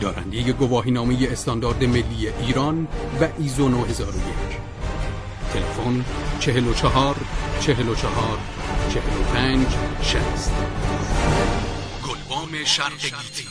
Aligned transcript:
دارنده 0.00 0.52
گواهینامه 0.52 1.28
استاندارد 1.30 1.84
ملی 1.84 2.28
ایران 2.28 2.88
و 3.20 3.28
ایزو 3.38 3.68
9001 3.68 4.24
تلفن 5.52 6.04
44 6.40 7.16
44 7.60 8.38
45 8.90 9.66
60 10.02 10.52
گلبام 12.08 12.64
شرق 12.64 13.00
گیتی. 13.02 13.48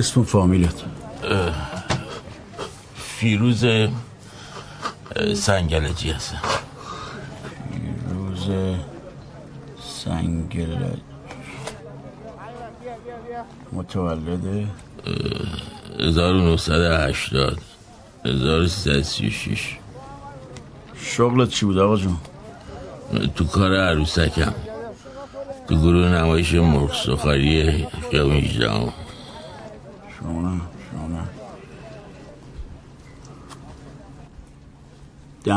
اسم 0.00 0.20
و 0.20 0.24
فامیلت 0.24 0.84
فیروز 2.96 3.64
سنگلجی 5.34 6.10
هستم. 6.10 6.42
روز 8.10 8.48
سنگل 10.04 10.76
متولد؟ 13.72 14.66
1980 16.00 17.58
1336 18.24 19.78
شغلت 20.96 21.48
چی 21.48 21.66
بود 21.66 21.78
آقا 21.78 21.96
جون؟ 21.96 22.16
تو 23.34 23.44
کار 23.44 23.74
عروسکم. 23.76 24.54
تو 25.68 25.76
گروه 25.76 26.08
نمایش 26.08 26.54
مرغ 26.54 26.94
سخاری 26.94 27.86
خیابون 28.10 28.36
18 28.36 28.92
شما 30.20 30.42
نه 30.42 30.60
شما 30.92 31.08
نه 31.08 31.28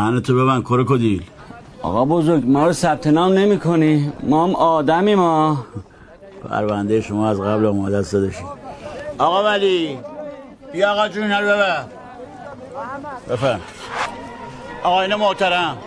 دهنتو 0.03 0.36
ببند 0.36 0.64
کره 0.64 0.84
کدیل. 0.84 1.24
آقا 1.81 2.06
بزرگ 2.06 2.44
ما 2.46 2.68
رو 2.68 2.74
ثبت 2.74 3.08
نام 3.08 3.34
نمی 3.34 3.59
کنی. 3.59 4.12
ما 4.24 4.44
هم 4.47 4.56
آدمی 4.56 5.16
ما 5.16 5.66
پرونده 6.50 7.02
شما 7.02 7.30
از 7.30 7.41
قبل 7.41 7.66
آماده 7.66 7.97
است 7.97 8.13
داشتیم 8.13 8.47
آقا 9.18 9.44
ولی 9.44 9.97
بیا 10.74 10.92
آقا 10.92 11.08
جون 11.08 11.31
رو 11.31 11.46
ببر. 11.46 11.84
بفرم. 13.30 13.62
آقا 14.84 15.02
اینه 15.02 15.16
محترم. 15.16 15.78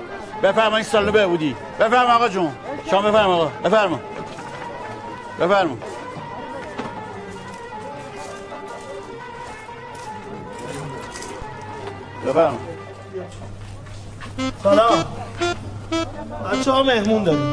بفرم 0.43 0.75
این 0.75 0.83
سالو 0.85 1.29
بودی. 1.29 1.55
بفرم 1.81 2.11
آقا 2.11 2.29
جون. 2.29 2.51
شما 2.91 3.03
بفرم 3.03 3.31
آقا. 3.31 3.49
بفرم 3.65 4.01
بفرم 5.41 5.79
بفرم 12.27 12.59
سلام. 14.63 15.05
بچه 16.53 16.71
ها 16.71 16.83
مهمون 16.83 17.25
داریم. 17.25 17.53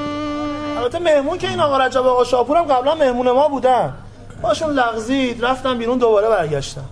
البته 0.77 0.99
مهمون 0.99 1.37
که 1.37 1.49
این 1.49 1.59
آقا 1.59 1.77
رجب 1.77 2.07
آقا 2.07 2.23
شاپور 2.23 2.57
هم 2.57 2.63
قبلا 2.63 2.95
مهمون 2.95 3.31
ما 3.31 3.47
بودن. 3.47 3.93
باشون 4.41 4.69
لغزید 4.69 5.45
رفتم 5.45 5.77
بیرون 5.77 5.97
دوباره 5.97 6.29
برگشتم 6.29 6.85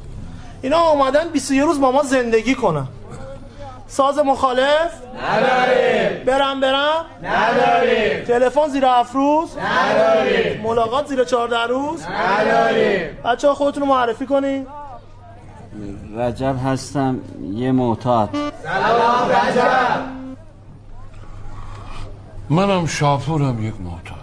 اینا 0.62 0.78
آمدن 0.78 1.30
21 1.30 1.62
روز 1.62 1.82
با 1.82 1.92
ما 1.92 2.04
زندگی 2.04 2.56
کنن. 2.56 2.88
ساز 3.88 4.20
مخالف؟ 4.20 4.92
نداریم. 5.30 6.26
برم 6.26 6.60
برم؟ 6.60 7.06
نداریم. 7.24 8.24
تلفن 8.24 8.68
زیر 8.68 8.86
افروز 8.86 9.50
نداریم. 9.58 10.62
ملاقات 10.62 11.08
زیر 11.08 11.24
14 11.24 11.58
روز؟ 11.64 12.06
نداریم. 12.06 13.18
بچه 13.26 13.48
ها 13.48 13.54
خودتون 13.54 13.84
رو 13.84 13.90
معرفی 13.90 14.26
کنین. 14.26 14.68
رجب 16.18 16.56
هستم 16.66 17.20
یه 17.54 17.72
معتاد. 17.72 18.30
منم 22.50 22.88
شاپورم 22.88 23.68
یک 23.68 23.74
معتاد. 23.82 24.18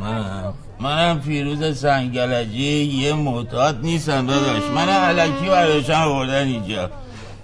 منم. 0.00 0.54
منم 0.80 1.20
فیروز 1.20 1.78
سنگلجی 1.78 2.84
یه 2.84 3.12
معتاد 3.12 3.80
نیستم 3.82 4.26
داداش. 4.26 4.62
من 4.74 4.88
علکی 4.88 5.48
برداشتم 5.48 6.02
آوردن 6.02 6.46
اینجا. 6.46 6.90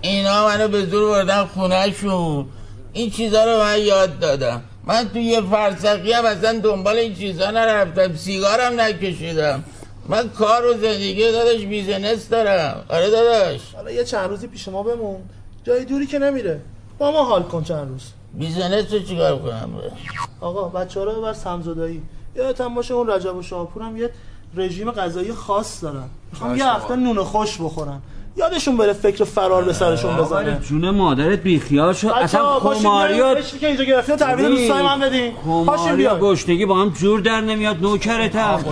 اینا 0.01 0.47
منو 0.47 0.69
به 0.69 0.87
زور 0.87 1.11
بردن 1.11 1.45
خونهشون. 1.45 2.47
این 2.93 3.11
چیزا 3.11 3.45
رو 3.45 3.65
من 3.65 3.79
یاد 3.79 4.19
دادم. 4.19 4.63
من 4.85 5.09
تو 5.09 5.19
یه 5.19 5.41
فرسخی 5.41 6.13
هم 6.13 6.25
اصلا 6.25 6.59
دنبال 6.59 6.97
این 6.97 7.15
چیزا 7.15 7.51
نرفتم. 7.51 8.17
سیگارم 8.17 8.81
نکشیدم. 8.81 9.65
من 10.11 10.29
کار 10.29 10.67
و 10.67 10.73
زندگی 10.73 11.33
داداش 11.33 11.65
بیزنس 11.65 12.29
دارم. 12.29 12.85
آره 12.89 13.11
داداش. 13.11 13.75
حالا 13.75 13.91
یه 13.91 14.05
چند 14.05 14.31
روزی 14.31 14.47
پیش 14.47 14.69
ما 14.69 14.83
بمون. 14.83 15.21
جای 15.65 15.85
دوری 15.85 16.07
که 16.07 16.19
نمیره. 16.19 16.61
با 16.99 17.11
ما 17.11 17.25
حال 17.25 17.43
کن 17.43 17.63
چند 17.63 17.89
روز. 17.89 18.03
بیزنس 18.35 18.93
رو 18.93 18.99
چیکار 18.99 19.39
کنم؟ 19.39 19.73
باش 19.73 19.93
آقا 20.41 20.69
بچه 20.69 21.01
ها 21.01 21.07
رو 21.07 21.13
ببر 21.13 21.33
سمزدایی. 21.33 22.03
یادت 22.37 22.61
هم 22.61 22.75
باشه 22.75 22.95
اون 22.95 23.11
رجب 23.11 23.37
و 23.37 23.43
شاپور 23.43 23.83
هم 23.83 23.97
یه 23.97 24.11
رژیم 24.57 24.91
غذایی 24.91 25.33
خاص 25.33 25.83
دارن. 25.83 26.09
می‌خوام 26.33 26.57
یه 26.57 26.67
هفته 26.67 26.97
نون 26.97 27.25
خوش 27.25 27.61
بخورن. 27.61 28.01
یادشون 28.37 28.77
بره 28.77 28.93
فکر 28.93 29.25
فرار 29.25 29.65
به 29.65 29.73
سرشون 29.73 30.17
بزنه. 30.17 30.61
جون 30.69 30.91
مادرت 30.91 31.39
بیخیال 31.39 31.93
شد. 31.93 32.07
اصلا 32.07 32.61
خماری 32.61 33.21
و 33.21 33.35
که 33.35 33.67
اینجا 33.67 33.85
گرفتین 33.85 34.17
تحویل 34.17 34.49
دوستای 34.49 34.83
من 34.83 35.01
بدین. 35.01 35.33
پاشین 35.67 35.97
بیا 35.97 36.19
گشنگی 36.19 36.67
با 36.67 36.81
هم 36.81 36.89
جور 36.89 37.21
در 37.21 37.41
نمیاد. 37.41 37.83
نوکرتم 37.83 38.65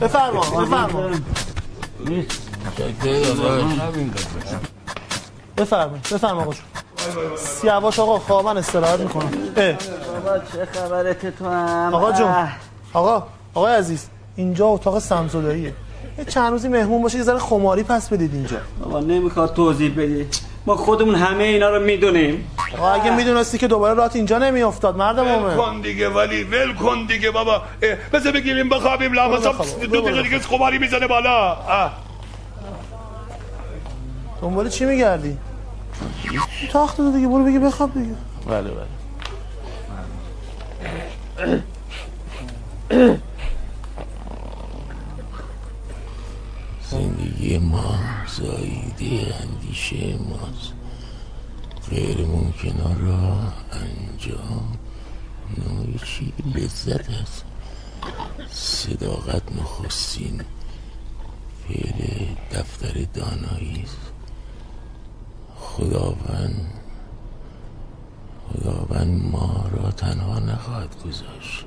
بفرما 0.00 0.40
بفرما. 0.40 1.00
بفرما 5.56 5.98
بفرما 6.12 6.42
آقا 6.42 6.52
جون. 6.52 6.64
سیاوش 7.36 7.98
آقا 7.98 8.18
خوابن 8.18 8.56
استراحت 8.56 9.00
می‌کنم. 9.00 9.30
اه. 9.56 9.76
چه 10.52 10.68
خبرت 10.72 11.38
تو 11.38 11.44
هم؟ 11.48 11.94
آقا 11.94 12.12
جون. 12.12 12.48
آقا 12.92 13.26
آقا 13.54 13.68
عزیز 13.68 14.06
اینجا 14.36 14.66
اتاق 14.66 14.98
سمزداییه. 14.98 15.64
یه 15.64 15.74
چند 16.24 16.52
روزی 16.52 16.68
مهمون 16.68 17.02
باشه 17.02 17.18
یه 17.18 17.24
ذره 17.24 17.38
خماری 17.38 17.82
پس 17.82 18.08
بدید 18.08 18.34
اینجا. 18.34 18.56
بابا 18.80 19.00
نمی‌خواد 19.00 19.54
توضیح 19.54 19.94
بدی. 19.96 20.26
ما 20.66 20.76
خودمون 20.76 21.14
همه 21.14 21.44
اینا 21.44 21.70
رو 21.70 21.84
می‌دونیم. 21.84 22.50
آقا 22.78 22.88
اگه 22.88 23.16
می‌دونستی 23.16 23.58
که 23.58 23.68
دوباره 23.68 23.94
رات 23.94 24.16
اینجا 24.16 24.38
نمیافتاد 24.38 24.96
مرد 24.96 25.18
ول 25.18 25.56
کن 25.56 25.80
دیگه 25.80 26.08
ولی 26.08 26.44
ول 26.44 26.74
کن 26.74 27.06
دیگه 27.06 27.30
بابا. 27.30 27.62
بذار 28.12 28.32
بگیریم 28.32 28.68
بخوابیم 28.68 29.12
بخواب. 29.12 29.66
دو 29.92 30.00
دقیقه 30.00 30.22
دیگه 30.22 30.38
خماری 30.38 30.78
می‌زنه 30.78 31.06
بالا. 31.06 31.56
دنبال 34.42 34.68
چی 34.68 34.84
میگردی؟ 34.84 35.36
تاخت 36.72 36.96
دو 36.96 37.12
دیگه 37.12 37.28
برو 37.28 37.44
بگی 37.44 37.58
بخواب 37.58 37.94
دیگه. 37.94 38.14
بله 38.46 38.70
بله. 42.88 43.22
زندگی 46.90 47.58
ما 47.58 47.94
زاییده 48.26 49.34
اندیشه 49.34 50.16
ماست. 50.16 50.72
غیر 51.90 52.26
ممکنه 52.26 52.98
را 52.98 53.38
انجام 53.72 54.78
نوعی 55.58 55.98
چی 56.04 56.32
لذت 56.54 57.10
است. 57.10 57.44
صداقت 58.50 59.42
نخستین 59.52 60.44
فعل 61.68 62.26
دفتر 62.52 63.06
دانایی 63.14 63.82
است. 63.82 64.12
خداوند 65.56 66.72
خداوند 68.48 69.30
ما 69.32 69.64
را 69.72 69.90
تنها 69.90 70.38
نخواهد 70.38 71.02
گذاشت. 71.04 71.64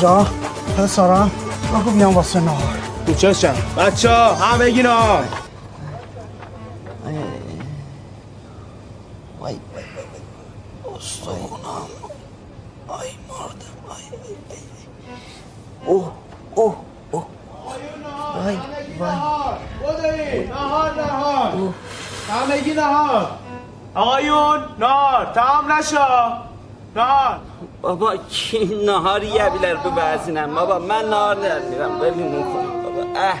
جان 0.00 0.26
پسرم 0.78 1.30
بگو 1.74 1.90
بیام 1.90 2.14
واسه 2.14 2.40
نهار 2.40 2.78
چشم 3.18 3.54
بچه 3.76 4.10
ها 4.10 4.34
همه 4.34 4.82
نهار 4.82 5.24
نشا 25.78 26.42
نهار 26.96 27.40
بابا 27.82 28.16
کی 28.16 28.64
نهار 28.86 29.24
یه 29.24 29.50
بیلر 29.50 29.76
تو 29.76 29.90
بزینم 29.90 30.54
بابا 30.54 30.78
من 30.78 31.04
نهار 31.04 31.36
نمیرم 31.36 31.98
ببینم 31.98 32.42
کنم 32.42 32.82
بابا 32.82 33.20
اه. 33.20 33.40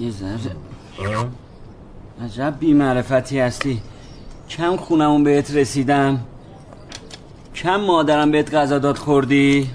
یه 0.00 0.10
ذره. 0.10 0.56
عجب 2.24 2.54
بیمعرفتی 2.60 3.40
هستی. 3.40 3.82
کم 4.48 4.76
خونمون 4.76 5.24
بهت 5.24 5.50
رسیدم. 5.50 6.20
کم 7.54 7.76
مادرم 7.76 8.30
بهت 8.30 8.54
غذا 8.54 8.78
داد 8.78 8.96
خوردی. 8.96 9.70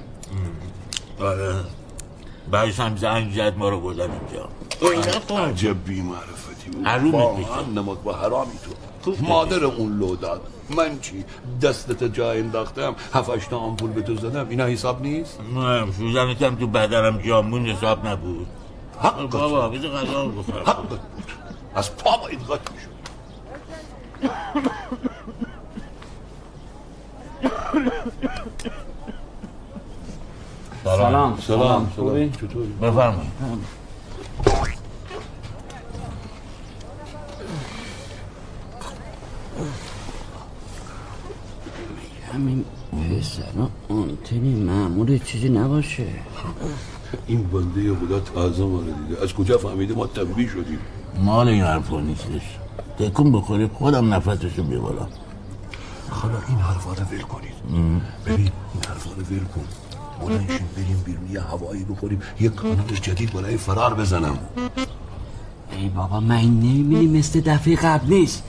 آره. 1.19 1.56
بعدش 2.51 2.80
هم 2.80 2.98
زنگ 2.98 3.34
زد 3.34 3.57
ما 3.57 3.69
رو 3.69 3.80
بردن 3.80 4.10
اینجا 4.12 4.50
عجب 5.38 5.84
بی 5.84 6.01
معرفتی 6.01 6.69
بود 6.69 6.88
حرومت 6.88 7.13
واقعا 7.13 7.62
نمک 7.62 7.98
با 7.98 8.13
حرامی 8.13 8.51
تو 9.06 9.16
مادر 9.22 9.63
اون 9.66 10.00
لو 10.00 10.16
داد 10.16 10.42
من 10.69 11.00
چی 11.00 11.25
دستت 11.62 12.04
جا 12.04 12.31
انداختم 12.31 12.95
هفتش 13.13 13.48
تا 13.48 13.57
آمپول 13.57 13.92
به 13.92 14.01
تو 14.01 14.16
زدم 14.16 14.50
اینا 14.50 14.66
حساب 14.66 15.01
نیست 15.01 15.40
نه 15.56 15.86
شوزنتم 16.00 16.56
تو 16.56 16.68
بدنم 16.68 17.18
جامون 17.18 17.66
حساب 17.66 18.07
نبود 18.07 18.48
حقت 19.00 19.30
بابا 19.30 19.69
بود. 19.69 19.80
بذار 19.80 19.92
غذا 19.92 20.24
رو 20.24 20.31
بخورم 20.31 20.63
حقت 20.63 20.89
بود 20.89 21.00
از 21.75 21.98
پا 21.98 22.18
باید 22.18 22.39
قطع 22.39 22.72
می‌شد 22.74 22.94
سلام. 30.84 31.38
سلام. 31.48 31.92
خوبی؟ 31.96 32.10
سلام. 32.12 32.32
چطوری؟ 32.32 32.68
بفرمایید. 32.82 33.32
همین 42.34 42.66
پسرا 42.92 43.70
آنتنی 43.90 44.64
معمول 44.64 45.18
چیزی 45.18 45.50
نباشه. 45.50 46.08
این 47.28 47.44
بنده 47.44 47.96
خدا 47.96 48.20
تازه 48.20 48.64
ما 48.64 48.80
رو 48.80 48.84
دیده. 48.84 49.24
از 49.24 49.34
کجا 49.34 49.58
فهمیده 49.58 49.94
ما 49.94 50.08
تنبیه 50.08 50.50
شدیم؟ 50.50 50.80
مال 51.20 51.48
این 51.48 51.64
حرفا 51.64 52.02
نیستش. 52.02 52.58
تکون 53.00 53.32
بخوری 53.32 53.68
خودم 53.68 54.14
نفسشو 54.14 54.64
بیبارم 54.64 55.08
حالا 56.10 56.38
این 56.48 56.58
حرفا 56.58 56.94
رو 56.94 57.04
ول 57.04 57.22
کنید. 57.22 57.54
ببین 58.26 58.40
این 58.40 58.84
حرفا 58.88 59.10
رو 59.18 59.24
ول 59.24 59.44
کن. 59.44 59.66
بلنشیم 60.25 60.70
بریم 60.75 61.04
بیرون 61.06 61.31
یه 61.31 61.42
هوایی 61.42 61.84
بخوریم. 61.84 62.22
یه 62.40 62.50
کانال 62.50 62.88
جدید 63.02 63.34
برای 63.34 63.58
فرار 63.58 63.94
بزنم. 63.94 64.38
ای 65.72 65.90
بابا 65.90 66.20
من 66.20 66.42
نمی‌بینی 66.42 67.20
مثل 67.20 67.42
دفعه 67.42 67.75
قبل 67.75 68.14
نیست. 68.14 68.44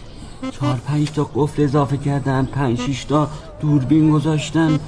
چهار 0.50 0.76
پنج 0.86 1.10
تا 1.10 1.30
قفل 1.34 1.62
اضافه 1.62 1.96
کردن 1.96 2.44
پنج 2.44 2.80
شیش 2.80 3.04
تا 3.04 3.28
دوربین 3.60 4.10
گذاشتن 4.10 4.80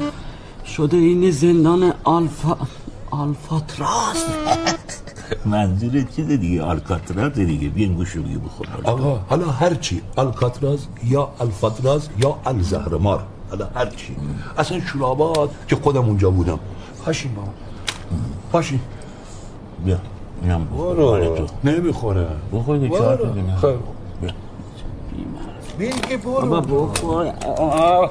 شده 0.76 0.96
این 0.96 1.30
زندان 1.30 1.92
آلفا 2.04 2.56
آلفاتراس. 3.10 4.24
منظور 5.46 6.02
چیز 6.16 6.28
دیگه؟ 6.28 6.62
آلکاتراز 6.62 7.32
دیگه. 7.32 7.68
بیان 7.68 7.94
گوشو 7.94 8.22
بگی 8.22 8.36
بخور. 8.36 8.66
آقا 8.84 9.20
حالا 9.28 9.50
هرچی 9.50 10.02
الکاتراز 10.18 10.86
یا 11.04 11.28
الفاتراز 11.40 12.08
یا 12.18 12.38
الزهرمار. 12.46 13.26
حالا 13.50 13.68
هرچی 13.74 14.16
اصلا 14.58 14.80
شلابات 14.80 15.50
که 15.68 15.76
خودم 15.76 16.04
اونجا 16.04 16.30
بودم. 16.30 16.58
پاشین 17.06 17.34
بابا. 17.34 17.48
پاشین 18.52 18.80
بیا 19.84 19.98
اینم 20.42 20.64
بخور. 20.64 20.96
مال 20.96 21.36
تو. 21.36 21.46
نمی‌خوره. 21.64 22.26
بخور 22.52 22.78
که 22.78 22.88
چهار 22.88 23.16
تا 23.16 23.24
دیگه. 23.28 23.56
خیلی 23.56 23.78
بیا. 24.20 24.30
بین 25.78 26.00
که 26.00 26.16
بابا 26.16 26.60
برو 26.60 26.86
بخور. 26.86 27.34
آه. 27.58 28.10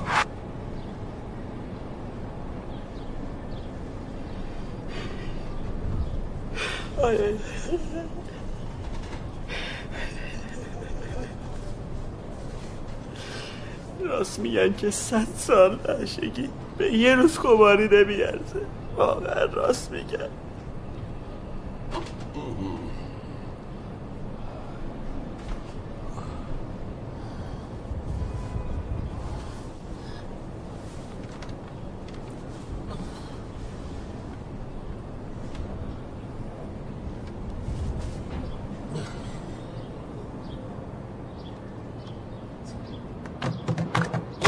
راست 14.04 14.40
میگن 14.40 14.74
که 14.74 14.92
صد 14.92 15.28
سال 15.38 15.80
نشگی. 16.02 16.50
به 16.78 16.94
یه 16.94 17.16
روز 17.16 17.38
خماری 17.38 17.84
نمیارزه. 17.84 18.62
واقعا 18.98 19.46
راست 19.46 19.92
میگن 19.92 20.30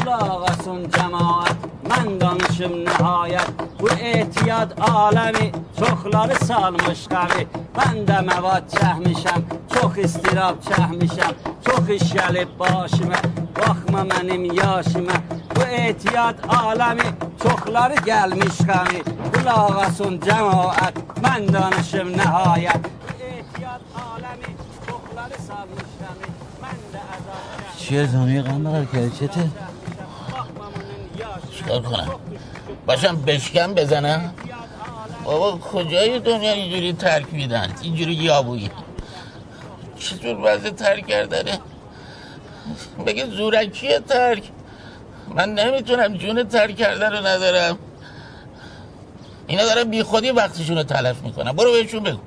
لاغسون 0.05 0.89
جماعت 0.89 1.57
من 1.89 2.17
دانشم 2.17 2.73
نهایت. 2.73 3.66
Bu 3.81 3.89
ehtiyat 3.89 4.89
alemi 4.89 5.51
Çoxları 5.79 6.35
salmış 6.45 7.07
qavi 7.07 7.47
Ben 7.77 8.07
de 8.07 8.21
mevat 8.21 8.73
çəhmişəm 8.73 9.41
Çox 9.73 9.97
istirab 9.97 10.55
çəhmişəm 10.69 11.33
Çox 11.65 11.89
iş 11.89 12.11
gəlib 12.17 12.49
başıma 12.59 13.19
Baxma 13.57 14.01
mənim 14.11 14.43
yaşıma 14.61 15.17
Bu 15.55 15.61
ehtiyat 15.61 16.35
alemi 16.57 17.09
Çoxları 17.43 17.95
gəlmiş 18.09 18.57
qavi 18.69 18.99
Bu 19.33 19.45
lağasun 19.45 20.19
cəmaət 20.27 20.95
Mən 21.23 21.53
danışım 21.53 22.09
nəhayət 22.19 22.81
Bu 23.03 23.11
ehtiyat 23.31 23.81
alemi 24.07 24.49
Çoxları 24.87 25.37
salmış 25.47 25.87
əzab 27.17 27.77
چیه 27.79 28.05
زمین 28.05 28.41
غم 28.41 28.63
بقر 28.63 28.85
کرده 28.85 29.09
چته؟ 29.09 29.49
چکار 31.51 31.81
کنم؟ 31.81 32.07
باشم 32.87 33.21
بشکم 33.21 33.73
بزنم؟ 33.73 34.33
بابا 35.23 35.57
کجای 35.57 36.19
دنیا 36.19 36.51
اینجوری 36.51 36.93
ترک 36.93 37.33
میدن؟ 37.33 37.73
اینجوری 37.81 38.13
یابویی 38.13 38.71
چطور 39.99 40.37
وضع 40.43 40.69
ترک 40.69 41.07
کردنه؟ 41.07 41.59
بگه 43.05 43.25
زورکیه 43.25 43.99
ترک. 43.99 44.43
من 45.35 45.53
نمی‌تونم 45.53 46.17
جون 46.17 46.43
ترک 46.43 46.77
کردن 46.77 47.11
رو 47.11 47.27
ندارم. 47.27 47.77
اینا 49.47 49.65
دارن 49.65 49.83
بی 49.83 50.03
خودی 50.03 50.31
وقتشون 50.31 50.77
رو 50.77 50.83
تلف 50.83 51.21
می‌کنن. 51.21 51.51
برو 51.51 51.71
بهشون 51.71 52.03
بگو. 52.03 52.19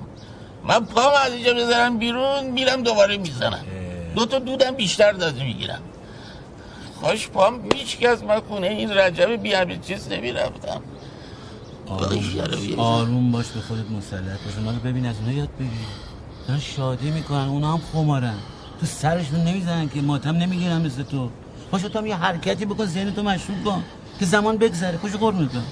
من 0.65 0.85
پام 0.85 1.13
از 1.27 1.33
اینجا 1.33 1.55
بذارم 1.55 1.99
بیرون 1.99 2.45
میرم 2.45 2.83
دوباره 2.83 3.17
می‌زنم. 3.17 3.65
دو 4.17 4.27
تا 4.27 4.39
دودم 4.39 4.71
بیشتر 4.71 5.13
داده 5.13 5.45
می‌گیرم. 5.45 5.83
کاش 7.01 7.29
پام 7.29 7.61
از 8.09 8.25
من 8.25 8.41
خونه 8.41 8.67
این 8.67 8.91
رجب 8.91 9.43
بی 9.43 9.79
چیز 9.87 10.09
نمی‌رفتم. 10.09 10.83
آروم 12.77 13.33
باش 13.33 13.47
به 13.47 13.61
خودت 13.61 13.91
مسلط 13.91 14.23
باش. 14.23 14.57
اونا 14.59 14.71
رو 14.71 14.79
ببین 14.79 15.07
از 15.07 15.17
اونا 15.21 15.33
یاد 15.33 15.49
بگیر 15.57 15.71
دارن 16.49 16.61
شادی 16.61 17.11
می‌کنن 17.11 17.49
اونا 17.49 17.73
هم 17.73 17.81
خمارن. 17.93 18.35
تو 18.81 18.87
سرشون 18.87 19.41
نمی‌زنن 19.41 19.89
که 19.89 20.01
ماتم 20.01 20.37
نمی‌گیرن 20.37 20.81
مثل 20.81 21.03
تو. 21.03 21.31
پاشو 21.71 21.89
تو 21.89 21.99
هم 21.99 22.07
یه 22.07 22.17
حرکتی 22.17 22.65
بکن 22.65 22.87
ذهن 22.87 23.15
تو 23.15 23.23
مشروب 23.23 23.65
کن. 23.65 23.85
که 24.21 24.27
زمان 24.27 24.59
بگذره. 24.59 24.97
پاشو 24.97 25.19
قرمون 25.19 25.49
کن 25.49 25.63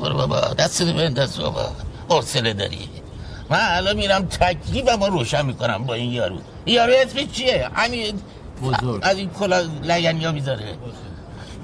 برو 0.00 0.14
بابا 0.14 0.40
دست 0.40 0.82
رو 0.82 0.92
بنداز 0.92 1.38
بابا 1.38 1.68
حوصله 2.08 2.52
داری. 2.52 2.88
من 3.50 3.58
الان 3.60 3.96
میرم 3.96 4.22
تکلیفم 4.22 5.04
رو 5.04 5.18
روشن 5.18 5.46
می‌کنم 5.46 5.84
با 5.84 5.94
این 5.94 6.12
یارو. 6.12 6.38
یارو 6.66 6.92
اسمش 6.96 7.26
چیه؟ 7.32 7.70
همین 7.74 8.20
بزرگ. 8.62 9.00
از 9.02 9.16
این 9.16 9.30
کلا 9.30 9.60
لگنی 9.82 10.24
ها 10.24 10.32
می‌ذاره. 10.32 10.78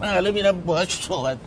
من 0.00 0.08
الان 0.08 0.34
میرم 0.34 0.60
باهاش 0.60 1.02
صحبت 1.04 1.38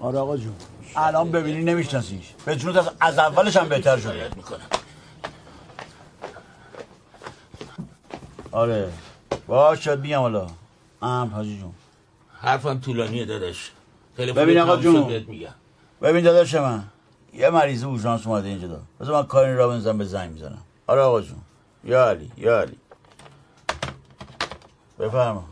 آره 0.00 0.18
آقا 0.18 0.36
جون. 0.36 0.54
الان 0.96 1.30
ببینی 1.30 1.64
نمیشناسیش. 1.64 2.34
به 2.44 2.56
جونت 2.56 2.76
از, 2.76 2.90
از 3.00 3.18
اولش 3.18 3.56
هم 3.56 3.68
بهتر 3.68 3.98
شده. 3.98 4.30
می‌کنم. 4.36 4.60
آره. 8.52 8.92
باش 9.46 9.84
شاید 9.84 10.00
بیام 10.00 10.22
حالا. 10.22 10.46
ام 11.02 11.28
حاجی 11.28 11.58
جون. 11.58 11.72
حرفم 12.40 12.80
طولانیه 12.80 13.24
داداش. 13.24 13.70
ببین 14.18 14.58
آقا 14.58 14.76
جون. 14.76 15.02
شد 15.02 15.08
بهت 15.08 15.28
میگم. 15.28 15.54
ببین 16.02 16.24
داداش 16.24 16.54
من. 16.54 16.84
یه 17.32 17.50
مریض 17.50 17.84
اورژانس 17.84 18.26
اومده 18.26 18.48
اینجا. 18.48 18.80
بذار 19.00 19.14
من 19.22 19.26
کاری 19.26 19.54
را 19.56 19.68
بنزم 19.68 19.98
به 19.98 20.04
زنگ 20.04 20.30
می‌زنم. 20.30 20.62
آره 20.86 21.00
آقا 21.00 21.20
جون. 21.20 21.38
یا 21.84 22.08
علی 22.10 22.30
یا 22.36 22.60
علی 22.60 22.78
بفرما. 24.98 25.44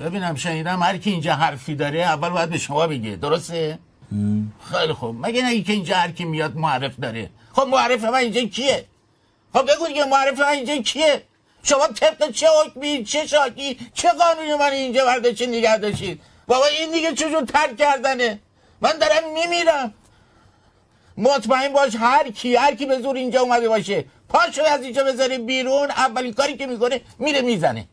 ببینم 0.00 0.34
شنیدم 0.34 0.82
هر 0.82 0.98
کی 0.98 1.10
اینجا 1.10 1.34
حرفی 1.34 1.74
داره 1.74 2.00
اول 2.00 2.28
باید 2.28 2.50
به 2.50 2.58
شما 2.58 2.86
بگه. 2.86 3.16
درسته؟ 3.16 3.78
خیلی 4.72 4.92
خوب. 4.92 5.26
مگه 5.26 5.46
نگی 5.46 5.62
که 5.62 5.72
اینجا 5.72 5.96
هر 5.96 6.10
کی 6.10 6.24
میاد 6.24 6.56
معرف 6.56 7.00
داره. 7.00 7.30
خب 7.52 7.62
معرف 7.62 8.04
من 8.04 8.14
اینجا 8.14 8.42
کیه؟ 8.42 8.84
خب 9.52 9.62
بگو 9.62 9.86
دیگه 9.86 10.04
معرف 10.04 10.40
من 10.40 10.46
اینجا 10.46 10.76
کیه؟ 10.76 11.22
شما 11.62 11.86
طبق 11.86 12.30
چه 12.30 12.46
حکمی 12.64 13.04
چه 13.04 13.26
شاکی 13.26 13.78
چه 13.94 14.08
قانونی 14.08 14.54
من 14.54 14.72
اینجا 14.72 15.04
برداشتین 15.04 15.50
نگه 15.50 15.78
داشتید؟ 15.78 16.20
بابا 16.46 16.66
این 16.66 16.92
دیگه 16.92 17.14
چجور 17.14 17.44
ترک 17.44 17.76
کردنه؟ 17.76 18.38
من 18.80 18.92
دارم 18.98 19.32
میمیرم. 19.34 19.94
مطمئن 21.16 21.72
باش 21.72 21.96
هر 21.96 22.30
کی 22.30 22.56
هر 22.56 22.74
کی 22.74 22.86
به 22.86 23.00
زور 23.00 23.16
اینجا 23.16 23.40
اومده 23.40 23.68
باشه. 23.68 24.04
پاشو 24.32 24.62
از 24.62 24.82
اینجا 24.82 25.04
بذاره 25.04 25.38
بیرون 25.38 25.90
اولین 25.90 26.32
کاری 26.32 26.56
که 26.56 26.66
می‌کنه 26.66 27.00
میره 27.18 27.40
می‌زنه. 27.40 27.88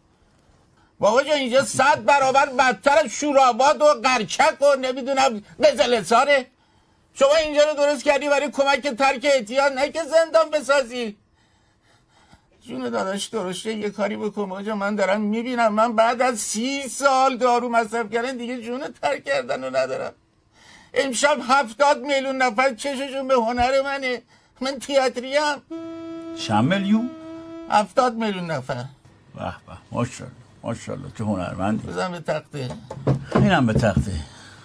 بابا 1.00 1.24
جان 1.24 1.38
اینجا 1.38 1.64
صد 1.64 2.04
برابر 2.06 2.46
بدتر 2.46 2.98
از 2.98 3.06
شوراباد 3.06 3.82
و 3.82 3.86
قرچک 3.86 4.62
و 4.62 4.76
نمی‌دونم 4.76 5.42
قزلساره 5.64 6.46
شما 7.14 7.36
اینجا 7.36 7.64
رو 7.70 7.74
درست 7.76 8.04
کردی 8.04 8.30
برای 8.30 8.52
کمک 8.52 8.88
ترک 8.88 9.26
اعتیاد 9.26 9.72
نه 9.72 9.90
که 9.90 10.04
زندان 10.04 10.50
بسازی. 10.50 11.18
جون 12.68 12.90
داداش 12.90 13.26
درسته 13.26 13.74
یه 13.74 13.90
کاری 13.90 14.18
بکن 14.18 14.50
بابا 14.50 14.76
من 14.76 14.96
دارم 14.96 15.22
می‌بینم. 15.22 15.74
من 15.74 15.96
بعد 15.96 16.22
از 16.22 16.40
سی 16.40 16.88
سال 16.88 17.38
دارو 17.38 17.70
مصرف 17.70 18.14
کردن 18.14 18.38
دیگه 18.38 18.62
جون 18.62 18.94
ترک 19.02 19.26
کردن 19.26 19.64
رو 19.64 19.76
ندارم. 19.76 20.14
امشب 20.94 21.38
هفتاد 21.50 22.02
میلیون 22.02 22.38
نفر 22.38 22.74
چششون 22.74 23.28
به 23.28 23.34
هنر 23.34 23.82
منه. 23.82 24.22
من 24.62 24.80
تیاتریم 24.80 25.42
چند 26.48 26.74
میلیون 26.74 27.10
هفتاد 27.70 28.16
میلیون 28.16 28.52
نفر. 28.52 28.86
به 29.36 29.42
به 29.68 29.74
ماشاءالله 29.92 30.38
ماشاءالله 30.64 31.12
چه 31.18 31.24
هنرمندی. 31.24 31.88
بزن 31.88 32.12
به 32.12 32.20
تخته. 32.20 32.70
اینم 33.36 33.66
به 33.66 33.74
تخته. 33.74 34.12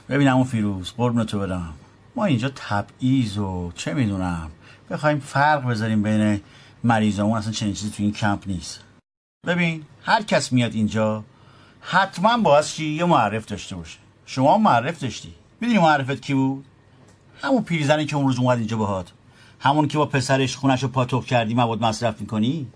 ببینم 0.08 0.36
اون 0.36 0.44
فیروز 0.44 0.92
قربون 0.96 1.24
تو 1.24 1.38
برم. 1.38 1.74
ما 2.16 2.24
اینجا 2.24 2.50
تبعیض 2.54 3.38
و 3.38 3.72
چه 3.74 3.94
می‌دونم. 3.94 4.50
بخوایم 4.90 5.20
فرق 5.20 5.68
بذاریم 5.68 6.02
بین 6.02 6.40
مریضامون 6.84 7.38
اصلا 7.38 7.52
چنین 7.52 7.74
چیزی 7.74 7.90
تو 7.90 8.02
این 8.02 8.12
کمپ 8.12 8.42
نیست. 8.46 8.80
ببین 9.46 9.84
هر 10.02 10.22
کس 10.22 10.52
میاد 10.52 10.74
اینجا 10.74 11.24
حتما 11.80 12.38
باید 12.38 12.64
چی؟ 12.64 12.84
یه 12.84 13.04
معرف 13.04 13.46
داشته 13.46 13.76
باشه. 13.76 13.98
شما 14.26 14.58
معرف 14.58 14.98
داشتی. 15.00 15.34
می‌دونی 15.60 15.78
معرفت 15.78 16.22
کی 16.22 16.34
بود؟ 16.34 16.64
همون 17.42 17.62
پیرزنی 17.62 18.06
که 18.06 18.16
اون 18.16 18.26
روز 18.26 18.38
اومد 18.38 18.58
اینجا 18.58 18.76
باهات. 18.76 19.12
همون 19.64 19.88
که 19.88 19.98
با 19.98 20.06
پسرش 20.06 20.56
خونش 20.56 20.82
رو 20.82 20.88
پاتوق 20.88 21.24
کردی 21.24 21.54
مواد 21.54 21.82
مصرف 21.82 22.20
می‌کنی؟ 22.20 22.66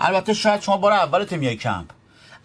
البته 0.00 0.34
شاید 0.34 0.60
شما 0.60 0.76
بار 0.76 0.92
اولت 0.92 1.32
میای 1.32 1.56
کمپ. 1.56 1.90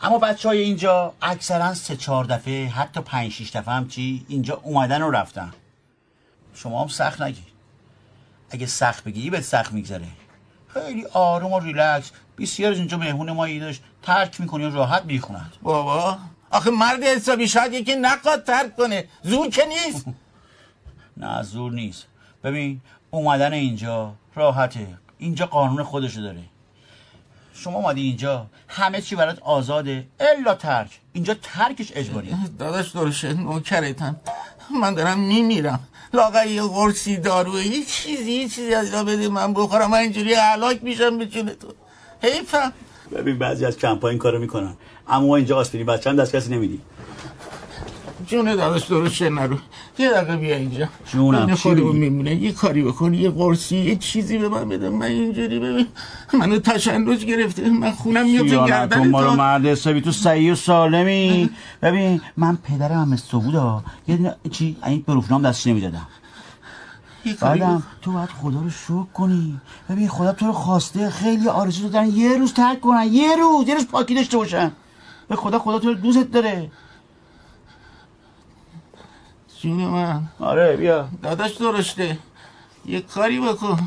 اما 0.01 0.17
بچه 0.17 0.49
های 0.49 0.57
اینجا 0.57 1.13
اکثرا 1.21 1.73
سه 1.73 1.95
چهار 1.95 2.25
دفعه 2.25 2.67
حتی 2.67 3.01
پنج 3.01 3.31
شیش 3.31 3.55
دفعه 3.55 3.73
هم 3.73 3.87
چی 3.87 4.25
اینجا 4.27 4.61
اومدن 4.63 5.01
و 5.01 5.11
رفتن. 5.11 5.53
شما 6.53 6.81
هم 6.81 6.87
سخت 6.87 7.21
نگیر 7.21 7.43
اگه 8.49 8.65
سخت 8.65 9.03
بگیری 9.03 9.29
بهت 9.29 9.43
سخت 9.43 9.73
میگذره. 9.73 10.07
خیلی 10.67 11.05
آروم 11.13 11.53
و 11.53 11.59
ریلکس. 11.59 12.11
بسیار 12.37 12.71
از 12.71 12.77
اینجا 12.77 12.97
مهمون 12.97 13.31
ما 13.31 13.47
داشت. 13.47 13.81
ترک 14.01 14.41
می‌کنی 14.41 14.65
و 14.65 14.69
راحت 14.69 15.05
می‌خوند 15.05 15.53
بابا 15.61 16.17
آخه 16.51 16.71
مرد 16.71 17.03
حسابی 17.03 17.47
شاید 17.47 17.73
یکی 17.73 17.95
نقاد 17.95 18.43
ترک 18.43 18.75
کنه. 18.75 19.07
زور 19.23 19.49
که 19.49 19.63
نیست. 19.65 20.05
نه 21.17 21.43
زور 21.43 21.71
نیست. 21.71 22.07
ببین 22.43 22.81
اومدن 23.17 23.53
اینجا. 23.53 24.13
راحته. 24.35 24.87
اینجا 25.17 25.45
قانون 25.45 25.83
خودشو 25.83 26.21
داره. 26.21 26.43
شما 27.53 27.77
اومدی 27.77 28.01
اینجا. 28.01 28.45
همه 28.67 29.01
چی 29.01 29.15
برات 29.15 29.39
آزاده. 29.39 30.07
الا 30.19 30.53
ترک. 30.55 30.99
اینجا 31.13 31.33
ترکش 31.33 31.91
اجباریه. 31.95 32.37
داداش 32.59 32.91
درشه 32.91 33.33
نوکرتم. 33.33 34.15
من 34.81 34.93
دارم 34.93 35.19
میمیرم. 35.19 35.79
لاغر 36.13 36.47
یه 36.47 36.61
قرصی 36.61 37.17
داروه 37.17 37.67
یه 37.67 37.85
چیزی 37.85 38.31
یه 38.31 38.49
چیزی 38.49 38.73
از 38.73 38.85
اینا 38.85 39.03
بده 39.03 39.29
من 39.29 39.53
بخورم. 39.53 39.91
من 39.91 39.97
اینجوری 39.97 40.33
هلاک 40.33 40.83
میشم 40.83 41.23
جون 41.23 41.49
تو. 41.49 41.67
حیفم. 42.23 42.73
ببین 43.15 43.39
بعضی 43.39 43.65
از 43.65 43.77
کمپ 43.77 44.05
این 44.05 44.17
کارو 44.17 44.39
می‌کنن. 44.39 44.73
اما 45.07 45.27
ما 45.27 45.35
اینجا 45.35 45.57
آسپرین 45.57 45.85
بچه 45.85 46.09
هم 46.09 46.15
دست 46.15 46.35
کسی 46.35 46.55
نمیدی. 46.55 46.81
جون 48.25 48.55
داداش 48.55 48.83
درشه 48.83 49.29
نرو. 49.29 49.57
یه 49.99 50.09
دقیقه 50.09 50.37
بیا 50.37 50.55
اینجا. 50.55 50.89
جونم، 51.11 51.45
من 51.45 51.55
چی؟ 51.55 51.69
میمونه 51.69 52.35
یه 52.35 52.51
کاری 52.51 52.83
بکن 52.83 53.13
یه 53.13 53.29
قرصی 53.29 53.77
یه 53.77 53.95
چیزی 53.95 54.37
به 54.37 54.49
من 54.49 54.69
بده. 54.69 54.89
من 54.89 55.05
اینجوری 55.05 55.59
ببین 55.59 55.87
منو 56.33 56.59
تشنج 56.59 57.25
گرفته. 57.25 57.69
من 57.69 57.91
خونم 57.91 58.23
خیانت 58.25 58.69
گردن 58.69 59.11
تو 59.11 59.35
مرد 59.35 59.65
حسابی 59.65 60.01
تو 60.01 60.11
صحیح 60.11 60.51
و 60.51 60.55
سالمی. 60.55 61.49
ببین 61.83 62.21
من 62.37 62.57
پدرم 62.63 63.17
هم 63.31 63.39
بودا. 63.41 63.83
یه 64.07 64.35
چی؟ 64.51 64.77
این 64.85 65.03
بروفنام 65.07 65.41
دستش 65.41 65.67
نمی‌دادم. 65.67 66.07
بعدم. 67.41 67.83
تو 68.01 68.11
باید 68.11 68.29
خدا 68.29 68.59
رو 68.59 68.69
شکر 68.69 69.03
کنی. 69.13 69.61
ببین 69.89 70.07
خدا 70.07 70.31
تو 70.31 70.45
رو 70.45 70.53
خواسته. 70.53 71.09
خیلی 71.09 71.47
آرزو 71.47 71.89
دارن 71.89 72.09
یه 72.09 72.37
روز 72.37 72.53
ترک 72.53 72.81
کنن. 72.81 73.07
یه 73.11 73.35
روز 73.35 73.67
یه 73.67 73.75
روز 73.75 73.87
پاکی 73.87 74.15
داشته 74.15 74.37
باشن. 74.37 74.71
به 75.27 75.35
خدا 75.35 75.59
خدا 75.59 75.79
تو 75.79 75.87
رو 75.87 75.93
دوست 75.93 76.31
داره. 76.31 76.71
جون 79.61 79.71
من. 79.71 80.21
آره 80.39 80.77
بیا. 80.77 81.07
داداش 81.23 81.51
درشته. 81.51 82.17
یه 82.85 83.01
کاری 83.01 83.39
بکن. 83.39 83.79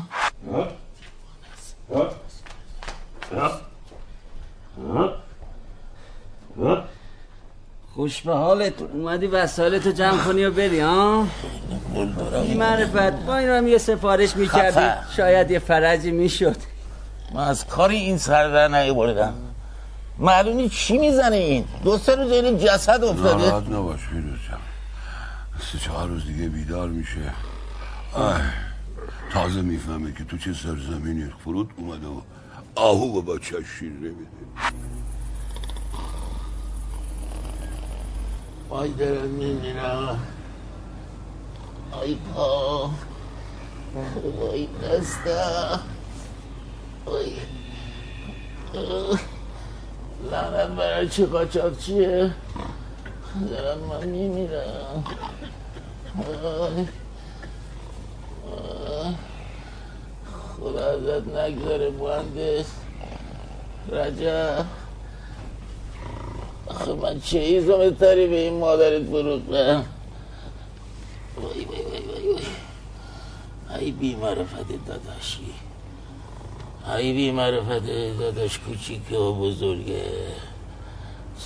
خوش 7.95 8.21
به 8.21 8.33
حالت 8.33 8.81
اومدی 8.81 9.27
وسایلتو 9.27 9.91
جمع 9.91 10.17
کنی 10.17 10.45
و 10.45 10.51
بری 10.51 10.79
ها؟ 10.79 11.27
بی 12.47 12.53
معرفت 12.53 13.25
با 13.25 13.37
این 13.37 13.49
هم 13.49 13.67
یه 13.67 13.77
سفارش 13.77 14.35
می‌کردی. 14.35 15.01
شاید 15.15 15.51
یه 15.51 15.59
فرجی 15.59 16.11
می‌شد. 16.11 16.55
من 17.33 17.43
از 17.43 17.67
کار 17.67 17.89
این 17.89 18.17
سر 18.17 18.49
در 18.49 18.67
نیاوردم. 18.67 19.33
معلومی 20.19 20.69
چی 20.69 20.97
می‌زنه 20.97 21.35
این؟ 21.35 21.65
دو 21.83 21.97
سه 21.97 22.15
روز 22.15 22.31
این 22.31 22.57
جسد 22.57 23.03
افتاده. 23.03 23.45
ناراحت 23.45 23.69
نباش 23.69 23.99
فیروز 23.99 24.39
سه 25.61 25.77
چهار 25.77 26.07
روز 26.07 26.25
دیگه 26.25 26.49
بیدار 26.49 26.89
میشه 26.89 27.33
آه. 28.13 28.41
تازه 29.31 29.61
می‌فهمه 29.61 30.13
که 30.13 30.23
تو 30.23 30.37
چه 30.37 30.53
سرزمینی 30.53 31.31
فرود 31.43 31.71
اومده 31.77 32.07
و 32.07 32.21
آهو 32.75 33.21
با 33.21 33.33
بچه 33.33 33.63
شیر 33.79 33.91
نمیده 33.91 34.27
وای 38.69 38.89
دارم 38.89 39.27
میمیرم 39.27 40.19
آی 41.91 42.15
پا 42.15 42.91
وای 44.39 44.67
دستم 44.83 45.79
وای. 47.05 47.33
لعنت 50.31 50.69
برای 50.69 51.09
چه 51.09 51.25
قاچاق 51.25 51.77
چیه 51.77 52.31
دارم 53.49 53.79
من 53.79 54.07
میمیرم. 54.07 55.03
خدا 60.57 60.85
ازت 60.85 61.27
نگذاره 61.27 61.89
مهندس. 61.89 62.65
رجب 63.91 64.65
آخه 66.67 66.93
من 66.93 67.19
چه 67.19 67.39
ایزم 67.39 67.89
تری 67.89 68.27
به 68.27 68.39
این 68.39 68.59
مادرت 68.59 69.05
فروختم 69.05 69.85
وای 71.37 71.65
وای 71.65 71.81
وای 71.81 72.01
وای 72.07 72.27
وای. 72.33 72.45
ای 73.79 73.91
بی 73.91 74.15
معرفت 74.15 74.85
داداشی. 74.87 75.53
ای 76.97 77.13
بی 77.13 77.31
معرفت 77.31 77.85
داداش 78.19 78.59
کوچیکه 78.59 79.17
و 79.17 79.33
بزرگه 79.33 80.03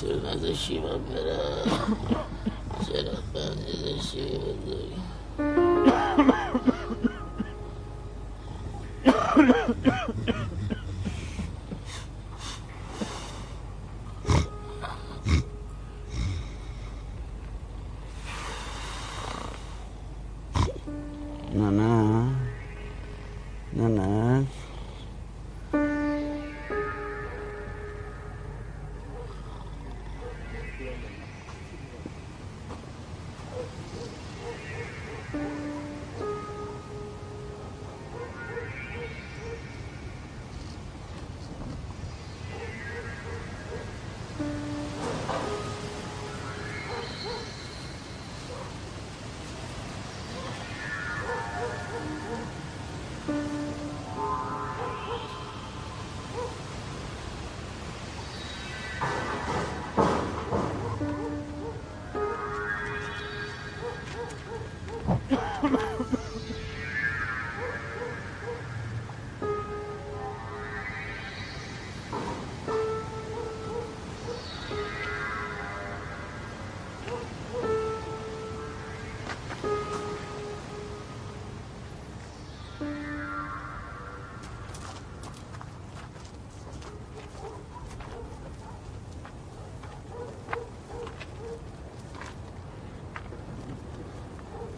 چرا 0.01 0.33
نذاشی 0.33 0.79
من 0.79 0.89
برم. 0.89 1.97
چرا 2.87 3.11
من 3.33 3.51
نذاشی. 3.51 4.21
بزرگه 4.21 5.74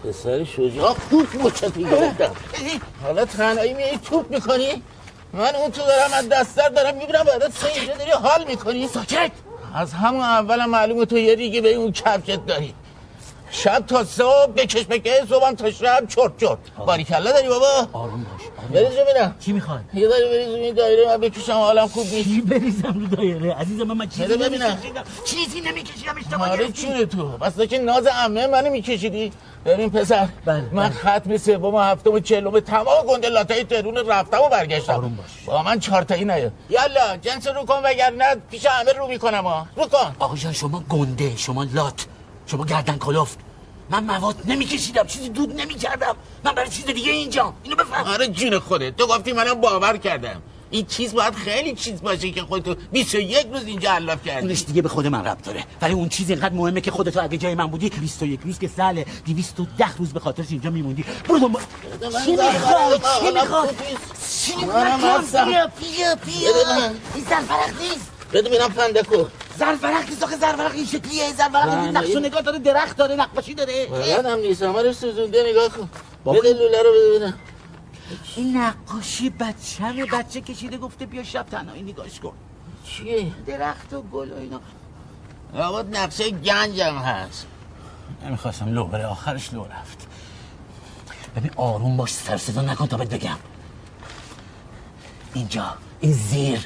پسر 0.07 0.43
شجاع 0.43 0.95
توپ 1.09 1.41
مچت 1.41 1.77
می‌گرفتم 1.77 2.31
حالا 3.03 3.25
تنهایی 3.25 3.73
میای 3.73 3.97
توپ 3.97 4.31
می‌کنی؟ 4.31 4.83
من 5.33 5.55
اون 5.55 5.71
تو 5.71 5.81
دارم 5.81 6.13
از 6.13 6.29
دستر 6.29 6.69
دارم 6.69 6.97
می‌برم 6.97 7.23
بعد 7.23 7.51
سه 7.51 7.67
اینجا 7.75 7.93
داری 7.93 8.11
حال 8.11 8.45
می‌کنی. 8.47 8.87
ساکت! 8.87 9.31
از 9.75 9.93
همون 9.93 10.21
اولم 10.21 10.69
معلومه 10.69 11.05
تو 11.05 11.17
یه 11.17 11.35
دیگه 11.35 11.61
به 11.61 11.73
اون 11.73 11.91
کفشت 11.91 12.45
داری. 12.45 12.73
شب 13.51 13.83
تا 13.87 14.03
صبح 14.03 14.51
بکش 14.55 14.85
بکش 14.85 15.29
صبحم 15.29 15.55
تا 15.55 15.71
شب 15.71 16.07
چرت 16.07 16.37
چرت. 16.37 16.57
باریکلا 16.85 17.31
داری 17.31 17.47
بابا. 17.47 17.87
آروم 17.93 18.23
باش 18.23 18.41
بریز 18.73 18.97
ببینم. 18.97 19.35
چی 19.39 19.51
می‌خوای 19.51 19.79
یه 19.93 20.07
داری 20.07 20.25
بریز 20.25 20.47
این 20.47 20.75
دایره 20.75 21.05
من 21.07 21.17
بکشم 21.17 21.53
حالم 21.53 21.87
خوب 21.87 22.07
نیست. 22.07 22.29
چی 22.29 22.41
بریزم 22.41 22.99
رو 22.99 23.15
دایره؟ 23.15 23.53
عزیزم 23.53 23.83
من, 23.83 23.97
من 23.97 24.09
چیزی. 24.09 24.37
نمی‌کشیدم. 24.37 25.03
چیزی 25.25 25.61
نمیکشیدم 25.61 26.15
اشتباه 26.17 26.49
آره. 26.49 26.71
چونه 26.71 27.05
تو. 27.05 27.27
بس 27.27 27.59
که 27.59 27.77
ناز 27.77 28.07
عمه 28.07 28.47
منو 28.47 28.69
میکشیدی. 28.69 29.31
ببین 29.65 29.89
پسر 29.89 30.27
بله، 30.45 30.69
من 30.71 30.89
بله. 30.89 30.89
ختم 30.89 31.37
سوم 31.37 31.75
و 31.75 31.79
هفتم 31.79 32.11
و 32.11 32.19
چهلم 32.19 32.59
تمام 32.59 33.05
گنده 33.07 33.29
لاتای 33.29 33.63
تهرون 33.63 33.97
رفتم 33.97 34.41
و 34.41 34.49
برگشتم. 34.49 34.93
آروم 34.93 35.15
باش. 35.15 35.25
با 35.45 35.63
من 35.63 35.79
چهار 35.79 36.03
تایی 36.03 36.25
نیا 36.25 36.51
یالا 36.69 37.17
جنس 37.21 37.47
رو 37.47 37.65
کن 37.65 37.81
وگرنه 37.83 38.35
پیش 38.51 38.65
همه 38.65 38.91
رو 38.93 39.07
می‌کنم 39.07 39.43
ها. 39.43 39.67
رو 39.75 39.87
کن. 39.87 40.15
آقا 40.19 40.35
جان 40.35 40.53
شما 40.53 40.83
گنده 40.89 41.35
شما 41.35 41.63
لات 41.63 42.05
شما 42.45 42.65
گردن 42.65 42.97
کلفت. 42.97 43.39
من 43.89 44.03
مواد 44.03 44.35
نمیکشیدم 44.45 45.07
چیزی 45.07 45.29
دود 45.29 45.61
نمی‌کردم. 45.61 46.15
من 46.43 46.55
برای 46.55 46.69
چیز 46.69 46.85
دیگه 46.85 47.11
اینجا 47.11 47.53
اینو 47.63 47.75
بفهم. 47.75 48.13
آره 48.13 48.27
جون 48.27 48.59
خودت 48.59 48.95
تو 48.95 49.07
گفتی 49.07 49.33
منم 49.33 49.61
باور 49.61 49.97
کردم. 49.97 50.41
این 50.71 50.85
چیز 50.85 51.13
باید 51.13 51.33
خیلی 51.33 51.75
چیز 51.75 52.01
باشه 52.01 52.31
که 52.31 52.41
خودتو 52.41 52.75
21 52.91 53.47
روز 53.53 53.65
اینجا 53.65 53.91
علاف 53.91 54.25
کردی. 54.25 54.45
اونش 54.45 54.63
دیگه 54.63 54.81
به 54.81 54.89
خود 54.89 55.07
من 55.07 55.25
ربط 55.25 55.45
داره. 55.45 55.63
ولی 55.81 55.93
اون 55.93 56.09
چیز 56.09 56.29
اینقدر 56.29 56.53
مهمه 56.53 56.81
که 56.81 56.91
خودت 56.91 57.17
اگه 57.17 57.37
جای 57.37 57.55
من 57.55 57.67
بودی 57.67 57.89
21 57.89 58.39
روز 58.45 58.59
که 58.59 58.67
ساله 58.67 59.05
210 59.25 59.97
روز 59.97 60.13
به 60.13 60.19
خاطرش 60.19 60.45
اینجا 60.49 60.69
میموندی. 60.69 61.05
برو 61.29 61.39
دنبال 61.39 61.61
چی 62.25 62.31
می‌خوای؟ 62.31 62.99
چی 63.19 63.31
می‌خوای؟ 63.33 63.69
چی 64.41 64.55
می‌خوای. 64.55 65.45
بیا 65.45 65.67
بیا 65.79 66.15
بیا. 66.25 66.51
بده. 66.53 66.95
این 67.15 67.23
زرفرق 67.29 67.81
نیست. 67.81 68.11
بده 68.33 68.49
بینم 68.49 68.69
فندکو 68.69 69.25
زرفرق 69.59 70.09
نیست 70.09 70.23
آخه 70.23 70.37
زرفرق 70.37 70.71
این 70.73 70.85
شکلیه. 70.85 71.33
زرفرق 71.37 71.83
این 71.83 71.97
نقش 71.97 72.15
و 72.15 72.19
نگاه 72.19 72.41
داره 72.41 72.59
درخت 72.59 72.97
داره 72.97 73.15
نقاشی 73.15 73.53
داره. 73.53 73.87
یادم 74.07 74.39
نیست. 74.39 74.63
همه 74.63 74.81
رو 74.81 74.93
سوزونده 74.93 75.43
نگاه 75.49 75.69
کن. 75.69 75.89
بده 76.25 76.53
لوله 76.53 76.81
رو 76.83 76.91
بده 76.91 77.19
بینم 77.19 77.33
این 78.35 78.57
نقاشی 78.57 79.29
بچه‌مه. 79.29 80.05
بچه 80.05 80.41
کشیده 80.41 80.77
گفته 80.77 81.05
بیا 81.05 81.23
شب 81.23 81.45
تنهایی 81.51 81.81
نگاش 81.81 82.19
کن. 82.19 82.33
چیه؟ 82.85 83.31
درخت 83.47 83.93
و 83.93 84.01
گل 84.01 84.31
و 84.31 84.35
اینا. 84.35 84.61
لابد 85.53 85.97
نقشه 85.97 86.29
گنجم 86.29 86.97
هست. 86.97 87.47
نمی‌خواستم 88.25 88.69
لو 88.69 88.85
بره. 88.85 89.05
آخرش 89.05 89.53
لو 89.53 89.65
رفت. 89.65 90.07
ببین 91.35 91.51
آروم 91.55 91.97
باش. 91.97 92.11
سر 92.11 92.37
صدا 92.37 92.61
نکن 92.61 92.87
تا 92.87 92.97
بهت 92.97 93.13
بگم. 93.13 93.37
اینجا 95.33 95.77
این 95.99 96.11
زیر 96.11 96.65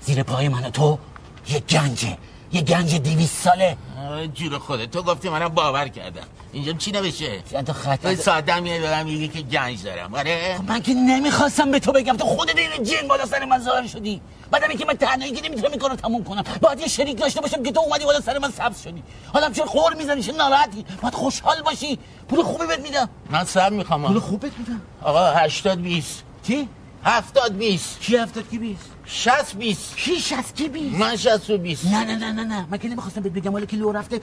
زیر 0.00 0.22
پای 0.22 0.48
من 0.48 0.64
و 0.64 0.70
تو 0.70 0.98
یه 1.48 1.60
گنجه. 1.60 2.18
یه 2.52 2.62
گنج 2.62 2.94
دیویس 2.94 3.42
ساله. 3.42 3.76
آره 3.98 4.28
جور 4.28 4.58
خودت. 4.58 4.90
تو 4.90 5.02
گفتی 5.02 5.28
منم 5.28 5.48
باور 5.48 5.88
کردم. 5.88 6.26
اینجا 6.52 6.72
چی 6.72 6.92
نوشته؟ 6.92 7.42
چند 7.50 7.66
تا 7.66 7.72
خط 7.72 8.06
این 8.06 8.16
ساده 8.16 8.60
میاد 8.60 8.80
دارم 8.82 9.06
میگه 9.06 9.28
که 9.28 9.42
گنج 9.42 9.82
دارم. 9.82 10.14
آره. 10.14 10.60
من 10.68 10.82
که 10.82 10.94
نمی‌خواستم 10.94 11.70
به 11.70 11.78
تو 11.78 11.92
بگم. 11.92 12.16
تو 12.16 12.24
خودت 12.24 12.58
این 12.58 12.82
جن 12.82 13.08
بالا 13.08 13.26
سر 13.26 13.44
من 13.44 13.58
ظاهر 13.58 13.86
شدی. 13.86 14.20
بعدم 14.50 14.68
که 14.68 14.84
من 14.84 14.94
تنهایی 14.94 15.32
که 15.32 15.48
نمی‌تونم 15.48 15.70
این 15.70 15.80
کارو 15.80 15.96
تموم 15.96 16.24
کنم. 16.24 16.44
باید 16.60 16.80
یه 16.80 16.88
شریک 16.88 17.18
داشته 17.18 17.40
باشم 17.40 17.62
که 17.62 17.72
تو 17.72 17.80
اومدی 17.80 18.04
بالا 18.04 18.20
سر 18.20 18.38
من 18.38 18.50
سبز 18.50 18.82
شدی. 18.82 19.02
حالا 19.32 19.50
چرا 19.50 19.66
خور 19.66 19.94
می‌زنی؟ 19.94 20.22
چه 20.22 20.32
ناراحتی؟ 20.32 20.84
باید 21.02 21.14
خوشحال 21.14 21.62
باشی. 21.62 21.98
پول 22.28 22.42
خوبی 22.42 22.66
بهت 22.66 22.80
میدم. 22.80 23.08
من 23.30 23.44
سب 23.44 23.72
می‌خوام. 23.72 24.06
پول 24.06 24.18
خوب 24.18 24.40
بهت 24.40 24.52
میدم. 24.58 24.82
آقا 25.02 25.32
80 25.32 25.82
20 25.82 26.22
چی؟ 26.46 26.68
70 27.04 27.58
20 27.58 28.00
کی 28.00 28.16
هفتاد 28.16 28.50
کی 28.50 28.58
بیست؟ 28.58 28.90
60 29.06 29.54
20 29.56 29.96
کی 29.96 30.20
شست 30.20 30.56
کی 30.56 30.68
بیست؟ 30.68 30.96
من 30.96 31.16
60 31.16 31.50
و 31.50 31.58
20 31.58 31.86
نه 31.86 32.04
نه 32.04 32.16
نه 32.16 32.32
نه 32.32 32.44
نه. 32.44 32.66
من 32.70 32.78
که 32.78 32.88
نمی‌خواستم 32.88 33.20
بهت 33.20 33.32
بگم. 33.32 33.52
حالا 33.52 33.66
که 33.66 33.76
لو 33.76 33.92
رفته 33.92 34.20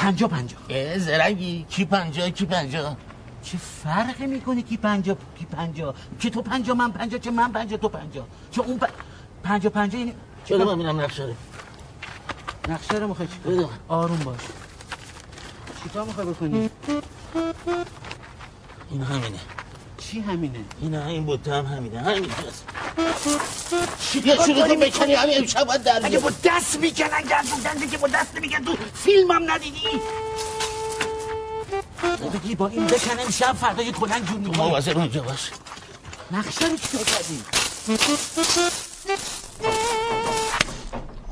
پنجا 0.00 0.28
پنجا 0.28 0.56
زرنگی 0.98 1.66
کی 1.68 1.84
پنجا 1.84 2.30
کی 2.30 2.46
پنجا 2.46 2.96
چه 3.42 3.58
فرقی 3.58 4.26
می‌کنه 4.26 4.62
کی 4.62 4.76
پنجا 4.76 5.16
کی 5.38 5.44
پنجا 5.44 5.94
که 6.20 6.30
تو 6.30 6.42
پنجا 6.42 6.74
من 6.74 6.92
پنجا 6.92 7.18
چه 7.18 7.30
من 7.30 7.52
پنجا 7.52 7.76
تو 7.76 7.88
پنجا 7.88 8.26
چه 8.50 8.60
اون 8.62 8.78
پ... 8.78 8.84
پنجا 9.42 9.70
پنجا 9.70 9.98
یعنی 9.98 10.14
بده 10.50 10.64
من 10.64 10.74
میرم 10.74 11.00
نقشه 11.00 11.22
رو 11.24 11.34
نقشه 12.68 12.94
رو 12.94 13.08
می‌خوای 13.08 13.28
بده. 13.44 13.68
آروم 13.88 14.18
باش. 14.18 14.40
چیکار 15.82 16.04
می‌خوای 16.04 16.26
بکنی؟ 16.26 16.70
این 18.90 19.02
همینه. 19.02 19.40
چی 20.10 20.20
همینه؟ 20.20 20.58
این 20.80 20.94
این 20.94 21.24
بوته 21.24 21.54
هم 21.54 21.66
همینه 21.66 22.00
همین 22.00 22.30
هست 22.30 22.64
یه 24.26 24.36
شروع 24.36 24.68
کن 24.68 24.80
بکنی 24.80 25.14
همین 25.14 25.38
امشب 25.38 25.64
باید 25.64 25.82
در 25.82 26.00
اگه. 26.04 26.18
با 26.18 26.30
دست 26.44 26.80
می‌کنن 26.80 27.22
گرد 27.30 27.46
بودن 27.46 27.90
که 27.90 27.98
با 27.98 28.08
دست 28.08 28.36
نمیگن 28.36 28.64
تو 28.64 28.76
فیلم 28.94 29.30
هم 29.30 29.50
ندیدی؟ 29.50 29.78
بگی 32.34 32.54
با 32.54 32.68
این 32.68 32.86
بکن 32.86 33.20
امشب 33.24 33.52
فردا 33.52 33.82
یه 33.82 33.92
کلنگ 33.92 34.30
ما 34.30 34.36
می‌کنی. 34.36 34.70
واسه 34.70 34.90
اونجا 34.90 35.22
باش. 35.22 35.50
نقشه 36.30 36.66
رو 36.66 36.76
چیکار 36.76 37.04
کردی؟ 37.04 37.42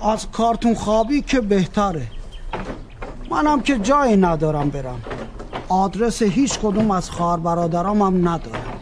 از 0.03 0.31
کارتون 0.31 0.75
خوابی 0.75 1.23
که 1.23 1.41
بهتره. 1.41 2.07
منم 3.31 3.62
که 3.62 3.79
جایی 3.79 4.17
ندارم 4.17 4.71
برم. 4.71 5.03
آدرس 5.69 6.23
هیچ 6.23 6.59
کدوم 6.59 6.91
از 6.91 7.11
خواهر 7.11 7.37
برادرام 7.37 8.03
هم 8.03 8.29
ندارم. 8.29 8.81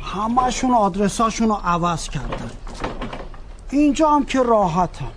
همهشون 0.00 0.70
آدرساشون 0.70 1.48
رو 1.48 1.54
عوض 1.64 2.08
کردن. 2.08 2.50
اینجا 3.70 4.10
هم 4.10 4.24
که 4.24 4.42
راحتم. 4.42 5.12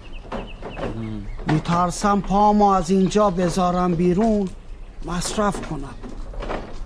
میترسم 1.48 2.22
پامو 2.22 2.66
از 2.66 2.90
اینجا 2.90 3.30
بذارم 3.30 3.96
بیرون 3.96 4.50
مصرف 5.06 5.68
کنم. 5.68 5.96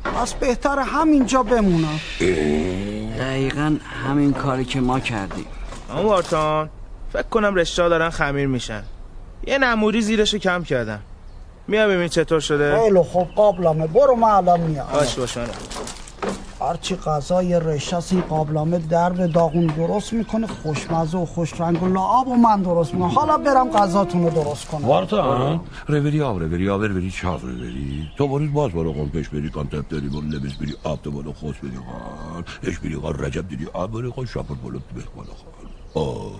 پس 0.04 0.34
بهتر 0.34 0.80
همینجا 0.80 1.44
بمونم. 1.44 2.00
دقیقا 3.20 3.78
همین 4.08 4.34
کاری 4.34 4.66
که 4.66 4.82
ما 4.82 5.00
کردیم. 5.00 5.46
اما 5.92 6.04
وارتان 6.04 6.70
فکر 7.14 7.24
کنم 7.24 7.56
رشته 7.56 7.90
دارن 7.90 8.10
خمیر 8.10 8.48
میشن. 8.48 8.84
یه 9.48 9.58
نموری 9.58 10.02
زیرشو 10.02 10.38
کم 10.38 10.64
کردم 10.64 11.00
میای 11.68 11.96
ببین 11.96 12.08
چطور 12.08 12.40
شده. 12.40 12.80
خیلی 12.80 13.02
خوب 13.02 13.28
قابلمه. 13.36 13.88
برو 13.88 14.16
من 14.16 14.30
الان 14.30 14.62
میام 14.62 14.88
باش 14.94 15.16
باش. 15.16 15.38
من 15.38 15.48
هرچی 16.62 16.96
غذای 16.96 17.60
رشته 17.60 18.04
این 18.12 18.22
قابلمه 18.22 18.78
درد 18.78 19.32
داغون 19.32 19.66
درست 19.66 20.14
می‌کنه 20.14 20.48
خوشمزه 20.48 21.18
و 21.18 21.26
خوش 21.26 21.62
رنگ 21.62 21.84
و 21.84 21.88
لعاب 21.88 22.28
و 22.28 22.36
من 22.36 22.62
درست 22.62 22.94
می‌کنم. 22.94 23.10
حالا 23.10 23.38
برم 23.38 23.70
غذاتون 23.72 24.24
رو 24.24 24.30
درست 24.30 24.68
کنم. 24.68 24.86
وارتا؟ 24.86 25.62
رeveri 25.88 26.20
av 26.30 26.36
reveri 26.44 26.68
av 26.74 26.82
reveri 26.84 27.12
çav 27.12 27.40
reveri 27.50 28.10
تو 28.18 28.28
برید 28.28 28.54
باز 28.54 28.72
برو 28.72 28.94
قمپش 28.94 29.30
بری 29.30 29.50
کانتپ 29.50 29.90
داری 29.90 30.08
برو 30.08 30.22
لبس 30.22 30.54
بری 30.54 30.76
آب 30.84 31.02
تو 31.02 31.12
بالا 31.12 31.34
خوش 31.34 31.56
بری 31.60 31.72
خان 31.76 32.44
اش 32.64 32.80
بری 32.80 32.96
خان 32.96 33.14
رجب 33.20 33.48
دیدی 33.48 33.68
آب 33.74 33.92
بری 33.92 34.12
خان 34.16 34.26
شاپر 34.26 34.56
بالا 34.64 34.80
بخ 34.98 35.08
بالا 35.16 35.34
خان 35.94 36.32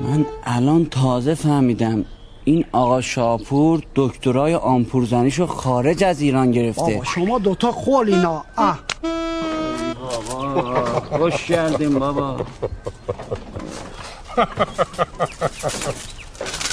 من 0.00 0.26
الان 0.44 0.86
تازه 0.86 1.34
فهمیدم 1.34 2.04
این 2.44 2.64
آقا 2.72 3.00
شاپور 3.00 3.82
دکترای 3.94 4.54
آمپورزنیشو 4.54 5.46
خارج 5.46 6.04
از 6.04 6.20
ایران 6.20 6.50
گرفته. 6.50 6.80
بابا 6.80 7.04
شما 7.04 7.38
دوتا 7.38 7.72
خول 7.72 8.14
اینا. 8.14 8.44
اه. 8.56 8.78
خوش 11.18 11.44
کردیم 11.44 11.98
بابا. 11.98 12.36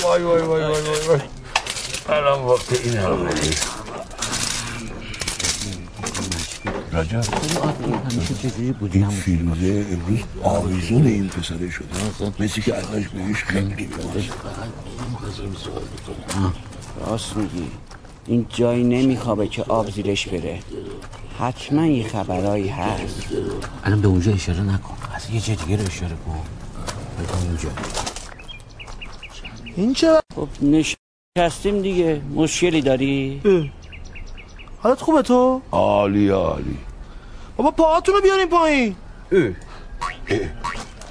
وای 0.04 0.24
وای 0.24 0.42
وای 0.42 0.62
وای 0.64 0.82
وای. 0.82 1.08
وای 1.08 1.20
الان 2.10 2.42
وقت 2.46 2.86
این 2.86 2.98
هم 2.98 3.28
رجب 6.94 7.24
این 8.94 9.10
فیروزه 9.10 9.86
امروز 9.92 10.20
آویزون 10.44 11.08
این 11.08 11.28
پسره 11.28 11.70
شده 11.70 11.88
مثل 12.40 12.62
که 12.62 12.78
الانش 12.78 13.08
بهش 13.08 13.44
خیلی 13.44 13.86
می‌باشه 13.86 14.32
راست 17.00 17.38
میگی 17.38 17.68
این 18.28 18.46
جایی 18.50 18.84
نمیخوابه 18.84 19.48
که 19.48 19.64
آب 19.64 19.92
زیرش 19.92 20.28
بره 20.28 20.60
حتما 21.40 21.86
یه 21.86 22.08
خبرایی 22.08 22.68
هست 22.68 23.28
الان 23.84 24.02
به 24.02 24.08
اونجا 24.08 24.34
اشاره 24.34 24.62
نکن 24.62 24.98
از 25.16 25.30
یه 25.30 25.42
جای 25.42 25.56
دیگه 25.56 25.76
رو 25.76 25.88
اشاره 25.88 26.16
کن 26.26 26.40
بگم 27.20 27.48
اونجا 27.48 27.70
این 29.76 29.94
چه 29.94 30.20
خب 30.36 30.48
نشستیم 31.38 31.82
دیگه 31.82 32.22
مشکلی 32.36 32.82
داری؟ 32.82 33.42
اه. 33.46 33.79
حالت 34.82 35.02
خوبه 35.02 35.22
تو؟ 35.22 35.62
عالی 35.72 36.30
عالی. 36.30 36.78
بابا 37.58 37.72
پاهاتون 37.72 38.16
رو 38.16 38.22
بیارین 38.22 38.50
پایین. 38.50 38.96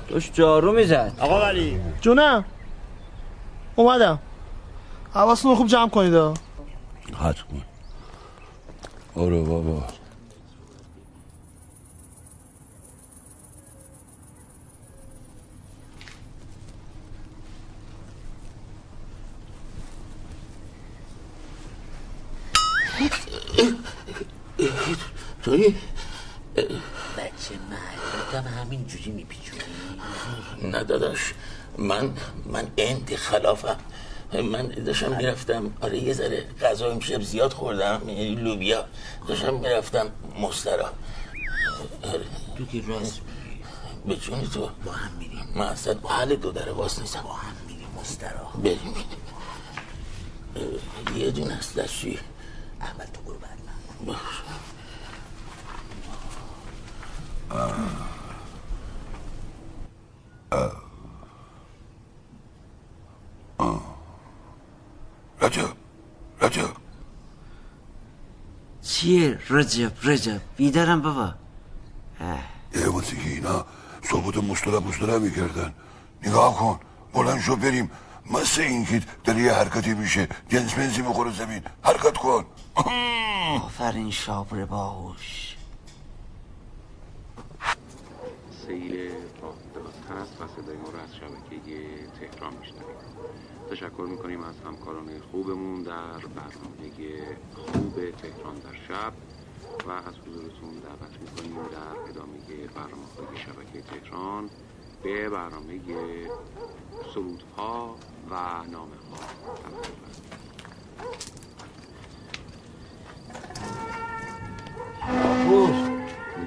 توش 0.09 0.31
جارو 0.33 0.73
می‌زد. 0.73 1.13
آقا 1.21 1.41
ولی. 1.41 1.81
جونم 2.01 2.45
اومدم. 3.77 4.19
حواستون 5.15 5.51
رو 5.51 5.57
خوب 5.57 5.67
جمع 5.67 5.89
کنید. 5.89 6.15
حتما 6.15 7.59
آره 9.17 9.43
بابا. 9.43 9.83
توی 25.43 25.75
بچه 27.19 27.55
معلوم 28.33 28.49
همین 28.49 28.87
جوری 28.87 29.11
میپیچونی؟ 29.11 29.63
نه 30.63 30.85
داداش 30.85 31.35
من 31.79 32.11
من 32.47 32.69
انتی 32.77 33.17
خلافم 33.17 33.77
من 34.33 34.67
داشتم 34.67 35.17
می‌رفتم 35.17 35.73
آره 35.81 35.99
یه 35.99 36.13
ذره 36.13 36.47
غذا 36.63 36.91
امشب 36.91 37.23
زیاد 37.23 37.53
خوردم 37.53 38.03
یعنی 38.09 38.35
لوبیا. 38.35 38.85
داشتم 39.29 39.55
می‌رفتم 39.55 40.11
مسترا. 40.41 40.93
آره. 42.03 42.25
تو 42.59 42.67
که 42.67 42.83
راست 42.87 43.21
به 44.07 44.17
جون 44.17 44.47
تو. 44.47 44.71
با 44.85 44.93
هم 44.93 45.13
میریم. 45.19 45.49
من 45.55 45.67
اصلا 45.67 45.95
با 45.95 46.09
حل 46.09 46.37
دو 46.37 46.53
در 46.53 46.71
واس 46.71 46.99
نیستم. 46.99 47.23
با 47.23 47.33
هم 47.33 47.53
میریم 47.67 47.89
مسترا. 48.01 48.51
بریم. 48.65 48.95
یه 51.17 51.31
دونه 51.31 51.55
هست 51.55 51.75
دستشویی 51.75 52.19
اول 52.81 53.05
تو 53.05 53.21
برو 53.21 53.39
بعد 53.39 53.59
من. 53.67 54.07
باش. 54.07 54.17
رجب 65.41 65.69
رجب. 66.41 66.71
چیه 68.83 69.39
رجب 69.51 69.93
رجب؟ 70.03 70.41
بیدارم 70.57 71.03
بابا. 71.03 71.35
یه 72.75 72.89
واسه 72.89 73.17
که 73.17 73.29
اینا 73.29 73.67
صحبت 74.03 74.37
مسترا 74.37 74.81
مسترا 74.81 75.19
می‌کردن. 75.19 75.75
نگاه 76.23 76.57
کن 76.57 76.81
بلند 77.13 77.41
شو 77.41 77.57
بریم. 77.57 77.91
مثل 78.31 78.61
این 78.61 78.87
که 78.87 79.03
در 79.25 79.39
یه 79.39 79.53
حرکتی 79.53 79.95
میشه. 79.95 80.29
جنس 80.49 80.79
منزی 80.79 81.03
می‌خوره 81.03 81.33
زمین. 81.33 81.63
حرکت 81.83 82.17
کن. 82.17 82.45
آفرین 83.65 84.11
شابر 84.11 84.65
باهوش. 84.65 85.48
سیل 88.69 89.11
پادداز 89.41 89.95
هست 90.11 90.41
و 90.41 90.47
صدای 90.47 90.77
ما 90.77 90.91
رو 90.91 90.99
از 90.99 91.15
شبکه 91.15 91.61
تهران 92.21 92.55
میشنوید. 92.61 92.97
تشکر 93.71 94.07
می‌کنیم 94.11 94.43
از 94.43 94.55
همکاران 94.67 95.21
خوبمون 95.31 95.83
در 95.83 96.19
برنامه 96.19 97.37
خوب 97.55 98.11
تهران 98.11 98.55
در 98.59 98.75
شب 98.89 99.13
و 99.87 99.91
از 99.91 100.15
حضورتون 100.27 100.79
دعوت 100.79 101.21
می‌کنیم 101.21 101.55
در 101.73 102.11
ادامه 102.11 102.39
برنامه 102.75 103.07
های 103.17 103.37
شبکه 103.37 103.83
تهران 103.83 104.51
به 105.03 105.29
برنامه 105.29 105.81
سرودها 107.15 107.97
و 108.31 108.35
نامه 108.73 108.97
ها 109.11 110.28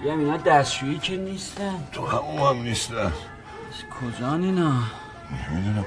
میگم 0.02 0.20
اینا 0.20 0.38
دستشویی 0.38 1.00
که 1.00 1.18
نیستن. 1.18 1.88
تو 1.92 2.06
همون 2.06 2.38
هم 2.38 2.64
نیستن. 2.64 2.96
از 3.06 3.14
کجان 4.02 4.44
اینا؟ 4.44 4.74
می‌دونم. 5.52 5.86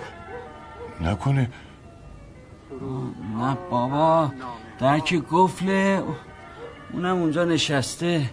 نکنه. 1.00 1.50
نه 3.38 3.56
بابا 3.70 4.32
در 4.78 4.98
که 4.98 5.18
گفله 5.18 6.02
اونم 6.92 7.16
اونجا 7.16 7.44
نشسته. 7.44 8.30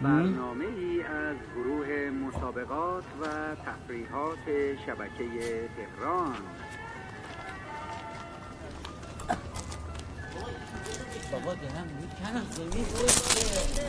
برنامه 0.00 0.64
ای 0.64 1.02
از 1.02 1.36
گروه 1.56 2.10
مسابقات 2.10 3.04
و 3.20 3.24
تفریحات 3.54 4.44
شبکه 4.86 5.24
تهران. 5.76 6.34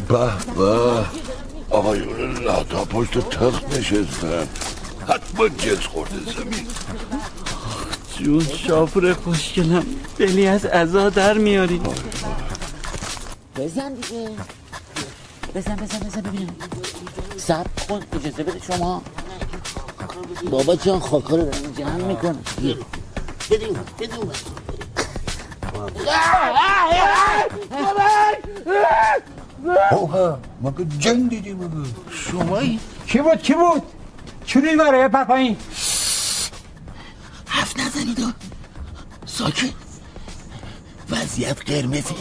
به 0.07 0.31
به. 0.57 1.05
آقایون 1.69 2.43
لاتا 2.43 2.85
پشت 2.85 3.29
تخت 3.29 3.77
نشستن. 3.77 4.47
حتما 5.07 5.49
جنس 5.49 5.79
خورده 5.79 6.33
زمین. 6.33 6.67
جون 8.17 8.47
شاپور 8.57 9.13
خوشگلم. 9.13 9.85
دلی 10.17 10.47
از 10.47 10.65
عزا 10.65 11.09
در 11.09 11.37
میاری 11.37 11.81
بزن 13.55 13.93
دیگه. 13.93 14.29
بزن 15.55 15.75
بزن 15.75 15.99
بزن 15.99 16.21
ببینم. 16.21 16.55
سب 17.37 17.65
کن 17.89 18.01
اجازه 18.13 18.43
بده 18.43 18.61
شما. 18.67 19.01
بابا 20.51 20.75
جان 20.75 20.99
خاکا 20.99 21.35
رو 21.35 21.51
جمع 21.77 22.03
می‌کنم 22.03 22.43
بدیم 23.51 23.73
بدیم. 23.99 24.31
اوه 29.91 30.37
مگه 30.61 30.85
جن 30.99 31.27
دیدی 31.27 31.53
مگه 31.53 31.89
شمایی 32.11 32.79
کی 33.07 33.19
بود 33.19 33.41
کی 33.41 33.53
بود 33.53 33.83
چوری 34.45 34.75
بره 34.75 35.07
پر 35.07 35.23
پایین 35.23 35.57
حرف 37.47 37.79
نزنید. 37.79 38.33
ساکت 39.25 39.73
وضعیت 41.09 41.61
قرمزی 41.69 42.15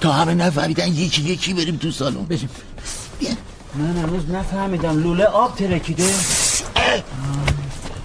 تا 0.00 0.12
همه 0.12 0.34
نفهمیدن 0.34 0.88
یکی 0.88 1.22
یکی 1.22 1.54
بریم 1.54 1.76
تو 1.76 1.90
سالن 1.90 2.24
بشین 2.24 2.48
من 3.74 3.96
هنوز 3.96 4.30
نفهمیدم 4.30 5.02
لوله 5.02 5.24
آب 5.24 5.56
ترکیده 5.56 6.14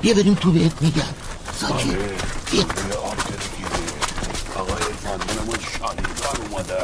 بیا 0.01 0.13
بریم 0.13 0.33
تو 0.33 0.51
بهت 0.51 0.81
میگم 0.81 1.01
ساکت 1.59 1.85
بیا 2.51 2.63
آقای 4.55 4.83
فندن 5.03 5.45
ما 5.47 5.53
اومده 6.57 6.83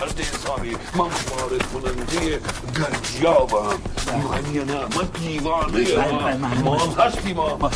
فرد 0.00 0.20
حسابی 0.20 0.70
من 0.70 0.98
وارد 0.98 1.62
کننده 1.72 2.40
گنجیابم. 2.76 3.78
من 4.06 4.54
یا 4.54 4.64
نه 4.64 4.74
من 4.74 5.08
دیوانه 5.20 6.36
ما 6.64 6.78
هم 6.78 7.02
هستیم 7.02 7.36
ما 7.36 7.70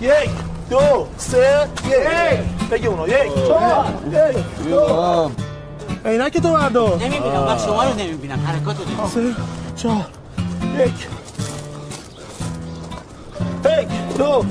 یک 0.00 0.30
دو 0.70 1.06
سه 1.18 1.68
یک. 1.86 2.68
بگی 2.70 2.86
اونو. 2.86 3.08
یک. 3.08 3.34
چهار. 3.48 3.86
یک. 4.12 4.68
دو. 4.70 5.49
عینک 6.04 6.38
تو 6.38 6.52
بردار. 6.52 7.02
نمی‌بینم 7.02 7.42
وقت 7.46 7.64
شما 7.64 7.84
رو 7.84 7.94
نمی‌بینم. 7.94 8.38
حرکات 8.46 8.76
رو 8.78 8.84
نمی‌بینم 8.84 9.08
سه 9.08 9.34
چهار. 9.76 10.06
یک. 10.78 11.08
یک 13.64 13.88
دو. 14.18 14.44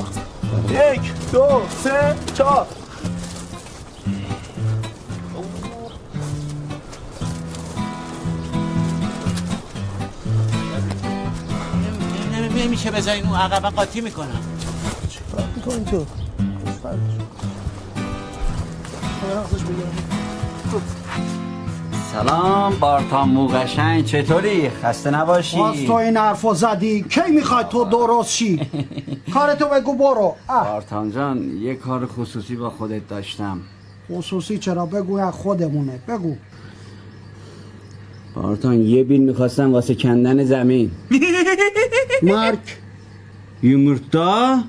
یک 0.69 1.31
دو 1.31 1.61
سه 1.83 2.15
چهار. 2.33 2.67
نمیشه 12.55 12.91
بذارین 12.91 13.25
اون 13.25 13.35
عقبه 13.35 13.69
قاطی 13.69 14.01
می‌کنم. 14.01 14.41
چیکار 15.09 15.45
می‌کنی 15.55 15.85
تو؟ 15.85 16.05
سلام 22.13 22.79
بارتان 22.79 23.29
موقشنگ 23.29 24.05
چطوری؟ 24.05 24.69
خسته 24.69 25.09
نباشی؟ 25.11 25.57
باز 25.57 25.75
تو 25.87 25.93
این 25.93 26.17
حرفو 26.17 26.53
زدی 26.53 27.03
کی 27.03 27.31
می‌خوای 27.35 27.63
تو 27.69 27.85
درست 27.85 28.29
شی؟ 28.29 28.59
کارتو 29.33 29.65
بگو 29.65 29.95
برو 29.95 30.35
اه. 30.49 30.71
بارتان 30.71 31.11
جان 31.11 31.57
یه 31.61 31.75
کار 31.75 32.05
خصوصی 32.05 32.55
با 32.55 32.69
خودت 32.69 33.07
داشتم. 33.07 33.59
خصوصی 34.11 34.57
چرا؟ 34.57 34.85
بگو 34.85 35.17
از 35.17 35.33
خودمونه 35.33 35.99
بگو. 36.07 36.35
بارتان 38.35 38.81
یه 38.81 39.03
بیل 39.03 39.21
می‌خواستم 39.21 39.73
واسه 39.73 39.95
کندن 39.95 40.43
زمین. 40.43 40.91
مرک 42.21 42.77
یومورتا 43.63 44.59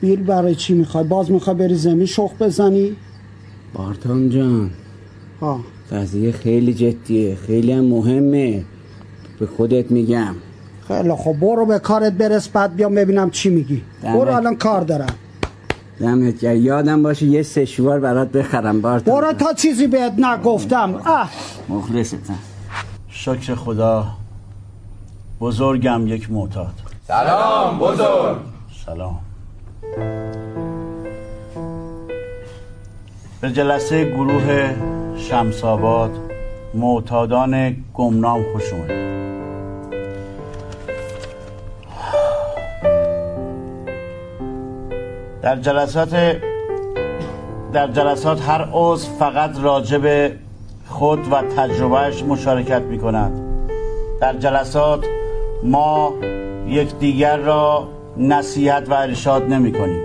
بیل 0.00 0.22
برای 0.22 0.54
چی 0.54 0.74
می‌خوای؟ 0.74 1.04
باز 1.04 1.30
می‌خوای 1.30 1.56
بری 1.56 1.74
زمین 1.74 2.06
شخ 2.06 2.30
بزنی؟ 2.40 2.96
بارتان 3.74 4.30
جان. 4.30 4.70
قضیه 5.92 6.32
خیلی 6.32 6.74
جدیه 6.74 7.36
خیلی 7.46 7.72
هم 7.72 7.84
مهمه. 7.84 8.64
به 9.40 9.46
خودت 9.46 9.90
میگم. 9.90 10.34
خیلی 10.88 11.12
خب 11.12 11.32
برو 11.32 11.66
به 11.66 11.78
کارت 11.78 12.12
برس 12.12 12.48
بعد 12.48 12.76
بیام 12.76 12.94
ببینم 12.94 13.30
چی 13.30 13.50
میگی. 13.50 13.82
دمت. 14.02 14.16
برو 14.16 14.34
الان 14.34 14.56
کار 14.56 14.80
دارم. 14.80 15.14
دمت 16.00 16.40
گرم. 16.40 16.56
یادم 16.56 17.02
باشه 17.02 17.26
یه 17.26 17.42
سشوار 17.42 18.00
برات 18.00 18.32
بخرم 18.32 18.80
بارتان 18.80 19.14
برو 19.14 19.32
تا 19.32 19.52
چیزی 19.52 19.86
بهت 19.86 20.12
نگفتم. 20.18 20.94
اه. 20.94 21.30
مخلصتم 21.68 22.38
شکر 23.08 23.54
خدا. 23.54 24.06
بزرگم 25.40 26.06
یک 26.06 26.30
معتاد. 26.30 26.74
سلام 27.08 27.78
بزرگ. 27.78 28.36
سلام. 28.86 29.18
به 33.40 33.50
جلسه 33.52 34.04
گروه 34.04 34.74
شمساباد 35.18 36.10
معتادان 36.74 37.76
گمنام 37.94 38.42
خوش 38.52 38.72
در 45.42 45.56
جلسات 45.56 46.36
در 47.72 47.88
جلسات 47.88 48.48
هر 48.48 48.68
عضو 48.72 49.10
فقط 49.18 49.50
راجع 49.62 49.98
به 49.98 50.36
خود 50.88 51.32
و 51.32 51.42
تجربهش 51.42 52.22
مشارکت 52.22 52.82
می 52.82 52.98
کند 52.98 53.40
در 54.20 54.36
جلسات 54.36 55.04
ما 55.64 56.14
یکدیگر 56.68 57.36
را 57.36 57.88
نصیحت 58.16 58.88
و 58.88 58.94
ارشاد 58.94 59.42
نمی 59.42 59.72
کنیم 59.72 60.02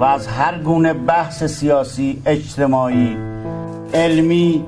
و 0.00 0.04
از 0.04 0.26
هر 0.26 0.58
گونه 0.58 0.92
بحث 0.92 1.44
سیاسی 1.44 2.22
اجتماعی 2.26 3.33
علمی 3.94 4.64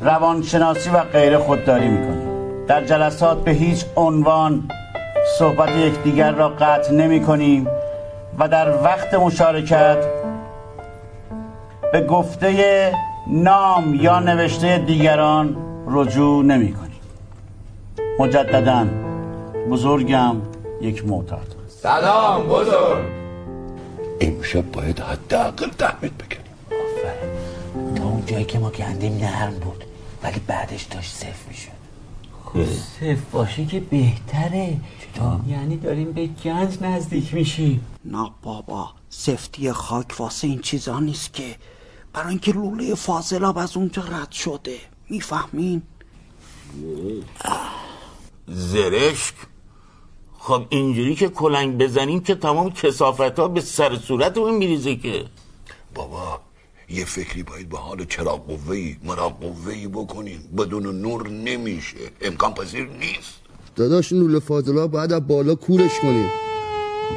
روانشناسی 0.00 0.90
و 0.90 0.98
غیره 0.98 1.38
خودداری 1.38 1.88
می 1.88 2.06
کنیم 2.06 2.28
در 2.66 2.84
جلسات 2.84 3.44
به 3.44 3.50
هیچ 3.50 3.84
عنوان 3.96 4.68
صحبت 5.38 5.68
یکدیگر 5.76 6.32
را 6.32 6.48
قطع 6.48 6.92
نمی 6.92 7.20
کنیم 7.20 7.68
و 8.38 8.48
در 8.48 8.82
وقت 8.84 9.14
مشارکت 9.14 9.98
به 11.92 12.00
گفته 12.00 12.92
نام 13.26 13.94
یا 13.94 14.20
نوشته 14.20 14.78
دیگران 14.78 15.56
رجوع 15.86 16.44
نمی 16.44 16.72
کنیم 16.72 17.00
مجددا 18.18 18.86
بزرگم 19.70 20.36
یک 20.80 21.06
معتاد. 21.06 21.54
سلام 21.68 22.48
بزرگ. 22.48 23.04
امشب 24.20 24.72
باید 24.72 25.00
حداقل 25.00 25.66
متر 25.66 25.94
بکنیم 26.00 26.47
جایی 28.28 28.44
که 28.44 28.58
ما 28.58 28.70
گندیم 28.70 29.16
نرم 29.16 29.54
بود. 29.54 29.84
ولی 30.22 30.40
بعدش 30.46 30.82
داشت 30.82 31.14
صفر 31.14 31.48
می‌شد. 31.48 31.78
خب 32.44 32.64
صفر 32.64 33.14
باشه 33.32 33.64
که 33.64 33.80
بهتره. 33.80 34.76
یعنی 35.48 35.76
داریم 35.76 36.12
به 36.12 36.26
گنج 36.26 36.78
نزدیک 36.80 37.34
میشیم. 37.34 37.86
نه 38.04 38.30
بابا 38.42 38.90
سفتی 39.10 39.72
خاک 39.72 40.20
واسه 40.20 40.46
این 40.46 40.58
چیزا 40.58 41.00
نیست 41.00 41.32
که. 41.32 41.56
برای 42.12 42.28
اینکه 42.28 42.52
لوله 42.52 42.94
فاضلاب 42.94 43.58
از 43.58 43.76
اونجا 43.76 44.02
رد 44.02 44.32
شده. 44.32 44.76
می‌فهمین؟ 45.08 45.82
زرشک. 48.48 49.34
خب 50.38 50.64
اینجوری 50.68 51.14
که 51.14 51.28
کلنگ 51.28 51.78
بزنیم 51.78 52.20
که 52.20 52.34
تمام 52.34 52.70
کسافت 52.70 53.38
ها 53.38 53.48
به 53.48 53.60
سر 53.60 53.96
صورتمون 53.96 54.54
میریزه 54.54 54.96
که. 54.96 55.24
بابا 55.94 56.40
یه 56.90 57.04
فکری 57.04 57.42
باید 57.42 57.68
به 57.68 57.78
حال 57.78 58.04
چراغ 58.04 58.46
قوهی 58.46 58.96
مرا 59.04 59.28
قوهی 59.28 59.86
بکنیم 59.86 60.40
بدون 60.58 61.00
نور 61.00 61.28
نمیشه. 61.28 61.96
امکان 62.22 62.54
پذیر 62.54 62.88
نیست. 63.00 63.34
داداش 63.76 64.12
نول 64.12 64.38
فاضلا 64.38 64.86
باید 64.86 65.12
از 65.12 65.26
بالا 65.26 65.54
کورش 65.54 66.00
کنیم 66.02 66.28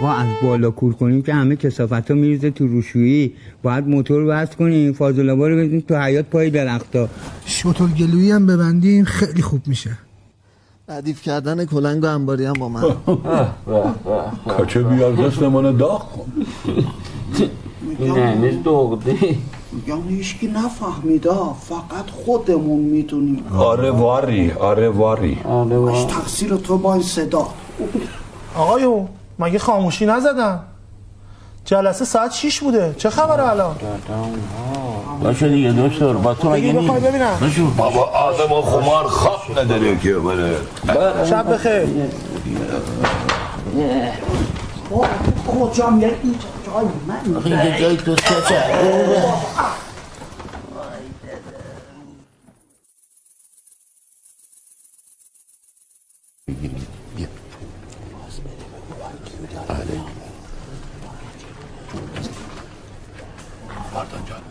با 0.01 0.11
از 0.11 0.27
بالا 0.43 0.71
کور 0.71 0.93
کنیم 0.93 1.21
که 1.21 1.33
همه 1.33 1.55
کسافت 1.55 2.11
ها 2.11 2.17
میریزه 2.17 2.51
تو 2.51 2.67
روشویی. 2.67 3.33
باید 3.63 3.87
موتور 3.87 4.25
وصل 4.27 4.55
کنیم 4.55 4.93
فاضلابا 4.93 5.47
رو 5.47 5.55
بزنیم 5.55 5.79
تو 5.87 5.95
حیات 5.95 6.25
پای 6.25 6.49
درختا 6.49 7.09
شتر 7.45 7.87
گلویی 7.87 8.31
هم 8.31 8.45
ببندیم 8.45 9.05
خیلی 9.05 9.41
خوب 9.41 9.61
میشه. 9.67 9.97
ردیف 10.89 11.21
کردن 11.21 11.65
کلنگ 11.65 12.03
و 12.03 12.07
انباری 12.07 12.45
هم 12.45 12.53
با 12.53 12.69
من. 12.69 12.83
کچه 14.57 14.83
بیار 14.83 15.15
دست 15.15 15.41
من 15.41 15.77
داغ 15.77 16.11
کن. 16.11 16.31
نه 17.99 18.51
دوغده 18.63 19.37
میگم 19.85 20.07
هیچکی 20.09 20.47
نفهمیدا 20.47 21.55
فقط 21.69 22.09
خودمون 22.25 22.79
می‌دونیم. 22.79 23.45
آره 23.57 23.91
واری 23.91 24.51
آره 24.51 24.89
واری. 24.89 25.35
باش 25.85 26.03
تقصیر 26.03 26.55
تو 26.55 26.77
با 26.77 26.93
این 26.93 27.03
صدا. 27.03 27.47
آقایون 28.55 29.07
مگه 29.39 29.59
خاموشی 29.59 30.05
نزدن 30.05 30.59
جلسه 31.65 32.05
ساعت 32.05 32.31
6 32.33 32.59
بوده. 32.59 32.95
چه 32.97 33.09
خبره 33.09 33.49
الان؟ 33.49 33.75
باشه 35.23 35.49
دیگه 35.49 35.71
دکتر 35.71 36.13
با 36.13 36.33
تو 36.33 36.49
مگه 36.49 36.73
بگی 36.73 36.77
بخوای 36.77 37.01
نی- 37.01 37.07
ببینم. 37.07 37.37
بشو. 37.41 37.65
بابا 37.77 38.03
آدم 38.03 38.61
خمار 38.61 39.03
خواب 39.03 39.59
نداره 39.59 39.97
که 39.97 40.13
منه 40.13 40.55
شب 41.29 41.53
بخیر. 41.53 41.87
بابا 44.89 45.07
کجا 45.47 45.89
میره 45.89 46.15
اینجا. 46.23 46.39
جای 46.71 46.85
من 47.07 47.35
آخه 47.35 47.45
اینجا 47.45 47.79
جای 47.79 47.97
تو 47.97 48.15
کچه 48.15 48.63
مردان 63.93 64.25
جان 64.25 64.41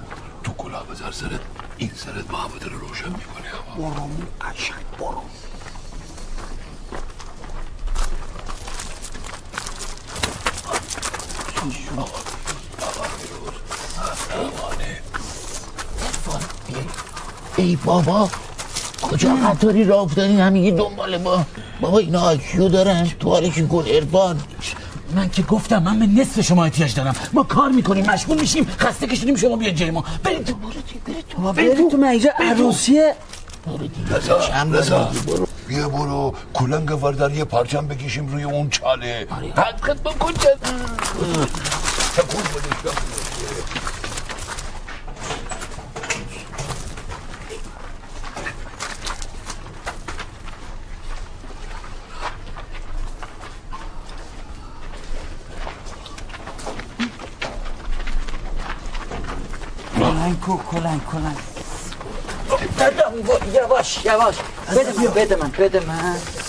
تو 0.44 0.52
کلاه 0.52 0.86
بذار 0.86 1.12
سرت 1.12 1.40
این 1.78 1.90
سرت 1.94 2.30
محبت 2.30 2.64
رو 2.64 2.78
روشن 2.78 3.08
می‌کنه 3.08 3.50
برو 3.76 4.08
قشنگ 4.40 4.84
برو 4.98 5.22
ای 17.56 17.76
بابا 17.90 18.28
کجا 19.02 19.34
قطاری 19.34 19.84
را 19.84 20.00
افتادین 20.00 20.40
همین 20.40 20.76
دنبال 20.76 21.18
با 21.18 21.44
بابا 21.80 21.98
اینا 21.98 22.20
آکیو 22.20 22.68
دارن؟ 22.68 23.10
تو 23.20 23.28
حالشون 23.28 23.68
کن 23.68 23.84
ارفان 23.86 24.40
من 25.14 25.30
که 25.30 25.42
گفتم 25.42 25.82
من 25.82 25.98
به 25.98 26.06
نصف 26.06 26.40
شما 26.40 26.64
احتیاج 26.64 26.94
دارم. 26.94 27.14
ما 27.32 27.42
کار 27.42 27.68
می‌کنیم 27.68 28.10
مشغول 28.10 28.40
میشیم 28.40 28.66
خسته 28.78 29.06
کشیدیم 29.06 29.36
شما 29.36 29.56
بیاد 29.56 29.74
جای 29.74 29.90
ما. 29.90 30.04
برید 30.24 30.44
تو 30.44 30.54
برید 31.52 31.90
تو 31.90 31.96
من 31.96 32.08
اینجا 32.08 32.30
عروسیه. 32.38 33.14
رضا 34.10 34.38
رضا 34.72 35.10
بیا 35.68 35.88
برو. 35.88 36.34
کلنگ 36.54 37.04
وردار 37.04 37.32
یه 37.32 37.44
پرچم 37.44 37.86
بکشیم 37.88 38.28
روی 38.28 38.42
اون 38.42 38.70
چاله. 38.70 39.26
حرکت 39.56 40.02
بکن 40.02 40.32
جد. 40.32 40.58
تکون 42.16 42.42
بدش 42.42 43.09
کلنگ 60.56 60.60
کو 60.66 60.76
کلنگ 60.76 61.00
کلنگ. 61.12 61.36
یواش 63.54 64.04
یواش. 64.04 64.34
بده 64.70 64.92
من 64.92 65.06
بده 65.14 65.36
من 65.36 65.50
بده 65.58 65.80
من. 65.80 66.39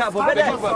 کن 0.00 0.26
بده 0.26 0.44
شاپور 0.46 0.73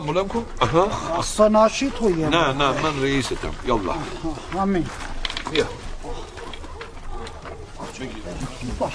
بلند 0.00 0.28
کن. 0.28 0.44
اصلا 1.18 1.48
ناشی 1.48 1.90
تویه. 1.90 2.28
نه 2.28 2.52
نه 2.52 2.82
من 2.82 3.02
رئیستم. 3.02 3.54
یالا. 3.66 3.94
همین. 4.54 4.86
بیا. 5.50 5.64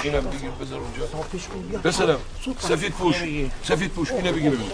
اینم 0.04 0.22
بگیر 0.22 0.50
بذار 0.62 0.80
اونجا. 0.80 1.06
پسرم 1.84 2.20
سفید 2.60 2.92
پوش. 2.92 3.16
سفید 3.64 3.92
پوش 3.92 4.12
اینو 4.12 4.32
بگیر 4.32 4.52
بگیر. 4.52 4.72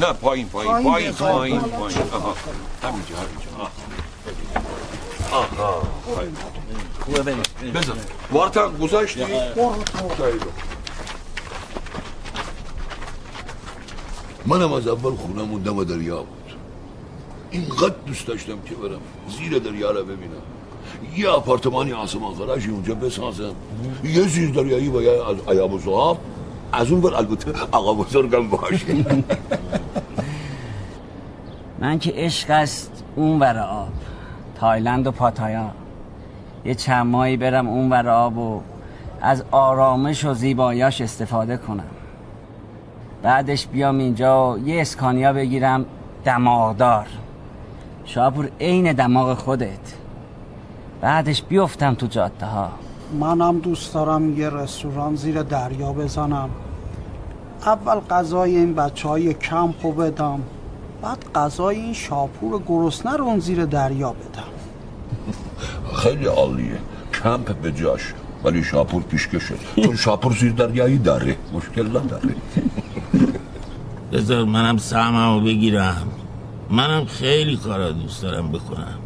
نه 0.00 0.12
پایین 0.12 0.48
پایین 0.48 0.82
پایین 0.82 1.12
پایین 1.12 1.60
پایین 1.60 1.98
آها 2.12 2.34
همینجا 2.82 3.16
همینجا. 3.16 3.70
آها 5.30 5.62
آها. 5.64 5.82
خوبه 7.00 7.34
بذار 7.74 7.96
وارتم 8.32 8.76
گذاشتی؟ 8.76 9.24
منم 14.48 14.72
از 14.72 14.88
اول 14.88 15.14
خونمون 15.14 15.62
دم 15.62 15.84
دریا 15.84 16.16
بود. 16.16 16.52
اینقدر 17.50 17.94
دوست 18.06 18.26
داشتم 18.26 18.58
که 18.66 18.74
برم. 18.74 19.00
زیر 19.28 19.58
دریا 19.58 19.90
رو 19.90 20.04
ببینم. 20.04 20.42
یه 21.16 21.28
آپارتمانی 21.28 21.92
آسمان 21.92 22.34
فرشی 22.34 22.70
اونجا 22.70 22.94
بسازم. 22.94 23.52
یه 24.04 24.22
زیر 24.22 24.50
دریایی 24.50 24.88
باید 24.88 25.20
از 25.20 25.36
عیاب 25.48 25.72
و 25.72 25.78
صحاب 25.78 26.18
از 26.72 26.90
اون 26.90 27.00
بر 27.00 27.14
البته 27.14 27.52
آقا 27.72 27.94
بزرگم 27.94 28.48
باشه. 28.48 28.86
من 31.80 31.98
که 31.98 32.12
عشق 32.16 32.50
است 32.50 33.04
اون 33.16 33.40
ور 33.40 33.58
آب. 33.58 33.88
تایلند 34.60 35.06
و 35.06 35.10
پاتایا. 35.10 35.70
یه 36.64 36.74
چند 36.74 37.06
ماهی 37.06 37.36
برم 37.36 37.68
اون 37.68 37.90
ور 37.90 38.08
آب 38.08 38.38
و 38.38 38.60
از 39.20 39.44
آرامش 39.50 40.24
و 40.24 40.34
زیباییاش 40.34 41.00
استفاده 41.00 41.56
کنم. 41.56 41.97
بعدش 43.22 43.66
بیام 43.66 43.98
اینجا 43.98 44.52
و 44.52 44.68
یه 44.68 44.80
اسکانیا 44.80 45.32
بگیرم 45.32 45.84
دماغدار. 46.24 47.06
شاپور 48.04 48.48
عین 48.60 48.92
دماغ 48.92 49.38
خودت. 49.38 49.94
بعدش 51.00 51.42
بیفتم 51.42 51.94
تو 51.94 52.06
جاده 52.06 52.46
ها 52.46 52.70
منم 53.20 53.58
دوست 53.58 53.94
دارم 53.94 54.38
یه 54.38 54.50
رستوران 54.50 55.14
زیر 55.16 55.42
دریا 55.42 55.92
بزنم. 55.92 56.50
اول 57.66 58.00
غذای 58.00 58.56
این 58.56 58.74
بچه 58.74 59.08
های 59.08 59.34
کم 59.34 59.72
خوب 59.72 60.04
بدم 60.04 60.40
بعد 61.02 61.24
غذای 61.34 61.76
این 61.76 61.92
شاپور 61.92 62.62
گرسنه 62.68 63.16
رو 63.16 63.24
اون 63.24 63.38
زیر 63.38 63.64
دریا 63.64 64.10
بدم. 64.12 64.42
خیلی 66.02 66.26
عالیه. 66.26 66.78
کمپ 67.22 67.56
به 67.56 67.72
جاش 67.72 68.14
ولی 68.44 68.64
شاپور 68.64 69.02
پیشکشه. 69.02 69.54
چون 69.84 69.96
شاپور 69.96 70.32
زیر 70.32 70.52
دریایی 70.52 70.98
داره. 70.98 71.36
مشکل 71.52 71.88
نداره. 71.88 72.34
بذار 74.12 74.44
منم 74.44 74.76
سهممو 74.76 75.40
بگیرم. 75.40 76.08
منم 76.70 77.04
خیلی 77.04 77.56
کارا 77.56 77.90
دوست 77.90 78.22
دارم 78.22 78.52
بکنم. 78.52 78.98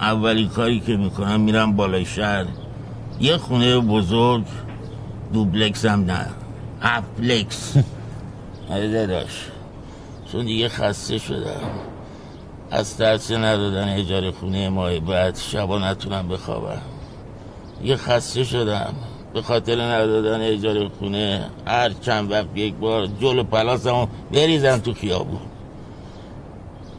اولی 0.00 0.46
کاری 0.48 0.80
که 0.80 0.96
می‌کنم 0.96 1.40
میرم 1.40 1.76
بالای 1.76 2.04
شهر. 2.04 2.46
یه 3.20 3.36
خونه 3.36 3.78
بزرگ 3.78 4.44
دوبلکس 5.32 5.84
هم 5.84 6.04
نه 6.04 6.26
هفپلکس 6.80 7.76
آره 8.70 8.92
داداش. 8.92 9.46
چون 10.32 10.46
دیگه 10.46 10.68
خسته 10.68 11.18
شدم. 11.18 11.60
از 12.70 12.96
ترس 12.96 13.30
ندادن 13.30 13.88
اجاره 13.88 14.30
خونه 14.30 14.68
ماه 14.68 14.98
بعد 14.98 15.36
شبا 15.36 15.78
نتونم 15.78 16.28
بخوابم. 16.28 16.82
یه 17.84 17.96
خسته 17.96 18.44
شدم. 18.44 18.94
به 19.34 19.42
خاطر 19.42 19.80
ندادن 19.80 20.40
اجاره 20.40 20.88
خونه 20.88 21.50
هر 21.66 21.90
چند 21.90 22.32
وقت 22.32 22.46
یک 22.54 22.74
بار 22.74 23.06
جلو 23.06 23.44
پلاسمو 23.44 24.06
بریزم 24.32 24.78
تو 24.78 24.94
خیابون. 24.94 25.40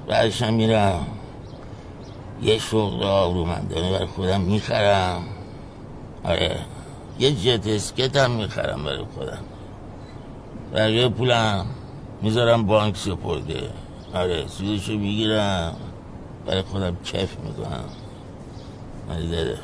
بعدشم 0.08 0.54
میرم. 0.54 1.08
یه 2.42 2.60
شغل 2.60 3.04
آبرومندانه 3.04 4.00
بر 4.00 4.06
خودم 4.06 4.42
می‌خرم. 4.42 5.22
آره 6.24 6.60
یه 7.20 7.32
جت 7.32 7.68
اسکت 7.68 8.18
هم 8.18 8.32
می‌خرم 8.32 8.84
برای 8.84 9.04
خودم. 9.16 9.44
بقیه 10.74 11.10
پولم 11.10 11.66
می‌ذارم 12.22 12.66
بانک 12.66 12.98
سپرده. 12.98 13.70
آره 14.14 14.48
سودشو 14.48 14.94
می‌گیرم. 14.94 15.76
برای 16.46 16.62
خودم 16.62 16.98
کف 17.06 17.38
می‌کنم. 17.40 17.84
آره 19.12 19.28
داداش 19.28 19.58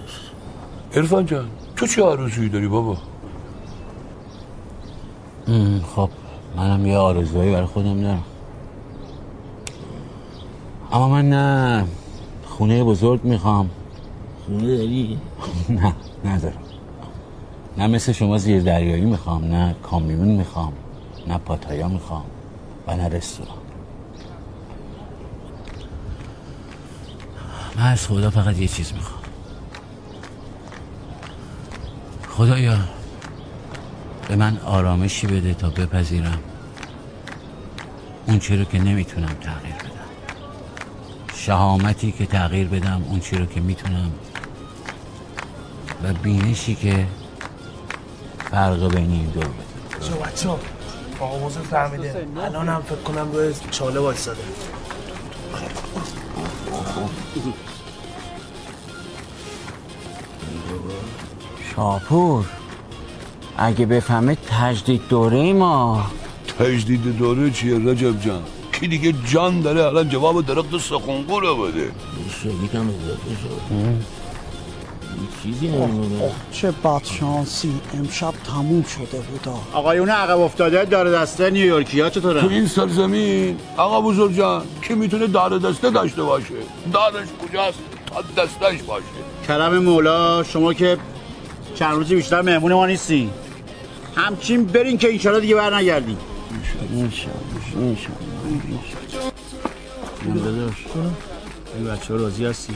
عرفان 0.95 1.25
جان 1.25 1.49
تو 1.75 1.87
چه 1.87 2.03
آرزویی 2.03 2.49
داری 2.49 2.67
بابا؟ 2.67 2.97
خب 5.95 6.09
منم 6.55 6.85
یه 6.85 6.97
آرزوهایی 6.97 7.51
برای 7.51 7.65
خودم 7.65 8.01
دارم. 8.01 8.23
اما 10.91 11.09
من 11.09 11.29
نه 11.29 11.87
خونه 12.45 12.83
بزرگ 12.83 13.23
می‌خوام. 13.23 13.69
خونه 14.45 14.77
داری؟ 14.77 15.19
نه 15.69 15.95
ندارم. 16.25 16.57
نه 17.77 17.87
مثل 17.87 18.11
شما 18.11 18.37
زیر 18.37 18.61
دریایی 18.61 19.05
می‌خوام 19.05 19.45
نه 19.45 19.75
کامیون 19.83 20.27
می‌خوام 20.27 20.73
نه 21.27 21.37
پاتایا 21.37 21.87
می‌خوام 21.87 22.25
و 22.87 22.95
نه 22.95 23.07
رستوران. 23.07 23.57
من 27.75 27.91
از 27.91 28.07
خدا 28.07 28.29
فقط 28.29 28.57
یه 28.57 28.67
چیز 28.67 28.93
می‌خوام 28.93 29.14
خدایا 32.37 32.77
به 34.27 34.35
من 34.35 34.57
آرامشی 34.57 35.27
بده 35.27 35.53
تا 35.53 35.69
بپذیرم. 35.69 36.39
اون 38.27 38.39
چی 38.39 38.57
رو 38.57 38.63
که 38.63 38.79
نمی‌تونم 38.79 39.27
تغییر 39.41 39.75
بدم. 39.75 39.89
شهامتی 41.33 42.11
که 42.11 42.25
تغییر 42.25 42.67
بدم 42.67 43.03
اون 43.09 43.19
چی 43.19 43.37
رو 43.37 43.45
که 43.45 43.61
می‌تونم. 43.61 44.11
و 46.03 46.13
بینشی 46.13 46.75
که 46.75 47.07
فرق 48.51 48.95
بین 48.95 49.11
این 49.11 49.25
دو 49.25 49.39
بده. 49.39 49.49
چه 50.01 50.13
بچه 50.13 50.49
آقا 51.19 51.37
بزرگ 51.37 51.63
فهمیده. 51.63 52.27
الان 52.37 52.69
هم 52.69 52.81
فکر 52.81 52.95
کنم 52.95 53.31
روی 53.31 53.53
چاله 53.71 53.99
وایساده 53.99 54.41
شاپور 61.75 62.45
اگه 63.57 63.85
بفهمه 63.85 64.37
تجدید 64.49 65.01
دوره 65.09 65.53
ما. 65.53 66.05
تجدید 66.59 67.17
دوره 67.17 67.51
چیه 67.51 67.75
رجب 67.75 68.21
جان؟ 68.21 68.43
کی 68.71 68.87
دیگه 68.87 69.13
جان 69.27 69.61
داره؟ 69.61 69.83
الان 69.85 70.09
جواب 70.09 70.45
درخت 70.45 70.77
سخنگو 70.77 71.39
رو 71.39 71.55
بده 71.55 71.91
شدیدم 72.43 72.89
چیزی 75.43 75.71
چه 76.51 76.71
بدشانسی. 76.71 77.73
امشب 77.93 78.33
تموم 78.47 78.83
شده 78.83 79.19
بودا. 79.19 79.57
آقایون 79.73 80.09
عقب 80.09 80.39
افتاده 80.39 80.85
داره 80.85 81.11
دسته 81.11 81.49
نیویورکی 81.49 82.01
ها 82.01 82.09
تو 82.09 82.19
چطوره؟ 82.19 82.47
این 82.47 82.67
سرزمین 82.67 83.57
آقا 83.77 84.01
بزرگ 84.01 84.35
جان 84.37 84.63
کی 84.81 84.93
می‌تونه 84.93 85.27
دار 85.27 85.57
دسته 85.57 85.89
داشته 85.89 86.23
باشه؟ 86.23 86.53
دارش 86.93 87.27
کجاست؟ 87.43 87.79
تا 88.05 88.43
دستش 88.43 88.83
باشه. 88.83 89.05
کرم 89.47 89.77
مولا 89.77 90.43
شما 90.43 90.73
که 90.73 90.97
چند 91.75 91.93
روزی 91.93 92.15
بیشتر 92.15 92.41
مهمون 92.41 92.73
ما 92.73 92.85
نیستی 92.85 93.29
همچین 94.15 94.65
برین 94.65 94.97
که 94.97 95.07
اینشالا 95.07 95.39
دیگه 95.39 95.55
بر 95.55 95.75
نگردی 95.75 96.17
این 101.75 101.85
بچه 101.87 102.13
ها 102.13 102.19
راضی 102.19 102.45
هستی؟ 102.45 102.73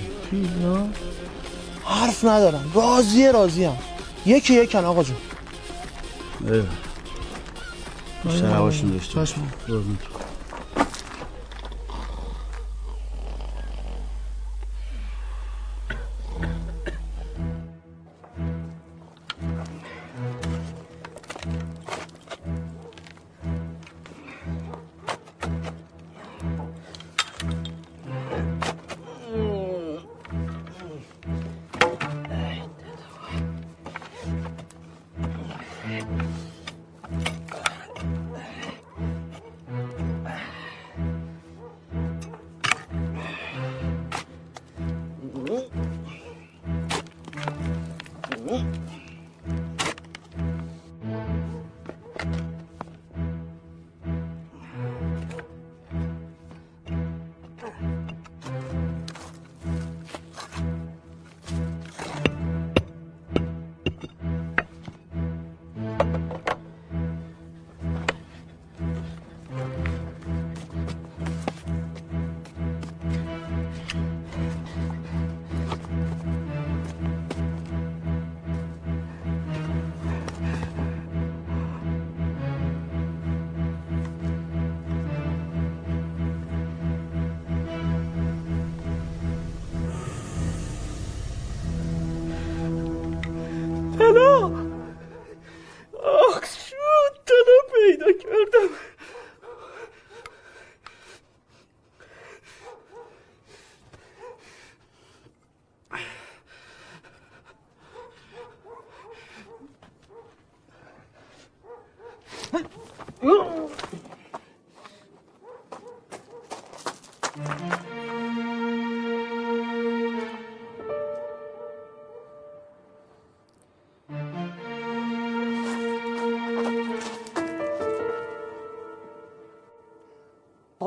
حرف 1.86 2.26
ندارم. 2.26 2.72
راضیه 2.74 3.32
راضیم 3.32 3.78
یکی 4.26 4.54
یکن 4.54 4.86
آقا 4.86 5.04
جون. 5.04 5.18
بیشتر 8.24 8.45
هواشون 8.45 8.91
داشته 8.91 9.20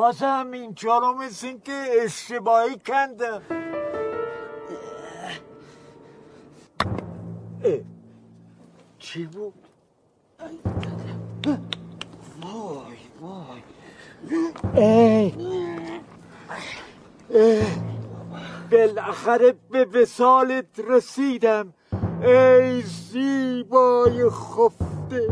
بازم 0.03 0.51
اینجا 0.53 0.99
رو 0.99 1.13
مثل 1.13 1.47
این 1.47 1.61
که 1.61 1.87
اشتباهی 2.05 2.79
کندم 2.87 3.43
چی 8.99 9.27
بود؟ 9.27 9.55
وای 12.43 12.97
وای. 13.21 13.63
ای. 14.75 15.35
بالاخره 18.71 19.55
به 19.71 19.85
وسالت 19.85 20.67
رسیدم. 20.89 21.75
ای 22.23 22.83
زیبای 22.83 24.31
خفته. 24.31 25.29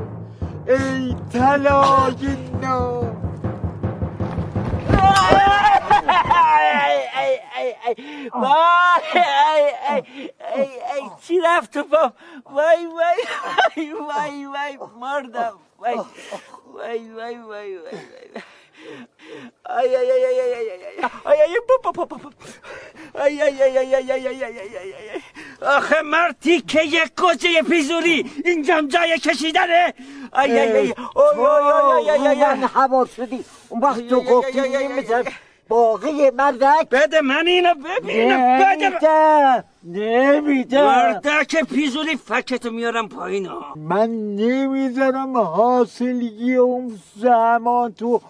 ای 0.66 1.16
طلای 1.32 2.36
نام 2.62 3.29
Cine 11.20 11.44
after 11.44 11.84
pop. 11.84 12.14
Vai, 12.44 12.86
vai, 12.86 13.16
vai, 13.74 13.94
vai, 13.94 14.46
vai, 14.46 14.78
morda. 14.94 15.54
Vai, 15.78 15.96
vai, 15.96 17.08
vai, 17.08 17.38
vai, 17.38 17.78
vai, 17.78 17.78
vai. 17.78 18.42
ای 19.82 19.96
ای 19.96 20.10
ای 20.10 20.24
ای 21.26 21.42
ای 21.42 21.60
با 21.68 21.90
با 21.92 22.04
با 22.04 22.16
با 22.16 22.30
ای 23.24 23.42
ای 23.42 23.62
ای 23.62 23.78
ای 23.78 23.94
ای 23.94 24.12
ای 24.12 24.28
ای 24.28 24.44
ای 24.44 24.58
ای 24.58 24.92
ای 24.92 25.20
آخه 25.66 26.02
مرتی 26.02 26.60
که 26.60 26.82
یک 26.82 27.12
گوجه 27.18 27.62
پیزوری 27.62 28.30
اینجام 28.44 28.88
جای 28.88 29.18
کشیدنه 29.18 29.94
ای 30.34 30.60
ای 30.60 30.76
ای 30.76 30.92
تو 30.92 31.42
من 32.36 32.62
هوا 32.62 33.06
شدی 33.16 33.44
اون 33.68 33.80
وقت 33.80 34.08
تو 34.08 34.20
گفتی 34.20 34.60
نمی‌ذارم 34.60 35.32
باقی 35.68 36.30
مردک 36.30 36.88
بده 36.90 37.20
من 37.20 37.46
اینو 37.46 37.74
ببینم 37.74 38.58
بده 38.58 38.88
نمیده 38.88 39.64
نمیده 39.84 40.82
مردک 40.82 41.64
پیزوری 41.64 42.16
فکتو 42.16 42.70
میارم 42.70 43.08
پایین 43.08 43.50
من 43.76 44.10
نمی‌ذارم 44.36 45.36
حاصلگی 45.36 46.54
اون 46.54 46.98
زمان 47.16 47.92
تو 47.92 48.20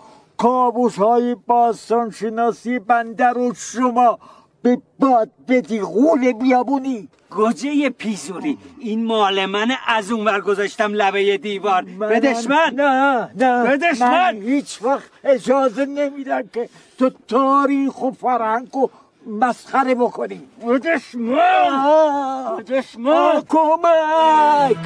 کابوس 0.41 0.97
های 0.97 1.35
باستان 1.35 2.11
شناسی 2.11 2.79
بنده 2.79 3.27
رو 3.27 3.55
شما 3.55 4.19
به 4.63 4.79
باد 4.99 5.31
بدی 5.49 5.81
غول 5.81 6.33
بیابونی. 6.33 7.09
گوجه 7.31 7.91
پیزوری؟ 7.91 8.59
این 8.79 9.05
مال 9.05 9.47
منه 9.47 9.79
از 9.87 10.11
اون 10.11 10.25
ور 10.27 10.41
گذاشتم 10.41 10.95
لبه 10.95 11.37
دیوار. 11.37 11.83
بدش 11.83 12.47
من. 12.47 12.73
نه 12.75 13.31
نه. 13.37 13.65
بدش 13.65 14.01
من 14.01 14.37
من. 14.37 14.43
هیچ 14.43 14.83
وقت 14.83 15.11
اجازه 15.25 15.85
نمیدم 15.85 16.43
که 16.53 16.69
تو 16.99 17.11
تاریخ 17.29 18.03
و 18.03 18.11
فرهنگ 18.11 18.77
و 18.77 18.89
مسخره 19.27 19.95
بکنی. 19.95 20.41
بدش 20.69 21.15
من. 21.15 22.57
بدش 22.59 22.99
من. 22.99 23.43
کمک. 23.49 24.77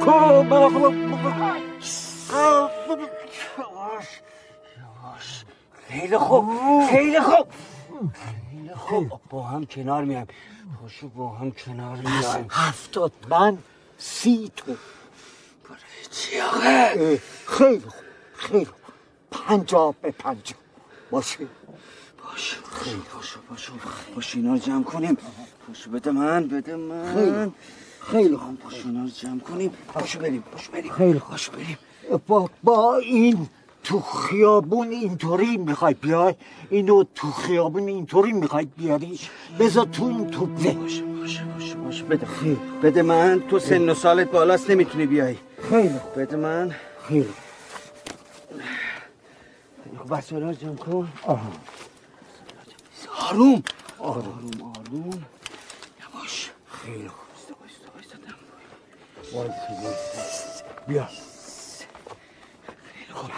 کمک. 0.00 1.32
خیلی 5.92 6.18
خوب 6.18 6.44
خیلی 6.90 7.20
خوب. 7.20 7.46
خیلی 8.50 8.74
خوب. 8.74 9.20
با 9.30 9.42
هم 9.42 9.66
کنار 9.66 10.04
میایم. 10.04 10.26
پاشو 10.82 11.08
با 11.08 11.28
هم 11.28 11.50
کنار 11.50 11.96
میایم. 11.96 12.46
هفتاد 12.50 13.12
من 13.28 13.58
سی 13.98 14.52
تو. 14.56 14.74
چی 16.10 16.40
آقا؟ 16.40 16.88
خیلی 17.46 17.80
خوب 17.80 17.92
خیلی 18.34 18.64
خوب. 18.64 18.74
پنجاه 19.30 19.94
به 20.02 20.10
پنجاه. 20.10 20.58
باشه. 21.10 21.38
باشه 22.24 22.56
خیلی. 22.72 23.02
باشو 23.14 23.40
باشو 23.50 23.72
باشو 24.14 24.38
اینا 24.38 24.52
رو 24.52 24.58
جمع 24.58 24.82
کنیم. 24.84 25.18
باشو 25.68 25.90
بده 25.90 26.10
من 26.10 26.48
بده 26.48 26.72
خیلی 27.14 27.30
من. 27.30 27.52
خیلی. 28.00 28.36
خوب. 28.36 28.62
باشو 28.62 28.88
اینا 28.88 29.02
رو 29.02 29.08
جمع 29.08 29.40
کنیم. 29.40 29.70
باشو 29.94 30.18
بریم 30.18 30.44
باشو 30.52 30.72
بریم. 30.72 30.92
خیلی. 30.92 31.18
باشو 31.30 31.52
بریم. 31.52 31.78
با, 32.26 32.50
با 32.62 32.96
این 32.96 33.48
تو 33.84 34.00
خیابون 34.00 34.90
اینطوری 34.90 35.56
می‌خوای 35.56 35.94
بیای؟ 35.94 36.34
اینو 36.70 37.04
تو 37.14 37.30
خیابون 37.30 37.88
اینطوری 37.88 38.32
می‌خوای 38.32 38.64
بیاری؟ 38.64 39.20
بذار 39.58 39.86
تو 39.86 40.04
این 40.04 40.30
توپله 40.30 40.72
باشه 40.72 41.02
باشه 41.02 41.44
باشه 41.44 41.74
باشه 41.74 42.04
بده. 42.04 42.26
خیلی 42.26 42.60
بده 42.82 43.02
من. 43.02 43.42
تو 43.48 43.58
سن 43.58 43.88
و 43.88 43.94
سالت 43.94 44.30
بالاست 44.30 44.70
نمی‌تونی 44.70 45.06
بیای. 45.06 45.36
خیلی 45.70 46.00
بده 46.16 46.36
من. 46.36 46.74
خیلی. 47.08 47.28
وسایل 50.08 50.42
رو 50.42 50.52
جمع 50.52 50.74
کن. 50.74 51.12
آها. 51.22 51.52
آروم. 53.30 53.62
آروم. 53.98 54.50
آروم 54.62 55.24
یواش. 56.14 56.50
خیلی 56.66 57.08
خوب. 57.08 57.22
بیا. 60.88 61.06
خیلی 61.06 63.12
خوب. 63.12 63.30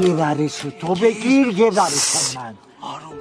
گیر 0.00 0.14
برسه 0.14 0.70
تو 0.70 0.94
بگیر 0.94 1.52
گیر 1.52 1.70
برسه 1.70 2.38
من 2.38 2.54
آروم 2.80 3.18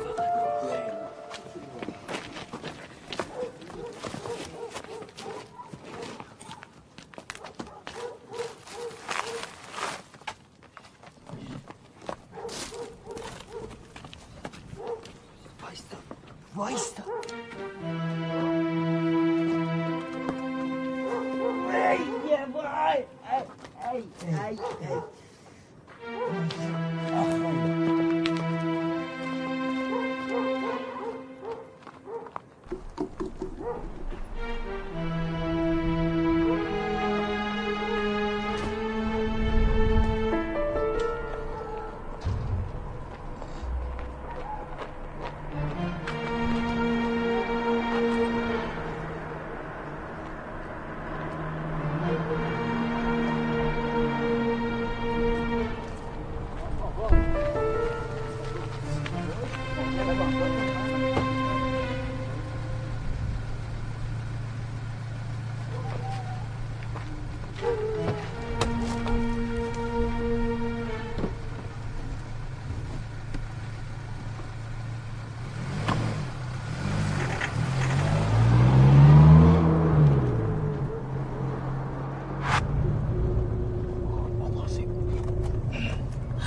وایستا 15.61 15.97
وایستا 16.55 17.03
Hey, 21.71 22.01
yeah, 22.29 22.45
boy! 22.45 23.05
Hey, 23.23 23.43
hey, 23.83 24.03
hey, 24.35 24.57
hey. 24.81 25.14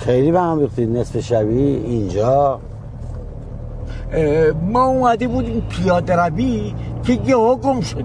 خیلی 0.09 0.33
به 0.33 0.41
هم 0.41 0.61
ریختید 0.61 0.97
نصف 0.97 1.21
شبی 1.21 1.59
اینجا. 1.59 2.61
ما 4.63 4.87
اومده 4.87 5.29
بودیم 5.29 5.63
پیاده 5.69 6.17
روی 6.17 6.75
که 7.03 7.19
یهو 7.27 7.57
گم 7.57 7.81
شد. 7.81 8.05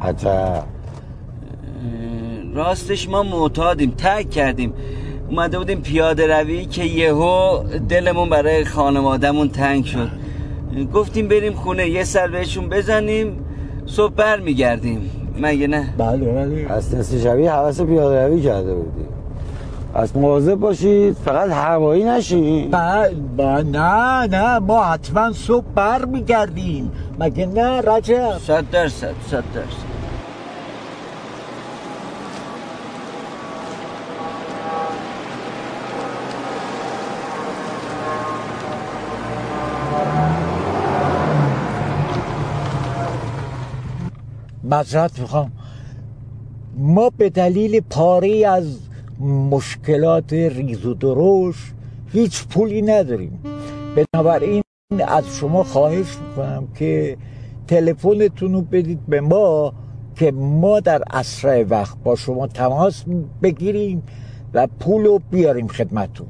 حتی 0.00 0.28
راستش 2.54 3.08
ما 3.08 3.22
معتادیم 3.22 3.90
تک 3.90 4.30
کردیم. 4.30 4.72
اومده 5.30 5.58
بودیم 5.58 5.80
پیاده 5.80 6.38
روی 6.38 6.64
که 6.64 6.84
یهو 6.84 7.62
دلمون 7.88 8.30
برای 8.30 8.64
خانوادهمون 8.64 9.48
تنگ 9.48 9.84
شد. 9.84 10.10
گفتیم 10.94 11.28
بریم 11.28 11.52
خونه 11.52 11.88
یه 11.88 12.04
سر 12.04 12.28
بهشون 12.28 12.68
بزنیم 12.68 13.44
صبح 13.86 14.14
بر 14.14 14.40
میگردیم 14.40 15.10
مگه 15.38 15.66
نه؟ 15.66 15.94
بله 15.98 16.32
بله. 16.32 16.66
از 16.72 16.94
نصف 16.94 17.22
شبی 17.22 17.46
حوث 17.46 17.80
پیاده 17.80 18.26
روی 18.26 18.42
کرده 18.42 18.74
بودی 18.74 19.19
از 20.00 20.16
مواظب 20.16 20.54
باشید 20.54 21.12
فقط 21.12 21.50
هوایی 21.50 22.04
نشین. 22.04 22.70
با, 22.70 23.06
با 23.36 23.62
نه 23.62 24.26
نه 24.26 24.58
ما 24.58 24.84
حتما 24.84 25.32
صبح 25.32 25.64
بر 25.74 26.04
میگردیم 26.04 26.92
مگه 27.18 27.46
نه 27.46 27.80
رجب؟ 27.80 28.38
صد 28.38 28.70
درصد 28.70 29.14
صد 29.30 29.44
درصد. 29.54 29.90
مذرت 44.64 45.18
می‌خوام. 45.18 45.52
ما 46.76 47.10
به 47.18 47.30
دلیل 47.30 47.80
پاری 47.80 48.44
از 48.44 48.78
مشکلات 49.20 50.32
ریز 50.32 50.86
و 50.86 50.94
درشت 50.94 51.74
هیچ 52.12 52.46
پولی 52.48 52.82
نداریم. 52.82 53.42
بنابراین 53.96 54.62
از 55.06 55.24
شما 55.36 55.64
خواهش 55.64 56.16
می‌کنم 56.28 56.68
که 56.74 57.16
تلفنتون 57.68 58.52
رو 58.52 58.62
بدید 58.62 59.06
به 59.06 59.20
ما 59.20 59.72
که 60.14 60.32
ما 60.32 60.80
در 60.80 61.02
اسرع 61.10 61.62
وقت 61.62 61.96
با 62.04 62.16
شما 62.16 62.46
تماس 62.46 63.04
بگیریم 63.42 64.02
و 64.54 64.66
پول 64.66 65.04
رو 65.04 65.20
بیاریم 65.30 65.68
خدمتون 65.68 66.26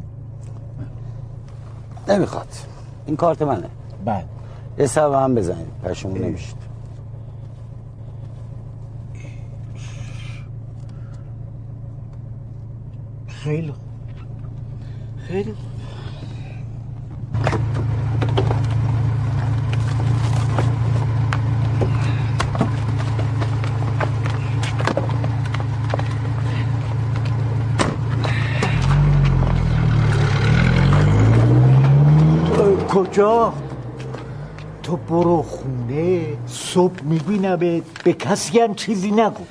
نمی‌خواد. 2.09 2.49
این 3.07 3.17
کارت 3.17 3.43
منه. 3.43 3.67
بله. 4.05 4.25
یه 4.79 4.87
سبب 4.87 5.13
هم 5.13 5.35
بزنید 5.35 5.67
پشمون 5.85 6.19
نمیشید 6.19 6.60
خیلی 13.45 13.73
خوب. 13.73 13.81
خیلی 15.29 15.53
خوب. 15.53 15.71
کجا؟ 32.89 33.53
تو 34.83 34.97
برو 34.97 35.43
خونه 35.43 36.27
صبح 36.47 37.03
می‌بینم 37.03 37.57
به 38.05 38.13
کسی 38.13 38.59
هم 38.61 38.75
چیزی 38.75 39.11
نگو. 39.11 39.45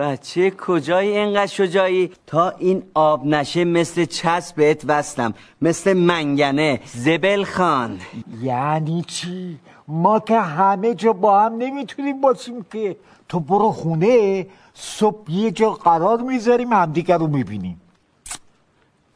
بچه 0.00 0.50
کجایی 0.50 1.18
اینقدر 1.18 1.46
شجایی 1.46 2.10
تا 2.26 2.50
این 2.50 2.82
آب 2.94 3.26
نشه 3.26 3.64
مثل 3.64 4.04
چسب 4.04 4.56
بهت 4.56 4.82
وصلم 4.88 5.34
مثل 5.62 5.92
منگنه. 5.92 6.80
زبل 6.84 7.44
خان. 7.44 7.98
یعنی 8.42 9.02
چی؟ 9.02 9.58
ما 9.88 10.20
که 10.20 10.40
همه 10.40 10.94
جا 10.94 11.12
با 11.12 11.40
هم 11.40 11.54
نمی‌تونیم 11.54 12.20
باشیم 12.20 12.66
که. 12.72 12.96
تو 13.28 13.40
برو 13.40 13.72
خونه 13.72 14.46
صبح 14.74 15.30
یه 15.30 15.50
جا 15.50 15.70
قرار 15.70 16.20
می‌ذاریم 16.20 16.72
همدیگر 16.72 17.18
رو 17.18 17.26
می‌بینیم. 17.26 17.80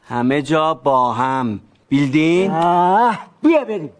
همه 0.08 0.42
جا 0.42 0.74
با 0.74 1.12
هم. 1.12 1.60
بیلدین؟ 1.88 2.50
بیا 3.42 3.64
بریم. 3.68 3.90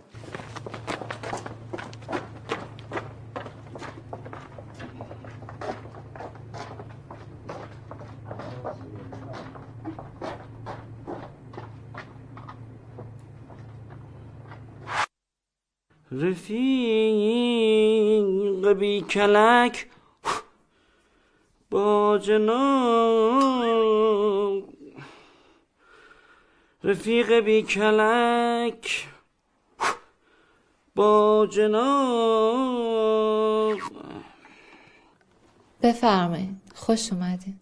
رفیق 16.21 17.43
بی 18.73 19.01
کلک. 19.01 19.89
با 21.71 22.19
جناب. 22.19 23.55
رفیق 26.85 27.33
بی 27.33 27.62
کلک. 27.62 29.09
با 30.95 31.49
جناب. 31.53 32.95
بفرمایید. 35.83 36.61
خوش 36.75 37.12
اومدین. 37.12 37.61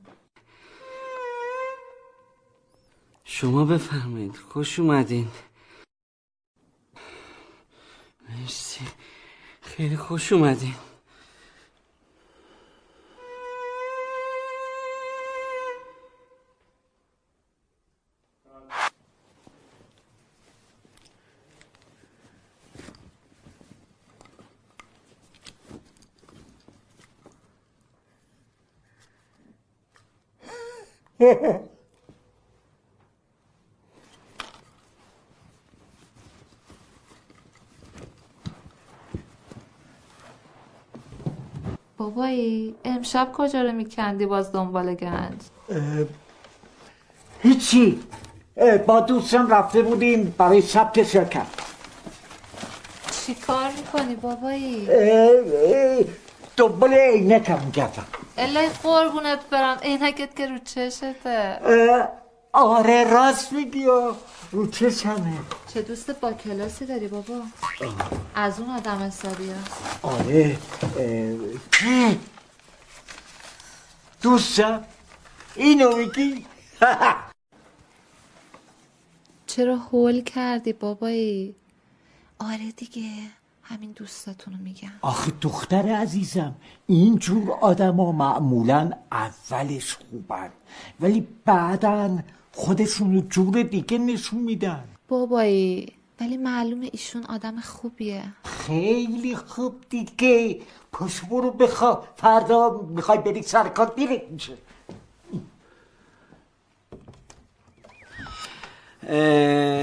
شما 3.24 3.64
بفرمایید. 3.64 4.36
خوش 4.36 4.78
اومدین. 4.78 5.28
مرسی. 8.40 8.86
خیلی 9.62 9.96
خوش 9.96 10.32
اومدین. 10.32 10.74
بابایی 42.22 42.74
امشب 42.84 43.32
کجا 43.32 43.62
رو 43.62 43.72
میکندی 43.72 44.26
باز 44.26 44.52
دنبال 44.52 44.94
گنج؟ 44.94 45.40
هیچی. 47.42 48.00
با 48.86 49.00
دوستان 49.00 49.50
رفته 49.50 49.82
بودیم 49.82 50.34
برای 50.38 50.60
ثبت 50.60 51.02
شرکت. 51.02 51.46
چی 53.26 53.34
کار 53.34 53.70
می‌کنی 53.76 54.14
بابایی؟ 54.14 54.88
دنبال 56.56 56.94
عینکم 56.94 57.70
گردم. 57.72 58.06
الهی 58.38 58.68
قربونت 58.82 59.38
برم 59.50 59.78
عینکت 59.82 60.36
که 60.36 60.46
رو 60.46 60.58
چشته. 60.58 61.14
آره 62.52 63.04
راست 63.04 63.52
میگی 63.52 63.84
رو 64.52 64.66
چشمه 64.66 65.38
چه 65.74 65.82
دوست 65.82 66.10
با 66.10 66.32
کلاسی 66.32 66.86
داری 66.86 67.08
بابا؟ 67.08 67.40
از 68.34 68.60
اون 68.60 68.70
آدم 68.70 68.98
حسابی 68.98 69.50
هست 69.50 69.98
آره 70.02 70.58
اه،؟ 70.98 72.16
دوستم. 74.22 74.84
اینو 75.56 75.96
میگی؟ 75.96 76.46
چرا 79.46 79.76
هول 79.76 80.22
کردی 80.22 80.72
بابایی؟ 80.72 81.54
آره 82.38 82.72
دیگه 82.76 83.10
همین 83.62 83.92
دوستاتونو 83.92 84.56
میگم. 84.56 84.92
آخه 85.00 85.32
دختر 85.40 85.88
عزیزم 85.94 86.54
اینجور 86.86 87.52
آدم 87.60 87.96
ها 87.96 88.12
معمولا 88.12 88.90
اولش 89.12 89.94
خوبن. 89.94 90.50
ولی 91.00 91.28
بعدا 91.44 92.18
خودشون 92.52 93.14
رو 93.14 93.20
جور 93.20 93.62
دیگه 93.62 93.98
نشون 93.98 94.40
میدن. 94.40 94.84
بابایی 95.08 95.92
ولی 96.20 96.36
معلومه 96.36 96.88
ایشون 96.92 97.24
آدم 97.24 97.60
خوبیه. 97.60 98.22
خیلی 98.44 99.36
خوب 99.36 99.74
دیگه. 99.88 100.60
پس 100.92 101.20
برو 101.20 101.50
بخوا. 101.50 102.04
فردا 102.16 102.80
می‌خوای 102.88 103.18
بری 103.18 103.42
سر 103.42 103.68
کار 103.68 103.92
دیره 103.96 104.26
میشه. 104.30 104.56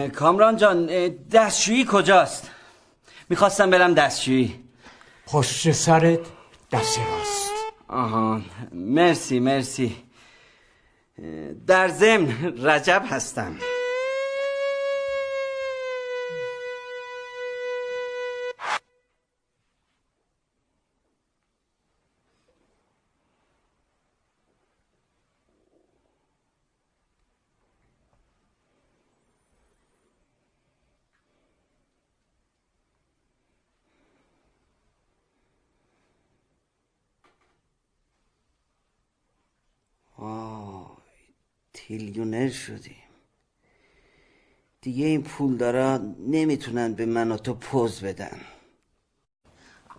کامران 0.09 0.57
جان 0.57 0.86
دستشویی 1.32 1.86
کجاست؟ 1.91 2.49
می‌خواستم 3.30 3.70
برم 3.70 3.93
دستشویی. 3.93 4.63
پشت 5.28 5.72
سرت 5.72 6.20
دست 6.72 6.99
راست. 6.99 7.51
آها 7.88 8.41
مرسی 8.72 9.39
مرسی. 9.39 9.95
در 11.67 11.88
ضمن 11.88 12.57
رجب 12.57 13.03
هستم 13.09 13.55
وای 40.20 40.99
تریلیونر 41.89 42.49
شدیم 42.49 43.03
دیگه 44.81 45.05
این 45.05 45.23
پول 45.23 45.57
دارا 45.57 45.97
نمی‌تونن 46.19 46.93
به 46.93 47.05
من 47.05 47.31
و 47.31 47.37
تو 47.37 47.53
پوز 47.53 48.01
بدن. 48.01 48.41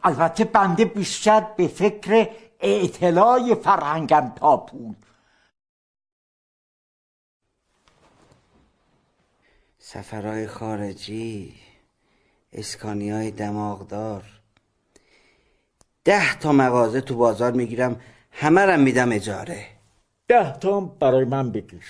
البته 0.03 0.45
بنده 0.45 0.85
بیشتر 0.85 1.41
به 1.41 1.69
فکر 1.69 2.31
اعتلاع 2.61 3.55
فرهنگم 3.55 4.33
تا 4.37 4.57
پول. 4.57 4.95
سفرهای 9.79 10.47
خارجی 10.47 11.55
اسکانی 12.53 13.11
های 13.11 13.31
دماغدار. 13.31 14.25
ده 16.05 16.39
تا 16.39 16.53
مغازه 16.53 17.01
تو 17.01 17.17
بازار 17.17 17.53
می‌گیرم 17.53 18.01
همه 18.33 18.61
رم 18.61 18.81
میدم 18.81 19.13
اجاره. 19.13 19.80
ده 20.31 20.53
تا 20.53 20.81
برای 20.81 21.25
من 21.25 21.51
بگیر. 21.51 21.85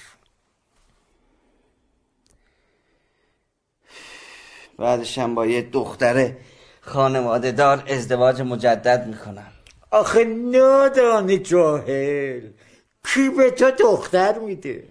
بعدش 4.78 5.18
هم 5.18 5.34
با 5.34 5.46
یه 5.46 5.62
دختر 5.62 6.36
خانواده 6.80 7.52
دار 7.52 7.84
ازدواج 7.88 8.40
مجدد 8.40 9.06
می‌کنم. 9.06 9.52
آخه 9.90 10.24
نادانه 10.24 11.38
جاهل 11.38 12.50
کی 13.04 13.28
به 13.28 13.50
تو 13.50 13.70
دختر 13.70 14.38
میده؟ 14.38 14.88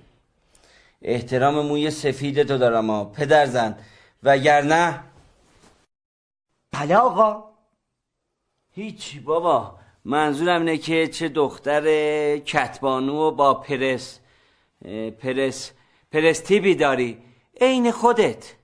احترام 1.01 1.65
موی 1.65 1.91
سفید 1.91 2.43
تو 2.43 2.57
دارم 2.57 2.89
ها 2.89 3.05
پدر 3.05 3.45
زن. 3.45 3.77
وگرنه 4.23 5.03
بله 6.71 6.95
آقا. 6.95 7.43
هیچی 8.71 9.19
بابا. 9.19 9.78
منظورم 10.05 10.61
اینه 10.61 10.77
که 10.77 11.07
چه 11.07 11.29
دختر 11.29 11.83
کتبانو 12.37 13.13
و 13.13 13.31
با 13.31 13.53
پرس 13.53 14.19
پرس 15.19 15.71
پرستیبی 16.11 16.75
داری. 16.75 17.17
عین 17.61 17.91
خودت. 17.91 18.55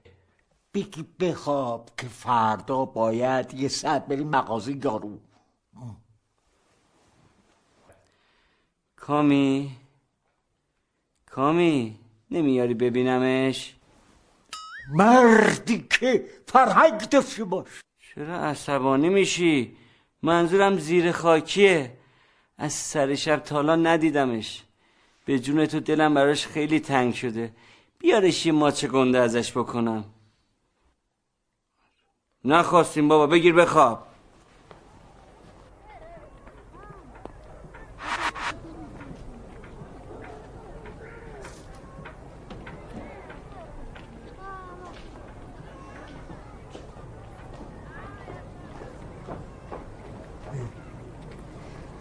بگی 0.73 1.05
بخواب 1.19 1.89
که 1.97 2.07
فردا 2.07 2.85
باید 2.85 3.53
یه 3.53 3.67
ساعت 3.67 4.07
بری 4.07 4.23
مغازه 4.23 4.85
یارو. 4.85 5.19
کامی 8.95 9.75
کامی 11.25 11.99
نمیاری 12.31 12.73
ببینمش؟ 12.73 13.75
مردی 14.93 15.87
که 15.99 16.25
فرهنگ 16.47 17.09
داشته 17.09 17.43
باش. 17.43 17.81
چرا 18.15 18.35
عصبانی 18.35 19.09
میشی؟ 19.09 19.77
منظورم 20.25 20.77
زیر 20.77 21.11
خاکیه. 21.11 21.97
از 22.57 22.73
سر 22.73 23.15
شب 23.15 23.39
تا 23.39 23.55
حالا 23.55 23.75
ندیدمش. 23.75 24.63
به 25.25 25.39
جون 25.39 25.65
تو 25.65 25.79
دلم 25.79 26.13
براش 26.13 26.47
خیلی 26.47 26.79
تنگ 26.79 27.13
شده. 27.13 27.51
بیارش 27.99 28.45
یه 28.45 28.51
ماچه 28.51 28.87
گنده 28.87 29.19
ازش 29.19 29.51
بکنم. 29.51 30.05
نخواستیم 32.45 33.07
بابا 33.07 33.27
بگیر 33.27 33.53
بخواب. 33.53 34.07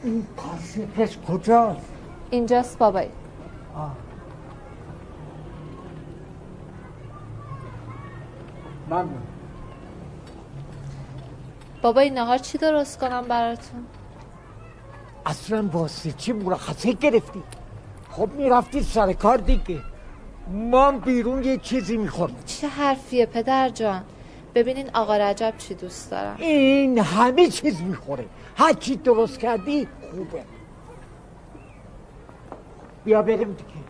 این 0.04 0.26
کاسپش 0.36 1.18
کجاست 1.18 1.92
اینجاست 2.30 2.78
بابایی 2.78 3.10
من 8.88 9.08
بابایی 11.82 12.10
نهار 12.10 12.38
چی 12.38 12.58
درست 12.58 12.98
کنم 12.98 13.22
براتون 13.22 13.86
اصلا 15.26 15.68
واسه 15.72 16.12
چی 16.12 16.32
مرخصه 16.32 16.92
گرفتی 16.92 17.42
خب 18.10 18.28
می‌رفتی 18.32 18.82
سر 18.82 19.12
کار 19.12 19.36
دیگه 19.36 19.80
ما 20.48 20.88
هم 20.88 20.98
بیرون 20.98 21.44
یه 21.44 21.56
چیزی 21.56 21.96
می‌خوریم 21.96 22.36
چه 22.46 22.68
حرفیه 22.68 23.26
پدر 23.26 23.68
جان 23.68 24.02
ببینین 24.54 24.90
آقا 24.94 25.16
رجب 25.16 25.54
چی 25.58 25.74
دوست 25.74 26.10
دارم 26.10 26.36
این 26.38 26.98
همه 26.98 27.48
چیز 27.48 27.82
می‌خوره 27.82 28.24
هر 28.56 28.72
چی 28.72 28.96
درست 28.96 29.38
کردی 29.38 29.88
خوبه. 30.10 30.44
بیا 33.04 33.22
بریم 33.22 33.52
دیگه. 33.52 33.84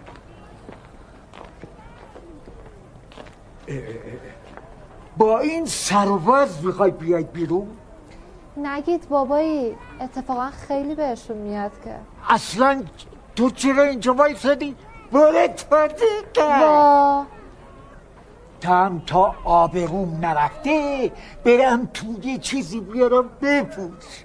با 5.17 5.39
این 5.39 5.67
سروز 5.67 6.65
می‌خوای 6.65 6.91
بیای 6.91 7.25
بیرون؟ 7.25 7.69
نگید 8.57 9.09
بابایی 9.09 9.77
اتفاقا 10.01 10.51
خیلی 10.51 10.95
بهشون 10.95 11.37
میاد 11.37 11.73
که. 11.85 11.97
اصلا 12.29 12.83
تو 13.37 13.51
چرا 13.51 13.83
اینجا 13.83 14.15
وایسادی؟ 14.15 14.77
بره 15.13 15.49
تو 15.49 15.89
دیگه. 15.89 17.27
تم 18.61 19.03
تا 19.07 19.35
آبروم 19.45 20.19
نرفته 20.21 21.13
برم 21.45 21.87
تو 21.95 22.07
یه 22.23 22.39
چیزی 22.39 22.81
بیارم 22.81 23.29
بپوش. 23.43 24.25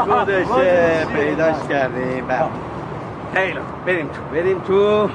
خودشه 0.00 1.06
پیداش 1.14 1.56
کردیم. 1.68 2.26
بله. 2.26 2.48
خیلی 3.34 3.54
خوب. 3.54 3.84
بریم 3.86 4.08
تو. 4.08 4.20
بریم 4.32 4.60
تو. 4.60 5.08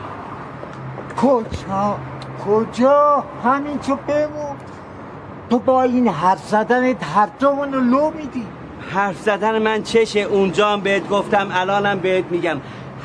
کجا؟ 1.22 1.96
کجا؟ 2.46 3.24
همین 3.44 3.80
تو 3.80 3.96
بمون. 3.96 4.56
تو 5.50 5.60
با 5.60 5.84
این 5.84 6.08
حرف 6.08 6.48
زدنت 6.48 7.04
هر 7.16 7.28
جامونو 7.40 7.80
لو 7.80 8.12
میدی. 8.12 8.46
حرف 8.94 9.18
زدن 9.18 9.62
من 9.62 9.84
چشه؟ 9.84 10.20
اونجا 10.20 10.70
هم 10.70 10.82
بهت 10.82 11.10
گفتم 11.10 11.48
الانم 11.54 12.00
بهت 12.00 12.26
میگم. 12.30 12.58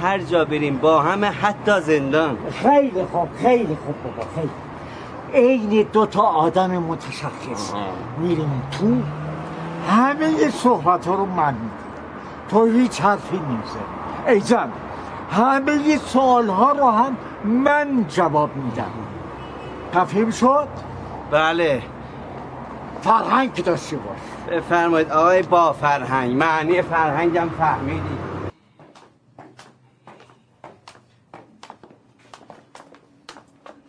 هر 0.02 0.18
جا 0.18 0.44
بریم 0.44 0.76
با 0.78 1.02
همه 1.02 1.26
حتی 1.26 1.80
زندان. 1.80 2.36
خیلی 2.62 3.04
خوب 3.12 3.28
خیلی 3.42 3.76
خوب 3.86 3.94
بابا 4.04 4.28
خیلی. 4.34 4.50
عین 5.34 5.86
دو 5.92 6.06
تا 6.06 6.22
آدم 6.22 6.70
متشخص. 6.70 7.72
میریم 8.18 8.62
تو. 8.78 8.86
همه 9.86 10.50
صحبت 10.50 11.06
ها 11.06 11.14
رو 11.14 11.26
من 11.26 11.54
میدیم 11.54 11.70
تو 12.48 12.64
هیچ 12.64 13.00
حرفی 13.00 13.36
نمی‌زنی 13.36 13.82
ای 14.26 14.40
زن 14.40 14.72
همه 15.30 15.98
سوال 15.98 16.48
ها 16.48 16.72
رو 16.72 16.90
هم 16.90 17.16
من 17.44 18.06
جواب 18.08 18.56
میدم. 18.56 18.90
تفهیم 19.92 20.30
شد؟ 20.30 20.68
بله. 21.30 21.82
فرهنگ 23.02 23.64
داشته 23.64 23.96
باش. 23.96 24.18
بفرمایید 24.56 25.10
آقای 25.10 25.42
با 25.42 25.72
فرهنگ. 25.72 26.36
معنی 26.36 26.82
فرهنگم 26.82 27.48
فهمیدی. 27.58 28.16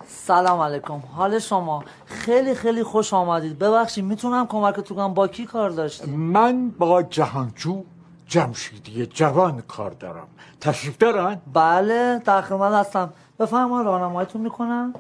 سلام 0.08 0.60
علیکم. 0.60 1.02
حال 1.16 1.40
شما؟ 1.40 1.84
خیلی 2.28 2.56
خیلی 2.56 2.84
خوش 2.84 3.14
آمدید. 3.14 3.60
ببخشید 3.60 4.06
می‌تونم 4.06 4.48
کمکتون 4.48 4.98
کنم 4.98 5.14
با 5.14 5.28
کی 5.28 5.46
کار 5.46 5.70
داشتید؟ 5.70 6.10
من 6.10 6.70
با 6.70 7.04
جهانجو 7.04 7.84
جمشیدی 8.26 9.06
جوان 9.06 9.62
کار 9.62 9.92
دارم. 9.92 10.28
تشریف 10.62 10.98
دارن؟ 10.98 11.42
بله 11.54 12.22
در 12.26 12.42
خدمت 12.42 12.74
هستم. 12.74 13.14
بفرمایید 13.40 13.88
راهنماییتون 13.88 14.42
می‌کنم 14.42 14.94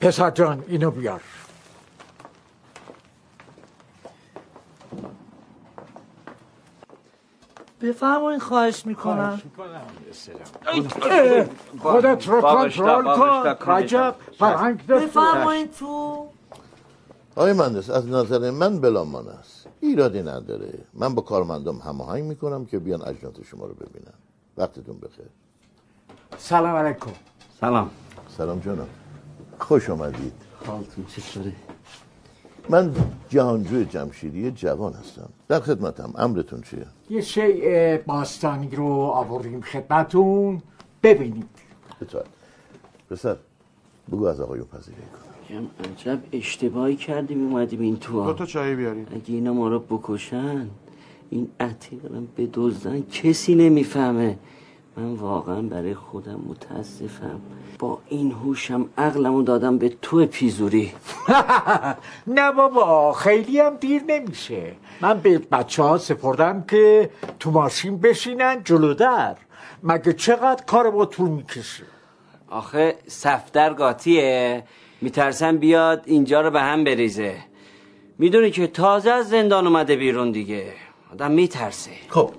پسر 0.00 0.30
جان 0.30 0.64
اینو 0.68 0.90
بیار. 0.90 1.20
بفرمایید 7.82 8.42
خواهش 8.42 8.86
می‌کنم. 8.86 9.42
خودت 11.82 12.28
رو 12.28 12.40
کنترل 12.40 13.16
کن 13.56 13.72
عجب 13.72 14.14
فرهنگ. 14.38 14.86
بفرمایید 14.86 15.74
تو. 15.74 16.26
آقای 17.36 17.52
مهندس 17.52 17.90
از 17.90 18.06
نظر 18.06 18.50
من 18.50 18.80
بلامان 18.80 19.28
است. 19.28 19.66
ایرادی 19.80 20.22
نداره. 20.22 20.78
من 20.94 21.14
با 21.14 21.22
کارمندم 21.22 21.76
هماهنگ 21.78 22.24
می‌کنم 22.24 22.64
که 22.64 22.78
بیان 22.78 23.02
اجناس 23.02 23.34
شما 23.44 23.66
رو 23.66 23.74
ببینن. 23.74 24.14
وقتتون 24.56 24.98
بخیر. 24.98 25.26
سلام 26.38 26.76
علیکم. 26.76 27.10
سلام. 27.60 27.90
سلام 28.36 28.60
جانم 28.60 28.86
خوش 29.58 29.90
آمدید. 29.90 30.32
حالتون 30.66 31.04
چطوره؟ 31.04 31.52
من 32.68 32.94
جهانجوی 33.28 33.84
جمشیدی 33.84 34.50
جوان 34.50 34.92
هستم. 34.92 35.28
در 35.48 35.60
خدمتم. 35.60 36.12
امرتون 36.16 36.60
چیه؟ 36.62 36.86
یه 37.10 37.20
شیء 37.20 37.98
باستانی 37.98 38.76
رو 38.76 38.86
آوردیم 38.92 39.60
خدمتون. 39.60 40.62
ببینید 41.02 41.48
پسر 43.10 43.36
بگو 44.12 44.26
از 44.26 44.40
آقایون 44.40 44.66
پذیرایی 44.66 45.06
کنم 45.06 45.23
میگم 45.48 45.66
عجب 45.92 46.18
اشتباهی 46.32 46.96
کردیم 46.96 47.46
اومدیم 47.46 47.80
این 47.80 47.96
تو 47.96 48.24
دو 48.24 48.32
تا 48.32 48.46
چای 48.46 48.74
بیارید 48.74 49.08
اگه 49.14 49.34
اینا 49.34 49.52
ما 49.52 49.68
رو 49.68 49.78
بکشن 49.78 50.68
این 51.30 51.48
عتیقم 51.60 52.26
به 52.36 52.46
دوزن 52.46 53.02
کسی 53.12 53.54
نمی‌فهمه. 53.54 54.38
من 54.96 55.14
واقعا 55.14 55.62
برای 55.62 55.94
خودم 55.94 56.40
متاسفم. 56.48 57.40
با 57.78 57.98
این 58.08 58.32
هوشم 58.32 58.88
عقلمو 58.98 59.42
دادم 59.42 59.78
به 59.78 59.88
تو 60.02 60.26
پیزوری. 60.26 60.92
نه 62.26 62.52
بابا 62.52 63.12
خیلی 63.12 63.60
هم 63.60 63.76
دیر 63.76 64.02
نمیشه. 64.08 64.72
من 65.00 65.20
به 65.20 65.38
بچه 65.38 65.82
ها 65.82 65.98
سپردم 65.98 66.62
که 66.62 67.10
تو 67.40 67.50
ماشین 67.50 67.98
بشینن 67.98 68.62
جلو 68.64 68.94
در. 68.94 69.36
مگه 69.82 70.12
چقدر 70.12 70.64
کار 70.64 70.90
با 70.90 71.06
طول 71.06 71.30
می‌کشه؟ 71.30 71.84
آخه 72.50 72.96
صفدر 73.06 73.72
قاطیه 73.72 74.64
میترسم 75.04 75.58
بیاد 75.58 76.02
اینجا 76.06 76.40
رو 76.40 76.50
به 76.50 76.60
هم 76.60 76.84
بریزه. 76.84 77.36
می‌دونی 78.18 78.50
که 78.50 78.66
تازه 78.66 79.10
از 79.10 79.28
زندان 79.28 79.66
اومده 79.66 79.96
بیرون 79.96 80.32
دیگه. 80.32 80.72
آدم 81.12 81.30
میترسه. 81.30 81.90
خب 82.08 82.34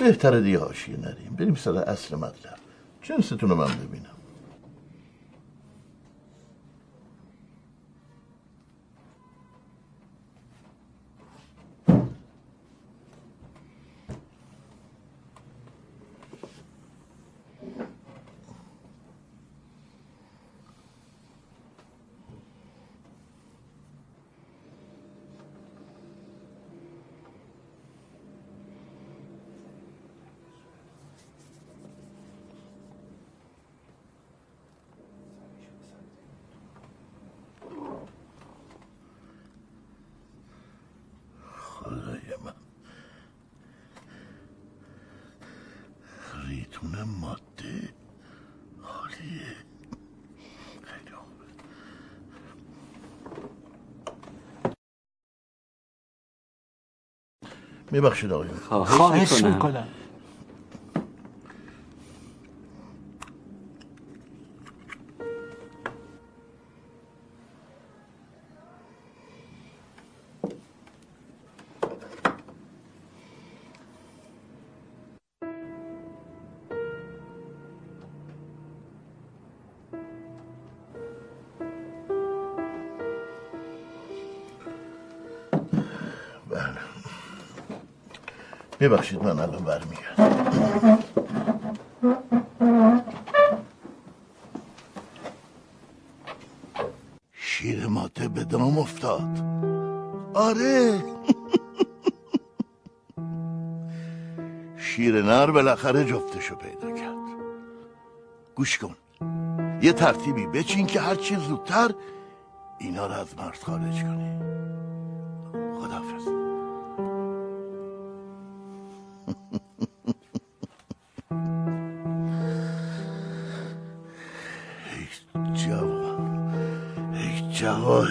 بهتره 0.00 0.40
دیگه 0.40 0.58
حاشیه 0.58 0.96
نریم. 0.96 1.36
بریم 1.38 1.54
سر 1.54 1.76
اصل 1.76 2.16
مطلب. 2.16 2.58
جنستون 3.02 3.38
رو 3.38 3.54
من 3.54 3.66
ببینم 3.66 4.16
خدای 41.56 42.36
من 42.44 42.52
ریتون 46.48 47.02
ماده 47.02 47.94
عالیه 48.84 49.56
خیلی 50.84 51.14
خوبه 51.14 51.44
میبخشید 57.90 58.32
آقایون 58.32 58.54
خواهش 58.84 59.44
می‌کنم. 59.44 59.84
ببخشید 88.80 89.22
من 89.22 89.38
الان 89.38 89.64
برمیگردم. 89.64 90.98
شیر 97.32 97.86
ماته 97.86 98.28
به 98.28 98.44
دام 98.44 98.78
افتاد. 98.78 99.44
آره. 100.34 101.02
شیر 104.86 105.22
نر 105.22 105.50
بالاخره 105.50 106.04
جفتشو 106.04 106.54
پیدا 106.54 106.90
کرد. 106.96 107.16
گوش 108.54 108.78
کن. 108.78 108.96
یه 109.82 109.92
ترتیبی 109.92 110.46
بچین 110.46 110.86
که 110.86 111.00
هرچی 111.00 111.36
زودتر 111.36 111.90
اینا 112.78 113.06
رو 113.06 113.12
از 113.12 113.38
مرز 113.38 113.64
خارج 113.64 114.02
کنی 114.02 114.49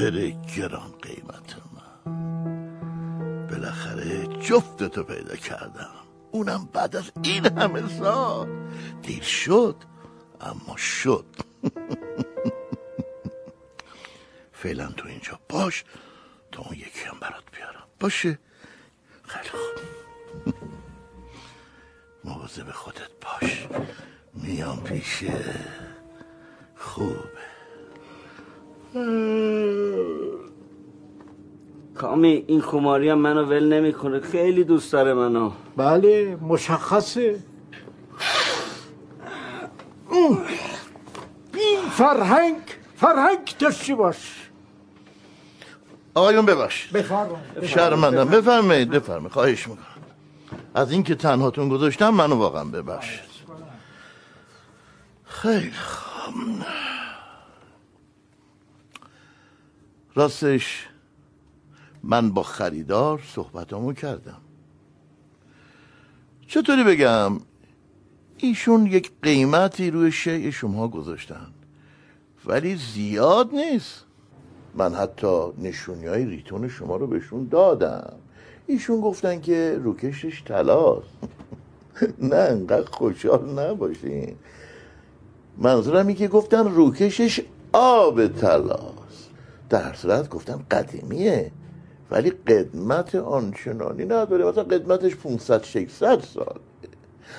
جواهر 0.10 0.30
گران 0.58 0.92
قیمت 1.02 1.56
من. 1.74 3.48
بالاخره 3.48 4.28
جفتتو 4.28 5.04
پیدا 5.04 5.36
کردم. 5.36 5.90
اونم 6.32 6.70
بعد 6.74 6.96
از 6.96 7.12
این 7.24 7.46
همه 7.46 7.88
سال. 8.00 8.48
دیر 9.02 9.24
شد 9.24 9.76
اما 10.42 10.78
شد. 10.78 11.26
فعلا 14.62 14.88
تو 14.88 15.08
اینجا 15.08 15.40
باش 15.50 15.84
تا 16.52 16.62
اون 16.62 16.74
یکی 16.74 17.06
هم 17.06 17.20
برات 17.20 17.44
بیارم. 17.56 17.84
باشه. 18.00 18.40
خیلی 19.28 19.50
خوب. 19.50 19.84
مواظب 22.24 22.72
خودت 22.72 23.10
باش. 23.22 23.68
میام 24.34 24.84
پیشه 24.84 25.56
خوبه. 26.78 27.49
کامی 31.96 32.44
این 32.48 32.62
خماری 32.62 33.10
هم 33.10 33.18
منو 33.18 33.44
ول 33.46 33.74
نمی‌کنه. 33.74 34.20
خیلی 34.20 34.64
دوست 34.64 34.92
داره 34.92 35.14
منو. 35.14 35.52
بله 35.78 36.38
مشخصه. 36.42 37.40
این 40.12 40.38
فرهنگ 41.92 42.56
فرهنگ 42.96 43.38
داشته 43.60 43.96
باش. 43.96 44.50
آقایون 46.14 46.46
ببخشید 46.46 46.92
بفرمایید. 46.92 47.66
شرمندم. 47.66 48.26
بفرمایید 48.26 48.90
بفرمایید. 48.90 49.32
خواهش 49.32 49.68
می‌کنم. 49.68 49.86
از 50.76 50.92
اینکه 50.92 51.16
تنهاتون 51.16 51.70
گذاشتم 51.70 52.10
منو 52.10 52.36
واقعا 52.36 52.64
ببخشید. 52.64 53.30
خیلی 55.26 55.72
خوب. 55.72 56.34
راستش 60.20 60.88
من 62.04 62.32
با 62.32 62.44
خریدار 62.44 63.22
صحبتامو 63.36 63.94
کردم. 63.94 64.42
چطوری 66.48 66.84
بگم؟ 66.84 67.40
ایشون 68.38 68.86
یک 68.86 69.12
قیمتی 69.22 69.92
روی 69.92 70.12
شیء 70.12 70.52
شما 70.52 70.88
گذاشتن. 70.88 71.48
ولی 72.46 72.76
زیاد 72.76 73.56
نیست. 73.56 74.06
من 74.76 74.96
حتی 74.96 75.48
نشونی 75.58 76.06
های 76.06 76.26
ریتون 76.26 76.68
شما 76.68 76.96
رو 76.96 77.08
بهشون 77.08 77.48
دادم. 77.48 78.14
ایشون 78.68 79.02
گفتن 79.02 79.42
که 79.42 79.80
روکشش 79.84 80.44
طلاست 80.44 81.18
نه 82.32 82.36
انقدر 82.36 82.92
خوشحال 82.92 83.60
نباشین. 83.60 84.36
منظورم 85.58 86.08
اینه 86.08 86.20
که 86.20 86.28
گفتن 86.28 86.68
روکشش 86.68 87.42
آب 87.74 88.28
طلاست 88.28 88.99
در 89.70 89.94
صورت 89.94 90.30
گفتن 90.30 90.66
قدیمیه 90.72 91.52
ولی 92.12 92.30
قدمت 92.30 93.16
آنچنانی 93.16 94.06
نداره. 94.06 94.46
مثلا 94.46 94.64
قدمتش 94.64 95.16
500 95.16 95.64
600 95.64 96.22
سال 96.22 96.60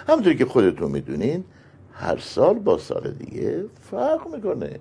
همونطوری 0.08 0.36
که 0.36 0.44
خودتون 0.44 0.90
می‌دونین 0.90 1.44
هر 1.92 2.18
سال 2.18 2.58
با 2.58 2.78
سال 2.78 3.10
دیگه 3.10 3.64
فرق 3.90 4.34
می‌کنه. 4.34 4.78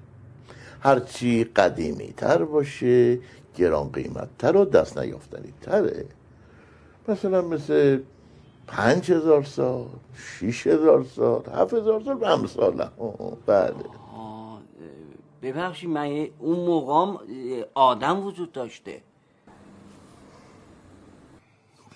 هرچی 0.81 1.43
قدیمی 1.43 2.13
تر 2.17 2.43
باشه 2.43 3.19
گران 3.55 3.89
قیمت 3.91 4.27
تر 4.39 4.57
و 4.57 4.65
دست 4.65 4.97
نیافتنی 4.97 5.53
تره 5.61 6.05
مثلا 7.07 7.41
مثل 7.41 7.99
پنج 8.67 9.11
هزار 9.11 9.43
سال 9.43 9.85
شیش 10.15 10.67
هزار 10.67 11.03
سال 11.15 11.43
هفت 11.55 11.73
هزار 11.73 12.01
سال 12.05 12.23
امثال 12.23 12.89
بله. 13.45 13.73
ببخشید 15.41 15.89
من 15.89 16.27
اون 16.39 16.59
موقع 16.65 17.17
آدم 17.73 18.25
وجود 18.25 18.51
داشته 18.51 19.01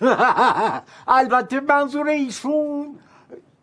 البته 1.07 1.59
منظور 1.59 2.07
ایشون 2.07 2.99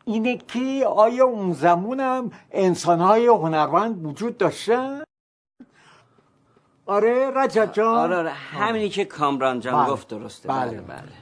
اینه 0.04 0.36
که 0.36 0.86
آیا 0.86 1.24
اون 1.24 1.52
زمونم 1.52 2.30
انسانهای 2.50 3.26
هنرمند 3.26 4.06
وجود 4.06 4.38
داشتن؟ 4.38 5.02
آره 6.86 7.30
رجب 7.34 7.72
جان 7.72 7.98
آره 7.98 8.16
آره 8.16 8.30
همینی 8.30 8.88
که 8.88 9.04
کامران 9.04 9.60
جان 9.60 9.84
بله. 9.84 9.92
گفت 9.92 10.08
درسته 10.08 10.48
بله. 10.48 10.70
بله 10.70 10.80
بله 10.80 11.19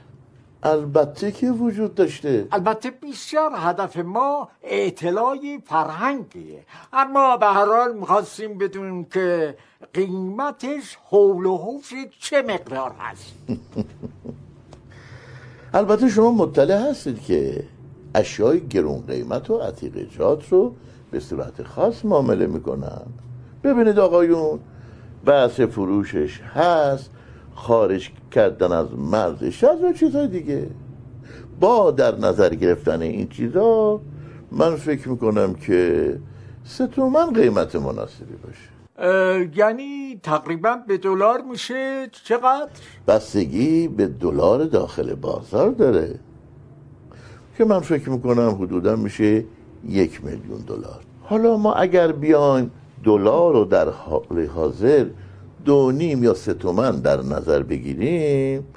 البته 0.63 1.31
که 1.31 1.51
وجود 1.51 1.95
داشته. 1.95 2.47
البته 2.51 2.91
بسیار 2.91 3.51
هدف 3.55 3.97
ما 3.97 4.49
اطلاع 4.63 5.37
فرهنگیه 5.65 6.65
اما 6.93 7.37
به 7.37 7.45
هر 7.45 7.65
حال 7.65 7.95
می‌خواستیم 7.95 8.57
بدونیم 8.57 9.05
که 9.05 9.55
قیمتش 9.93 10.97
حول 11.09 11.45
و 11.45 11.57
حوش 11.57 11.93
چه 12.19 12.41
مقدار 12.41 12.91
هست 12.99 13.33
البته 15.73 16.09
شما 16.09 16.31
مطلع 16.31 16.89
هستید 16.89 17.21
که 17.21 17.63
اشیای 18.15 18.67
گرون 18.67 19.03
قیمت 19.07 19.49
و 19.49 19.57
عتیقجات 19.57 20.49
رو 20.49 20.75
به 21.11 21.19
صورت 21.19 21.63
خاص 21.63 22.05
معامله 22.05 22.47
می‌کنن. 22.47 23.01
ببینید 23.63 23.99
آقایون 23.99 24.59
بحث 25.25 25.61
فروشش 25.61 26.41
هست. 26.41 27.11
خارج 27.59 28.09
کردن 28.31 28.71
از 28.71 28.87
مرزش 28.97 29.63
از 29.63 29.83
و 29.83 29.93
چیزهای 29.93 30.27
دیگه. 30.27 30.67
با 31.59 31.91
در 31.91 32.15
نظر 32.15 32.55
گرفتن 32.55 33.01
این 33.01 33.27
چیزا 33.27 34.01
من 34.51 34.75
فکر 34.75 35.09
می‌کنم 35.09 35.53
که 35.53 35.79
سه 36.63 36.87
تومن 36.87 37.33
قیمت 37.33 37.75
مناسبی 37.75 38.35
باشه. 38.43 38.69
یعنی 39.55 40.19
تقریبا 40.23 40.77
به 40.87 40.97
دلار 40.97 41.41
میشه؟ 41.41 42.09
چقدر؟ 42.23 42.67
بستگی 43.07 43.87
به 43.87 44.07
دلار 44.07 44.63
داخل 44.63 45.15
بازار 45.15 45.69
داره. 45.69 46.19
که 47.57 47.65
من 47.65 47.79
فکر 47.79 48.09
می‌کنم 48.09 48.57
حدودا 48.61 48.95
میشه 48.95 49.43
یک 49.87 50.23
میلیون 50.23 50.61
دلار. 50.67 50.99
حالا 51.23 51.57
ما 51.57 51.73
اگر 51.73 52.11
بیایم 52.11 52.71
دلار 53.03 53.53
رو 53.53 53.65
در 53.65 53.89
حال 53.89 54.45
حاضر 54.55 55.05
دو 55.65 55.91
نیم 55.91 56.23
یا 56.23 56.33
سه 56.33 56.53
تومن 56.53 56.99
در 56.99 57.21
نظر 57.21 57.63
بگیریم. 57.63 58.67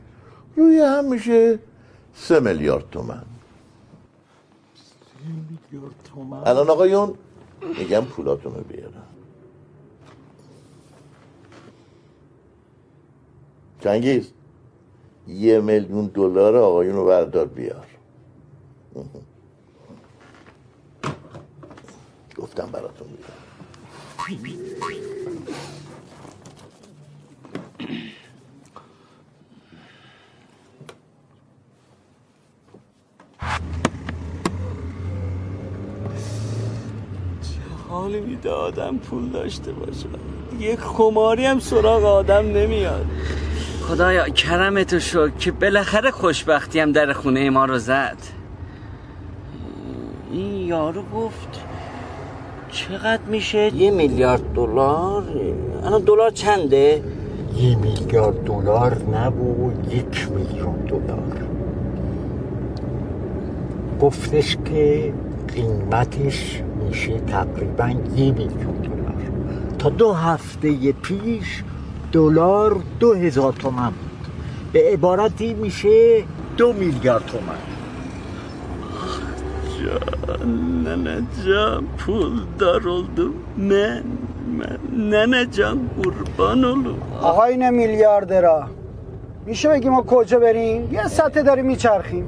روی 0.57 0.79
هم 0.81 1.05
میشه 1.05 1.59
سه 2.15 2.41
میلیارد 2.41 2.91
تومن. 2.91 3.23
الان 6.47 6.71
آقایون 6.71 7.15
میگم 7.79 8.05
پولاتون 8.05 8.55
رو 8.55 8.61
بیارم. 8.61 9.07
چنگیز 13.81 14.33
یه 15.29 15.61
میلیون 15.61 16.07
دلار 16.07 16.57
آقایون 16.57 16.97
رو 16.97 17.05
بردار 17.05 17.47
بیار. 17.47 17.87
گفتم 22.37 22.67
براتون 22.67 23.09
بیار 23.09 23.43
حالی 37.93 38.21
میده 38.21 38.51
آدم 38.51 38.97
پول 38.97 39.29
داشته 39.29 39.73
باشه. 39.73 40.07
یه 40.61 40.77
خماری 40.77 41.47
هم 41.47 41.59
سراغ 41.59 42.05
آدم 42.05 42.47
نمیاد. 42.47 43.07
خدایا 43.83 44.29
کرمتو 44.29 44.99
شکر 44.99 45.31
که 45.39 45.53
بالاخره 45.53 46.11
خوشبختی 46.11 46.81
هم 46.81 46.93
در 46.93 47.13
خونه 47.13 47.51
ما 47.51 47.65
رو 47.65 47.79
زد. 47.79 48.17
این 50.33 50.67
یارو 50.67 51.03
گفت 51.15 51.61
چقدر 52.71 53.23
میشه؟ 53.27 53.75
یه 53.75 53.91
میلیارد 53.91 54.53
دلار. 54.55 55.25
الان 55.85 56.03
دلار 56.03 56.31
چنده؟ 56.31 57.03
یه 57.57 57.77
میلیارد 57.77 58.45
دلار 58.45 58.97
نبود 59.13 59.93
یک 59.93 60.29
میلیون 60.31 60.77
دلار. 60.77 61.49
گفتش 64.01 64.57
که 64.65 65.13
قیمتش 65.55 66.63
میشه 66.89 67.21
تقریبا 67.21 67.89
یه 67.89 68.33
میلیون 68.33 68.77
دلار. 68.83 69.15
تا 69.79 69.89
دو 69.89 70.13
هفته 70.13 70.93
پیش 70.93 71.63
دلار 72.13 72.77
دو 73.01 73.15
هزار 73.15 73.53
تومن 73.53 73.89
بود. 73.89 74.29
به 74.73 74.93
عبارتی 74.93 75.55
میشه 75.55 76.25
دو 76.57 76.73
میلیارد 76.73 77.27
تومن. 77.27 77.59
جان 79.79 80.85
ننه 80.85 81.23
جان 81.47 81.85
پول 81.99 82.33
دار 82.59 82.83
oldum 82.83 83.59
من 83.59 84.03
من 84.59 84.79
ننه 85.11 85.47
جان 85.47 85.91
قربان 86.03 86.63
oldum 86.63 87.25
آقای 87.25 87.71
میلیاردرا. 87.71 88.69
میشه 89.47 89.69
بگی 89.69 89.89
ما 89.89 90.03
کجا 90.03 90.39
بریم؟ 90.39 90.93
یه 90.93 91.09
سطح 91.09 91.43
داریم 91.43 91.67
میچرخیم. 91.67 92.27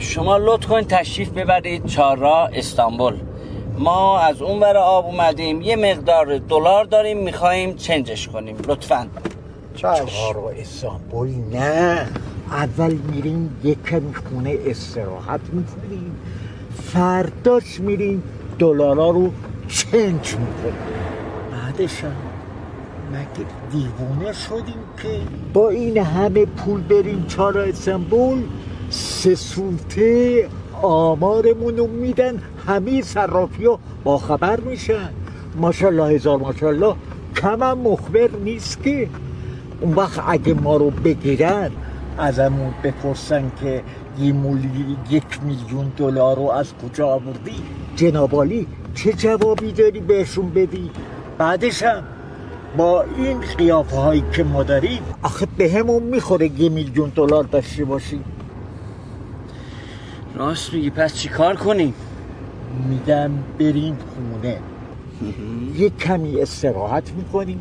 شما 0.00 0.36
لطف 0.36 0.66
کنید 0.66 0.86
تشریف 0.86 1.28
ببرید 1.28 1.86
چهارراه 1.86 2.50
استانبول. 2.54 3.14
ما 3.78 4.18
از 4.18 4.42
اون 4.42 4.60
ور 4.60 4.76
آب 4.76 5.06
اومدیم 5.06 5.62
یه 5.62 5.76
مقدار 5.76 6.38
دلار 6.38 6.84
داریم 6.84 7.18
می‌خوایم 7.18 7.74
چنجش 7.74 8.28
کنیم. 8.28 8.56
لطفا. 8.68 9.06
چهارراه 9.74 10.52
استانبول 10.56 11.28
نه. 11.52 12.08
اول 12.50 12.92
میریم 12.92 13.60
یک 13.64 13.82
کمی 13.82 14.14
خونه 14.14 14.56
استراحت 14.66 15.40
می‌کنیم. 15.52 16.16
فرداش 16.82 17.80
میریم 17.80 18.22
دلارا 18.58 19.10
رو 19.10 19.30
چنج 19.68 20.36
می‌کنیم. 20.36 20.74
بعدش 21.52 22.04
هم 22.04 22.16
مگه 23.12 23.46
دیوونه 23.72 24.32
شدیم 24.32 24.82
که؟ 25.02 25.20
با 25.52 25.68
این 25.68 25.98
همه 25.98 26.44
پول 26.44 26.80
بریم 26.80 27.26
چهارراه 27.28 27.68
استانبول 27.68 28.42
سه 28.90 29.34
سوته 29.34 30.48
آمارمون 30.82 31.76
رو 31.76 31.86
میدن 31.86 32.42
همه 32.66 33.02
صرافی 33.02 33.66
ها 33.66 33.78
با 34.04 34.18
خبر 34.18 34.60
میشن. 34.60 35.08
ماشاءالله 35.56 36.14
هزار 36.14 36.38
ماشاءالله 36.38 36.94
کم 37.36 37.62
هم 37.62 37.78
مخبر 37.78 38.30
نیست 38.44 38.82
که 38.82 39.08
اون 39.80 39.94
وقت 39.94 40.22
اگه 40.26 40.54
ما 40.54 40.76
رو 40.76 40.90
بگیرن 40.90 41.70
ازمون 42.18 42.74
بپرسن 42.84 43.52
که 43.60 43.82
یه 44.18 44.32
مولی 44.32 44.96
یک 45.10 45.42
میلیون 45.42 45.92
دلار 45.96 46.36
رو 46.36 46.50
از 46.50 46.72
کجا 46.74 47.06
آوردی؟ 47.06 47.62
جنابالی 47.96 48.66
چه 48.94 49.12
جوابی 49.12 49.72
داری 49.72 50.00
بهشون 50.00 50.50
بدی؟ 50.50 50.90
بعدش 51.38 51.82
هم 51.82 52.02
با 52.76 53.04
این 53.16 53.40
قیافه 53.40 53.96
هایی 53.96 54.24
که 54.32 54.44
ما 54.44 54.62
داریم 54.62 55.02
آخه 55.22 55.46
به 55.56 55.72
همون 55.72 56.02
می‌خوره 56.02 56.60
یه 56.60 56.68
میلیون 56.68 57.12
دلار 57.14 57.44
داشته 57.44 57.84
باشیم 57.84 58.24
راست 60.34 60.74
میگی 60.74 60.90
پس 60.90 61.14
چیکار 61.14 61.56
کنیم؟ 61.56 61.94
میگم 62.88 63.30
بریم 63.58 63.98
خونه. 64.14 64.58
یه 65.76 65.90
کمی 65.90 66.40
استراحت 66.40 67.12
می‌کنیم. 67.12 67.60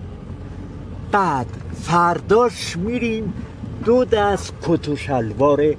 بعد 1.12 1.46
فرداش 1.82 2.78
میریم 2.78 3.34
دو 3.86 4.06
دست 4.06 4.54
کت 4.62 4.90
و 4.90 4.96
شلوار 4.96 5.76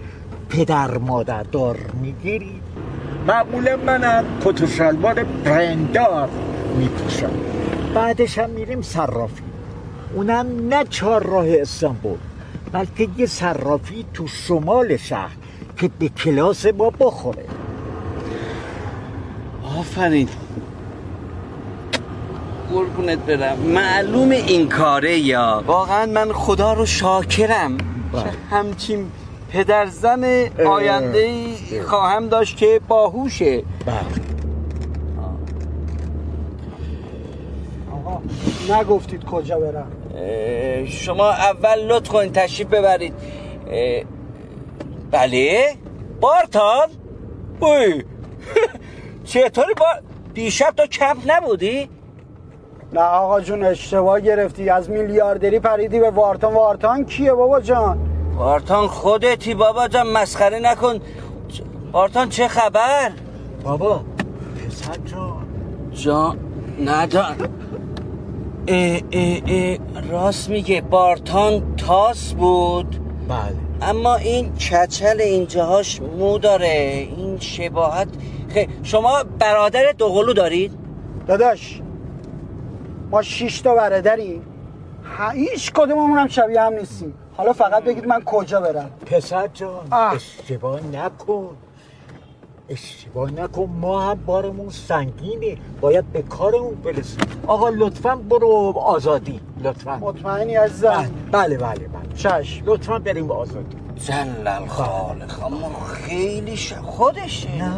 پدر 0.48 0.98
مادر 0.98 1.42
دار 1.42 1.78
می‌گیریم. 2.02 2.60
معمولا 3.26 3.76
منم 3.76 4.24
کت 4.44 4.62
و 4.62 4.66
شلوار 4.66 5.24
برندار 5.44 6.28
میپوشم. 6.78 7.30
بعدش 7.94 8.38
هم 8.38 8.50
میریم 8.50 8.82
صرافی. 8.82 9.42
اونم 10.14 10.46
نه 10.68 10.84
چهار 10.84 11.22
راه 11.22 11.46
استانبول 11.48 12.18
بلکه 12.72 13.08
یه 13.16 13.26
صرافی 13.26 14.04
تو 14.14 14.26
شمال 14.26 14.96
شهر. 14.96 15.36
که 15.80 15.90
به 15.98 16.08
کلاس 16.08 16.66
ما 16.66 16.90
بخوره. 16.90 17.44
آفرین. 19.78 20.28
قربونت 22.72 23.18
برم. 23.18 23.58
معلوم 23.58 24.30
این 24.30 24.68
کاره 24.68 25.18
یا؟ 25.18 25.64
واقعا 25.66 26.06
من 26.06 26.32
خدا 26.32 26.72
رو 26.72 26.86
شاکرم. 26.86 27.78
که 28.12 28.54
همچین 28.56 29.10
پدرزن 29.52 30.48
آینده 30.66 31.18
ای 31.18 31.80
خواهم 31.80 32.28
داشت 32.28 32.56
که 32.56 32.80
باهوشه. 32.88 33.62
آقا 37.92 38.20
نگفتید 38.70 39.24
کجا 39.24 39.58
برم. 39.60 39.86
شما 40.86 41.30
اول 41.30 41.86
لطف 41.86 42.08
کنید 42.08 42.32
تشریف 42.32 42.68
ببرید. 42.68 43.14
بله. 45.10 45.76
بارتان. 46.20 46.88
اوی. 47.60 48.04
چطوری 49.24 49.74
با 49.74 49.86
دیشب 50.34 50.70
تو 50.76 50.86
کمپ 50.86 51.18
نبودی؟ 51.26 51.88
نه 52.92 53.00
آقا 53.00 53.40
جون 53.40 53.64
اشتباه 53.64 54.20
گرفتی. 54.20 54.68
از 54.68 54.90
میلیاردری 54.90 55.60
پریدی 55.60 56.00
به 56.00 56.10
وارتان. 56.10 56.54
وارتان 56.54 57.04
کیه 57.04 57.32
بابا 57.32 57.60
جان؟ 57.60 57.98
وارتان 58.36 58.86
خودتی 58.86 59.54
بابا 59.54 59.88
جان 59.88 60.06
مسخره 60.06 60.58
نکن. 60.58 61.00
وارتان 61.92 62.28
چه 62.28 62.48
خبر؟ 62.48 63.10
بابا 63.64 64.04
پسر 64.66 64.96
جان. 65.04 65.46
جا 65.92 66.36
نه 66.78 67.06
جان. 67.06 67.36
اه 68.68 69.00
اه 69.12 69.40
اه 69.46 69.78
راست 70.10 70.48
میگه 70.50 70.80
بارتان 70.80 71.76
تاس 71.76 72.32
بود. 72.32 73.00
بله. 73.28 73.69
اما 73.82 74.14
این 74.16 74.52
کچل 74.54 75.20
اینجاهاش 75.20 76.00
مو 76.00 76.38
داره 76.38 77.08
این 77.16 77.38
شباهت. 77.38 78.08
خیلی. 78.48 78.72
شما 78.82 79.24
برادر 79.38 79.92
دوقلو 79.98 80.32
دارید؟ 80.32 80.72
داداش 81.26 81.80
ما 83.10 83.22
شش 83.22 83.60
تا 83.60 83.74
برادریم 83.74 84.42
ه- 85.18 85.34
هیچ 85.34 85.72
کدوممون 85.72 86.18
هم 86.18 86.28
شبیه 86.28 86.60
هم 86.62 86.72
نیستیم. 86.72 87.14
حالا 87.36 87.52
فقط 87.52 87.84
بگید 87.84 88.06
من 88.06 88.22
کجا 88.24 88.60
برم. 88.60 88.90
پسر 89.06 89.46
جان. 89.54 89.92
اشتباه 89.92 90.80
نکن. 90.86 91.56
اشتباه 92.70 93.30
نکن 93.30 93.70
ما 93.80 94.02
هم 94.02 94.18
بارمون 94.26 94.70
سنگینه 94.70 95.56
باید 95.80 96.12
به 96.12 96.22
کارمون 96.22 96.74
برسیم. 96.74 97.18
آقا 97.46 97.68
لطفا 97.68 98.16
برو 98.16 98.72
آزادی. 98.78 99.40
لطفا. 99.64 99.96
مطمئنی 99.96 100.54
عزیزم؟ 100.54 101.10
بله 101.32 101.56
بله 101.58 101.88
بله 101.88 102.14
چشم. 102.16 102.62
لطفا 102.66 102.98
بریم 102.98 103.28
به 103.28 103.34
آزادی. 103.34 103.76
جلل 104.06 104.66
خالق 104.66 105.46
اما 105.46 105.70
خیلی 105.84 106.56
ش... 106.56 106.72
خودشه. 106.72 107.56
نه. 107.58 107.72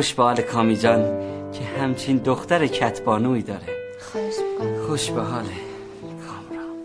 خوش 0.00 0.14
به 0.14 0.22
حال 0.22 0.40
کامی 0.40 0.76
جان 0.76 1.20
که 1.52 1.64
همچین 1.64 2.16
دختر 2.16 2.66
کتبانوی 2.66 3.42
داره. 3.42 3.60
خواهش 4.00 4.34
می‌کنم. 4.38 4.86
خوش 4.86 5.10
به 5.10 5.20
حاله 5.20 5.48
کامران 6.26 6.76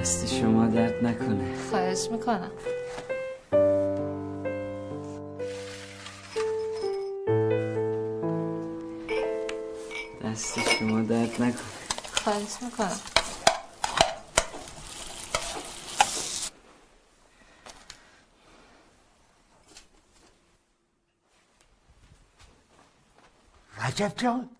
دست 0.00 0.34
شما 0.34 0.66
درد 0.66 1.06
نکنه. 1.06 1.54
خواهش 1.70 2.08
می‌کنم. 2.10 2.50
رجب 23.84 24.12
جان. 24.16 24.50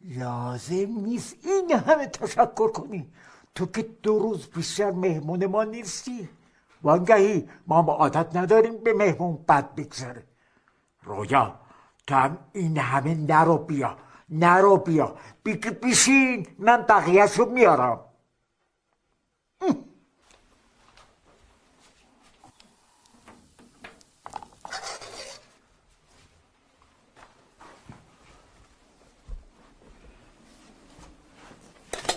لازم 0.00 0.90
نیست 0.90 1.36
این 1.44 1.72
همه 1.72 2.06
تشکر 2.06 2.70
کنی. 2.70 3.12
تو 3.54 3.66
که 3.66 3.82
دو 3.82 4.18
روز 4.18 4.50
بیشتر 4.50 4.90
مهمون 4.90 5.46
ما 5.46 5.64
نیستی. 5.64 6.28
وانگهی 6.82 7.48
ما 7.66 7.82
با 7.82 7.94
عادت 7.94 8.36
نداریم 8.36 8.76
به 8.84 8.92
مهمون 8.92 9.44
بد 9.48 9.74
بگذره. 9.74 10.26
رویا 11.02 11.60
تو 12.06 12.14
هم 12.14 12.38
این 12.52 12.78
همه 12.78 13.14
نرو 13.14 13.58
بیا. 13.58 13.96
نرو 14.28 14.76
بیا. 14.76 15.16
بیشین. 15.82 16.46
من 16.58 16.82
بقیهش 16.88 17.38
رو 17.38 17.50
میارم. 17.50 18.00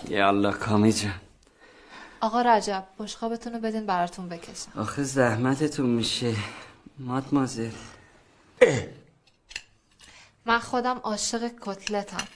یالا 0.08 0.52
کامی 0.52 0.92
جان 0.92 1.20
آقا 2.20 2.42
رجب 2.42 2.84
بشقابتون 2.98 3.52
رو 3.52 3.60
بدین 3.60 3.86
براتون 3.86 4.28
بکشم. 4.28 4.80
آخه 4.80 5.02
زحمتتون 5.02 5.86
میشه. 5.86 6.34
مادمازل 6.98 7.70
من 10.44 10.58
خودم 10.58 10.98
عاشق 10.98 11.50
کتلتم. 11.60 12.26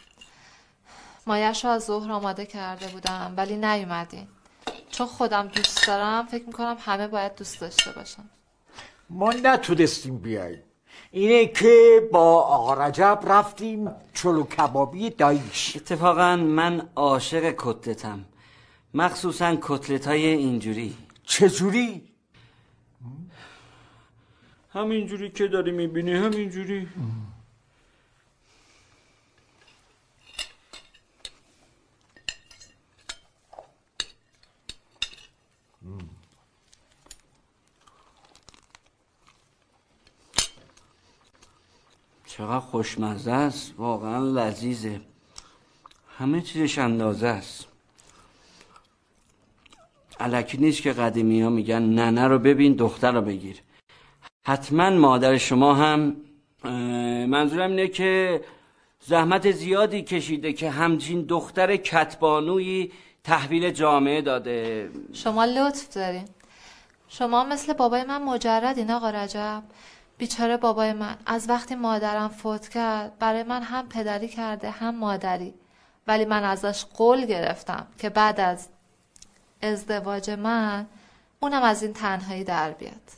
مایش 1.26 1.64
رو 1.64 1.70
از 1.70 1.84
ظهر 1.84 2.12
آماده 2.12 2.46
کرده 2.46 2.86
بودم 2.86 3.34
ولی 3.36 3.56
نیومدین. 3.56 4.28
چون 4.90 5.06
خودم 5.06 5.46
دوست 5.48 5.86
دارم 5.86 6.26
فکر 6.26 6.46
می‌کنم 6.46 6.76
همه 6.80 7.08
باید 7.08 7.34
دوست 7.34 7.60
داشته 7.60 7.92
باشن. 7.92 8.30
ما 9.10 9.32
نتونستیم 9.32 10.18
بیاییم. 10.18 10.62
اینه 11.10 11.46
که 11.46 12.00
با 12.12 12.40
آقا 12.42 12.74
رجب 12.74 13.20
رفتیم 13.26 13.90
چلو 14.14 14.42
کبابی 14.44 15.10
دایش 15.10 15.76
اتفاقا 15.76 16.36
من 16.36 16.88
عاشق 16.96 17.54
کتلتم. 17.58 18.24
مخصوصا 18.94 19.56
کتلت 19.62 20.06
های 20.06 20.26
اینجوری. 20.26 20.96
چجوری؟ 21.24 22.02
همینجوری 24.72 25.30
که 25.30 25.48
داری 25.48 25.70
می‌بینی 25.70 26.12
همینجوری. 26.12 26.88
چقدر 42.40 42.60
خوشمزه 42.60 43.32
است. 43.32 43.74
واقعا 43.78 44.18
لذیذه. 44.18 45.00
همه 46.18 46.40
چیزش 46.40 46.78
اندازه 46.78 47.26
است. 47.26 47.66
علکی 50.20 50.58
نیست 50.58 50.82
که 50.82 50.92
قدیمی 50.92 51.42
ها 51.42 51.50
میگن 51.50 51.82
ننه 51.82 52.26
رو 52.26 52.38
ببین 52.38 52.72
دختر 52.72 53.12
رو 53.12 53.22
بگیر. 53.22 53.56
حتما 54.46 54.90
مادر 54.90 55.38
شما 55.38 55.74
هم 55.74 56.16
منظورم 57.26 57.70
اینه 57.70 57.88
که 57.88 58.44
زحمت 59.00 59.50
زیادی 59.50 60.02
کشیده 60.02 60.52
که 60.52 60.70
همچین 60.70 61.22
دختر 61.22 61.76
کتبانوی 61.76 62.92
تحویل 63.24 63.70
جامعه 63.70 64.22
داده. 64.22 64.90
شما 65.12 65.44
لطف 65.44 65.94
دارین. 65.94 66.28
شما 67.08 67.44
مثل 67.44 67.72
بابای 67.72 68.04
من 68.04 68.22
مجردین 68.22 68.90
آقا 68.90 69.10
رجب. 69.10 69.62
بیچاره 70.20 70.56
بابای 70.56 70.92
من. 70.92 71.16
از 71.26 71.48
وقتی 71.48 71.74
مادرم 71.74 72.28
فوت 72.28 72.68
کرد 72.68 73.18
برای 73.18 73.42
من 73.42 73.62
هم 73.62 73.88
پدری 73.88 74.28
کرده 74.28 74.70
هم 74.70 74.94
مادری. 74.94 75.54
ولی 76.06 76.24
من 76.24 76.44
ازش 76.44 76.84
قول 76.84 77.26
گرفتم 77.26 77.86
که 77.98 78.08
بعد 78.08 78.40
از 78.40 78.68
ازدواج 79.62 80.30
من 80.30 80.86
اونم 81.40 81.62
از 81.62 81.82
این 81.82 81.92
تنهایی 81.92 82.44
در 82.44 82.70
بیاد. 82.70 83.10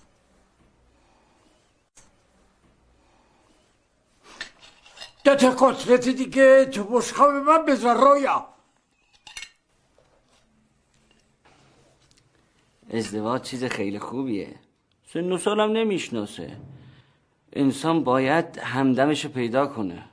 دو 5.24 5.34
تا 5.36 5.54
کتلت 5.58 6.08
دیگه 6.08 6.64
تو 6.64 6.84
بشقاب 6.84 7.30
من 7.30 7.66
بذار 7.66 7.96
رویا. 7.96 8.48
ازدواج 12.90 13.42
چیز 13.42 13.64
خیلی 13.64 13.98
خوبیه. 13.98 14.54
سن 15.12 15.32
و 15.32 15.38
سالم 15.38 15.72
نمی‌شناسه. 15.72 16.56
انسان 17.52 18.04
باید 18.04 18.58
همدمش 18.58 19.24
رو 19.24 19.30
پیدا 19.30 19.66
کنه. 19.66 20.04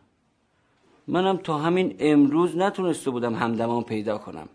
منم 1.07 1.37
تا 1.37 1.57
همین 1.57 1.95
امروز 1.99 2.57
نتونسته 2.57 3.11
بودم 3.11 3.35
همدمام 3.35 3.83
پیدا 3.83 4.17
کنم. 4.17 4.49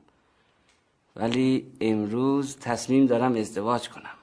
ولی 1.16 1.66
امروز 1.80 2.56
تصمیم 2.56 3.06
دارم 3.06 3.34
ازدواج 3.34 3.88
کنم. 3.88 4.14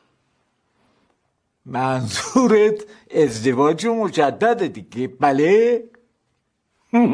منظورت 1.65 2.85
ازدواج 3.15 3.87
مجدد 3.87 4.65
دیگه؟ 4.65 5.07
بله. 5.07 5.83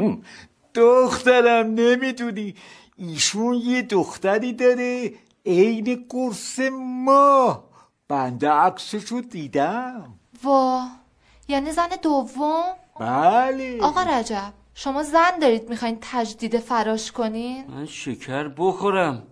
دخترم 0.74 1.68
نمی‌دونی. 1.74 2.56
ایشون 2.98 3.54
یه 3.56 3.82
دختری 3.82 4.54
داره 4.54 5.14
عین 5.46 6.06
قرص 6.10 6.60
ما. 7.06 7.64
بنده 8.08 8.50
عکسشو 8.50 9.22
دیدم. 9.22 10.14
وا. 10.44 10.88
یعنی 11.48 11.72
زن 11.72 11.90
دوم؟ 12.02 12.64
بله. 13.00 13.80
آقا 13.82 14.02
رجب 14.02 14.54
شما 14.74 15.04
زن 15.04 15.40
دارید 15.42 15.70
می‌خواین 15.70 15.98
تجدید 16.02 16.60
فراش 16.60 17.12
کنین؟ 17.12 17.68
من 17.68 17.86
شکر 17.86 18.48
بخورم. 18.48 19.28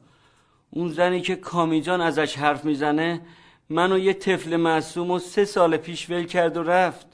اون 0.69 0.89
زنی 0.89 1.21
که 1.21 1.35
کامیجان 1.35 2.01
ازش 2.01 2.37
حرف 2.37 2.65
می‌زنه 2.65 3.21
منو 3.69 3.97
یه 3.97 4.13
طفل 4.13 4.55
معصوم 4.55 5.11
و 5.11 5.19
سه 5.19 5.45
سال 5.45 5.77
پیش 5.77 6.09
ول 6.09 6.25
کرد 6.25 6.57
و 6.57 6.63
رفت. 6.63 7.07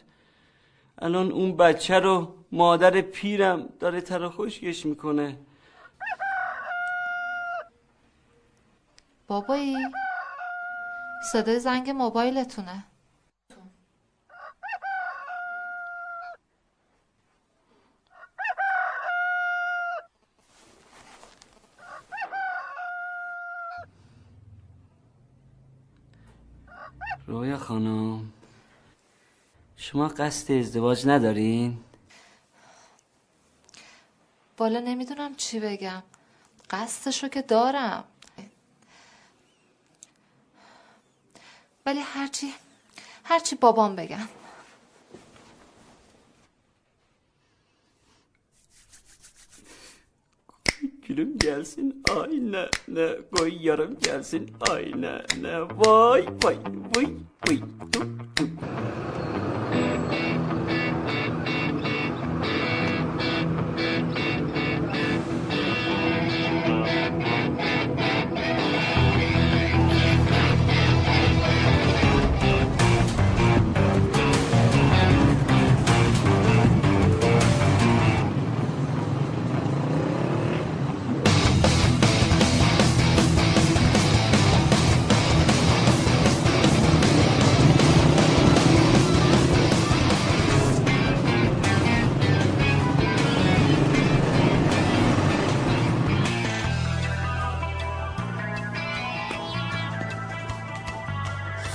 الان 1.02 1.32
اون 1.32 1.57
بچه 1.57 1.99
رو 1.99 2.36
مادر 2.52 3.02
پیرم 3.02 3.69
داره 3.80 4.02
تر 4.02 4.30
خشکش 4.30 4.86
می‌کنه. 4.86 5.38
بابایی 9.28 9.78
صدای 11.32 11.60
زنگ 11.60 11.90
موبایلتونه. 11.90 12.84
رویا 27.27 27.57
خانم 27.57 28.31
شما 29.77 30.07
قصد 30.07 30.52
ازدواج 30.52 31.07
ندارین؟ 31.07 31.77
بالا 34.57 34.80
نمی‌دونم 34.80 35.35
چی 35.35 35.60
بگم. 35.60 36.03
قصدشو 36.69 37.27
که 37.27 37.41
دارم. 37.41 38.03
ولی 41.85 41.99
هرچی 41.99 42.53
هرچی 43.23 43.56
بابام 43.56 43.95
بگم. 43.95 44.27
Gülüm 51.12 51.38
gelsin 51.38 52.04
ay 52.18 52.30
ne 52.88 53.10
koy 53.36 53.52
yarım 53.62 53.98
gelsin 54.00 54.52
ay 54.70 54.92
ne 54.96 55.22
ne 55.42 55.62
vay 55.62 56.26
vay 56.44 56.58
vay 56.96 57.06
vay 57.48 57.60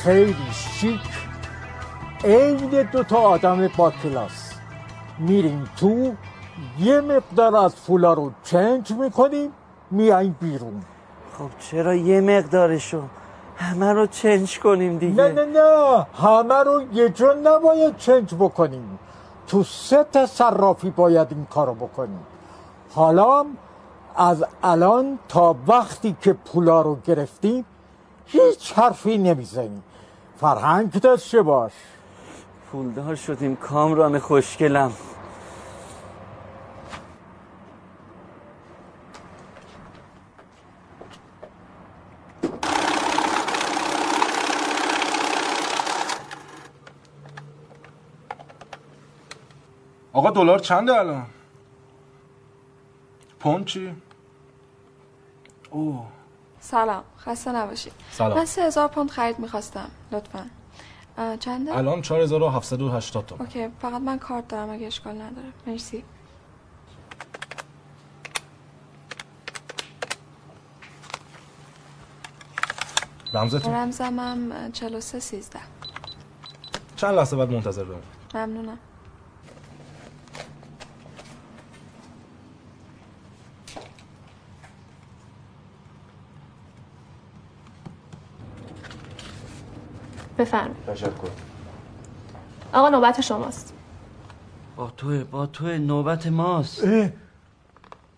خیلی 0.06 0.36
شیک. 0.52 1.00
عین 2.24 2.88
دو 2.92 3.02
تا 3.02 3.16
آدم 3.16 3.68
با 3.76 3.90
کلاس. 3.90 4.52
میریم 5.18 5.70
تو 5.76 6.12
یه 6.78 7.00
مقدار 7.00 7.56
از 7.56 7.76
فولا 7.76 8.12
رو 8.12 8.32
چنج 8.44 8.92
می‌کنیم 8.92 9.52
میایم 9.90 10.36
بیرون. 10.40 10.82
خب 11.38 11.50
چرا 11.58 11.94
یه 11.94 12.20
مقدارشو؟ 12.20 13.02
همه 13.56 13.92
رو 13.92 14.06
چنج 14.06 14.58
کنیم 14.58 14.98
دیگه. 14.98 15.22
نه 15.22 15.32
نه 15.32 15.44
نه. 15.44 16.06
همه 16.22 16.54
رو 16.54 16.82
یه 16.92 17.08
جا 17.08 17.32
نباید 17.44 17.96
چنج 17.96 18.34
بکنیم. 18.34 18.98
تو 19.46 19.64
سه 19.64 20.04
تا 20.12 20.26
صرافی 20.26 20.90
باید 20.90 21.28
این 21.30 21.46
کارو 21.50 21.74
بکنیم. 21.74 22.26
حالا 22.94 23.44
از 24.16 24.44
الان 24.62 25.18
تا 25.28 25.56
وقتی 25.66 26.16
که 26.20 26.32
پولا 26.32 26.82
رو 26.82 26.98
گرفتیم 27.06 27.64
هیچ 28.26 28.72
حرفی 28.72 29.18
نمی‌زنیم. 29.18 29.82
فرهنگ 30.40 30.92
داشته 30.92 31.42
باش؟ 31.42 31.72
پولدار 32.72 33.14
شدیم 33.14 33.56
کامران 33.56 34.18
خوشگلم. 34.18 34.92
آقا 50.12 50.30
دلار 50.30 50.58
چنده 50.58 50.98
الان؟ 50.98 51.26
پوند 53.40 53.64
چی؟ 53.64 53.96
اوه. 55.70 56.06
سلام. 56.70 57.04
خسته 57.18 57.52
نباشید. 57.52 57.92
سلام. 58.10 58.38
من 58.38 58.44
سه 58.44 58.62
هزار 58.62 58.88
پوند 58.88 59.10
خرید 59.10 59.38
می‌خواستم 59.38 59.90
لطفا. 60.12 60.46
چنده؟ 61.40 61.78
الان 61.78 62.02
4780 62.02 63.26
تومن 63.26 63.40
اوکی. 63.40 63.68
فقط 63.82 64.00
من 64.00 64.18
کارت 64.18 64.48
دارم 64.48 64.70
اگه 64.70 64.86
اشکال 64.86 65.14
نداره. 65.14 65.48
مرسی. 65.66 66.04
رمزتون؟ 73.34 73.74
رمزم 73.74 74.20
هم 74.20 74.72
43 74.72 75.20
13 75.20 75.58
چند 76.96 77.14
لحظه 77.14 77.36
بعد 77.36 77.50
منتظر 77.50 77.84
بمون 77.84 78.02
ممنونم. 78.34 78.78
بفرمایید. 90.38 90.86
تشکر. 90.86 91.10
آقا 92.72 92.88
نوبت 92.88 93.20
شماست. 93.20 93.72
با 94.76 94.90
توه 94.96 95.24
با 95.24 95.46
توه 95.46 95.78
نوبت 95.78 96.26
ماست. 96.26 96.84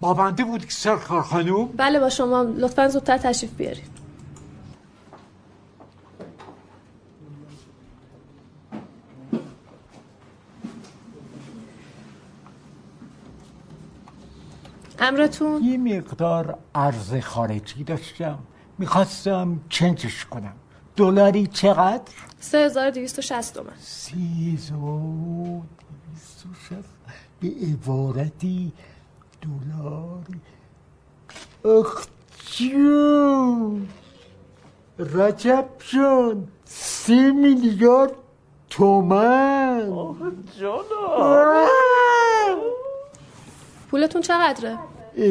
با 0.01 0.15
بنده 0.15 0.45
بود 0.45 0.65
که 0.65 0.70
سرکار 0.70 1.23
خانوم؟ 1.23 1.69
بله 1.77 2.01
با 2.01 2.09
شما 2.11 2.43
لطفا 2.43 2.89
زودتر 2.89 3.19
تشریف 3.19 3.53
بیارید. 3.55 3.99
امرتون؟ 14.99 15.62
یه 15.65 15.78
مقدار 15.78 16.59
ارز 16.74 17.15
خارجی 17.15 17.85
داشتم. 17.85 18.39
می‌خواستم 18.78 19.61
چنجش 19.69 20.24
کنم. 20.24 20.53
دلاری 20.98 21.46
چقدر؟ 21.46 22.12
3260 22.40 23.54
تومن. 23.54 23.72
سی 23.80 24.54
هزار 24.54 25.62
دویست 26.06 26.46
و 26.46 26.48
شصت. 26.64 26.98
به 27.40 27.48
عبارتی 27.72 28.72
دلاری. 29.42 30.40
اخ 31.64 32.06
جون. 32.52 33.88
رجب 34.98 35.68
جان 35.92 36.48
سی 36.64 37.30
میلیارد 37.30 38.12
تومن. 38.70 39.90
پولتون 43.90 44.22
چقدره؟ 44.22 44.78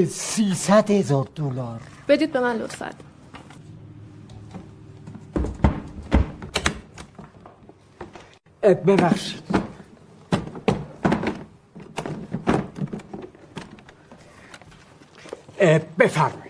سیصد 0.09 0.91
هزار 0.91 1.27
دلار. 1.35 1.81
بدید 2.07 2.31
به 2.31 2.39
من 2.39 2.55
لطفا. 2.55 2.89
ببخشید 8.73 9.43
اه، 15.59 15.79
بفرمایید 15.99 16.47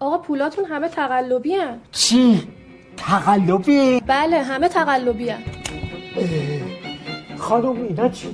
آقا 0.00 0.18
پولاتون 0.18 0.64
همه 0.64 0.88
تقلبی 0.88 1.54
هن. 1.54 1.80
چی؟ 1.92 2.48
تقلبی؟ 3.10 4.00
بله 4.06 4.42
همه 4.42 4.68
تقلبی 4.68 5.28
هن. 5.30 5.38
خانم 7.38 7.82
اینا 7.82 8.08
چی؟ 8.08 8.28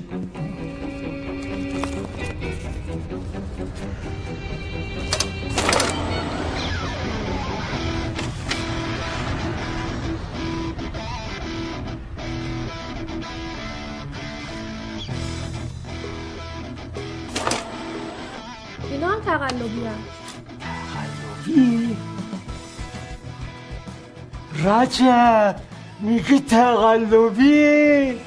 رجب 24.67 25.57
میگی 26.01 26.41
تقلبی. 26.41 28.21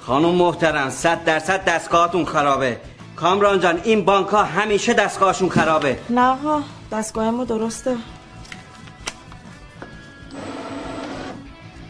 خانم 0.00 0.34
محترم 0.34 0.90
صد 0.90 1.24
درصد 1.24 1.64
دستگاهاتون 1.64 2.24
خرابه. 2.24 2.80
کامران 3.16 3.60
جان 3.60 3.80
این 3.84 4.04
بانک 4.04 4.28
ها 4.28 4.44
همیشه 4.44 4.94
دستگاهشون 4.94 5.48
خرابه. 5.48 5.98
نه 6.10 6.20
آقا 6.20 6.62
دستگاه 6.92 7.30
ما 7.30 7.44
درسته. 7.44 7.96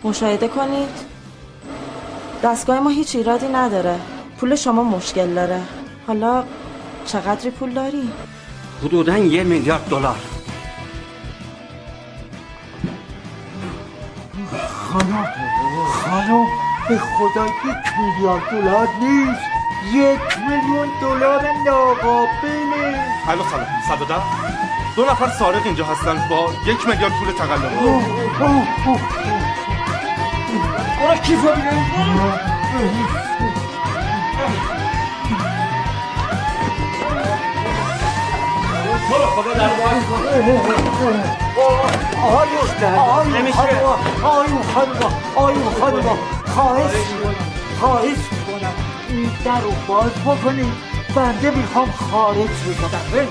مشاهده 0.04 0.48
کنید. 0.48 0.88
دستگاه 2.42 2.80
ما 2.80 2.90
هیچ 2.90 3.16
ایرادی 3.16 3.48
نداره. 3.48 4.00
پول 4.38 4.56
شما 4.56 4.84
مشکل 4.84 5.34
داره. 5.34 5.62
حالا 6.06 6.44
چقدری 7.06 7.50
پول 7.50 7.70
داری؟ 7.70 8.10
حدودا 8.84 9.18
یه 9.18 9.44
میلیارد 9.44 9.88
دلار. 9.90 10.35
خانم 14.96 15.26
خانم 15.92 16.46
به 16.88 16.98
خدا 16.98 17.46
یک 17.46 17.98
میلیارد 17.98 18.50
دلار 18.50 18.88
نیست 19.00 19.40
یک 19.92 20.38
میلیون 20.38 20.88
دلار 21.00 21.44
ناقابله 21.66 23.00
الو 23.28 23.42
سلام 23.42 23.66
صد 23.88 24.22
دو 24.96 25.04
نفر 25.04 25.28
سارق 25.28 25.66
اینجا 25.66 25.84
هستن 25.84 26.28
با 26.28 26.52
یک 26.66 26.88
میلیارد 26.88 27.12
پول 27.12 27.32
تقلبی 27.32 27.76
برو 31.00 31.16
کیفو 31.22 31.48
بیرون 39.08 39.20
برو 39.20 39.26
خدا 39.26 39.52
در 39.52 39.70
آیو 42.34 42.58
آیو 43.00 43.36
نمیشه. 43.36 43.56
خانم 43.56 43.74
آیو 44.22 44.62
خانم 44.74 45.60
خانم 45.76 46.18
خواهش 46.54 46.90
خواهش 47.80 48.18
می‌کنم 48.32 48.74
این 49.08 49.30
در 49.44 49.60
رو 49.60 49.72
باز 49.86 50.10
بکنید 50.26 50.72
بنده 51.14 51.50
می‌خوام 51.50 51.90
خارج 51.90 52.38
بشم. 52.48 53.30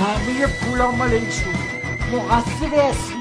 همه 0.00 0.46
پولا 0.46 0.90
مال 0.90 1.12
ایشون 1.12 1.54
مقصر 2.12 2.74
اصلی. 2.90 3.20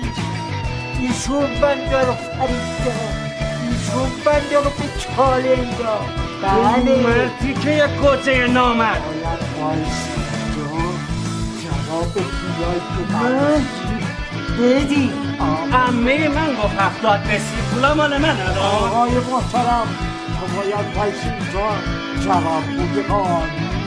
ایشون 0.99 1.47
بنده 1.61 1.99
رو 1.99 2.13
فریده 2.13 2.93
ایشون 3.69 4.11
بنده 4.25 4.57
رو 4.57 4.63
به 4.63 4.85
چاله 4.99 5.49
انداخت 5.57 6.29
بله. 6.41 6.95
مردی 6.95 7.53
که 7.53 7.71
یک 7.71 7.91
گوجه 7.91 8.47
من 11.99 13.65
بدی 14.59 15.11
امه 15.87 16.27
من 16.27 16.55
گفت 16.55 16.79
هفتاد 16.79 17.19
بسی 17.23 17.55
پولا 17.73 17.93
مال 17.93 18.17
من 18.17 18.37
آقای 18.57 19.11
محترم 19.11 19.87
تو 20.39 20.55
باید 20.55 20.97
وایسی 20.97 21.29
اینجا 21.29 21.69
جواب 22.23 22.63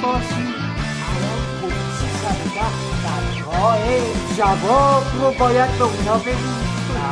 باشی 0.02 0.52
الان 1.08 1.38
در 3.04 3.44
راه 3.44 3.78
جواب 4.36 5.02
رو 5.20 5.30
باید 5.38 5.78
به 5.78 5.84
اونا 5.84 6.18
بدی 6.18 6.62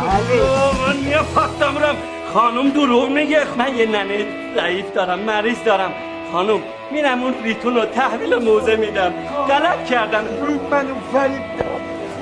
بله 0.06 0.42
من 0.86 0.96
میفاختم 0.96 1.78
رم 1.78 1.96
خانم 2.34 2.70
دروغ 2.70 3.08
میگه 3.08 3.44
من 3.58 3.76
یه 3.76 3.86
ننه 3.86 4.26
ضعیف 4.56 4.94
دارم 4.94 5.18
مریض 5.18 5.62
دارم 5.64 5.92
خانم 6.32 6.60
میرم 6.92 7.22
اون 7.22 7.34
ریتون 7.44 7.74
رو 7.74 7.84
تحویل 7.84 8.34
موزه 8.34 8.76
میدم. 8.76 9.12
غلط 9.48 9.84
کردم 9.84 10.24
منو 10.70 10.94
فریب 11.12 11.42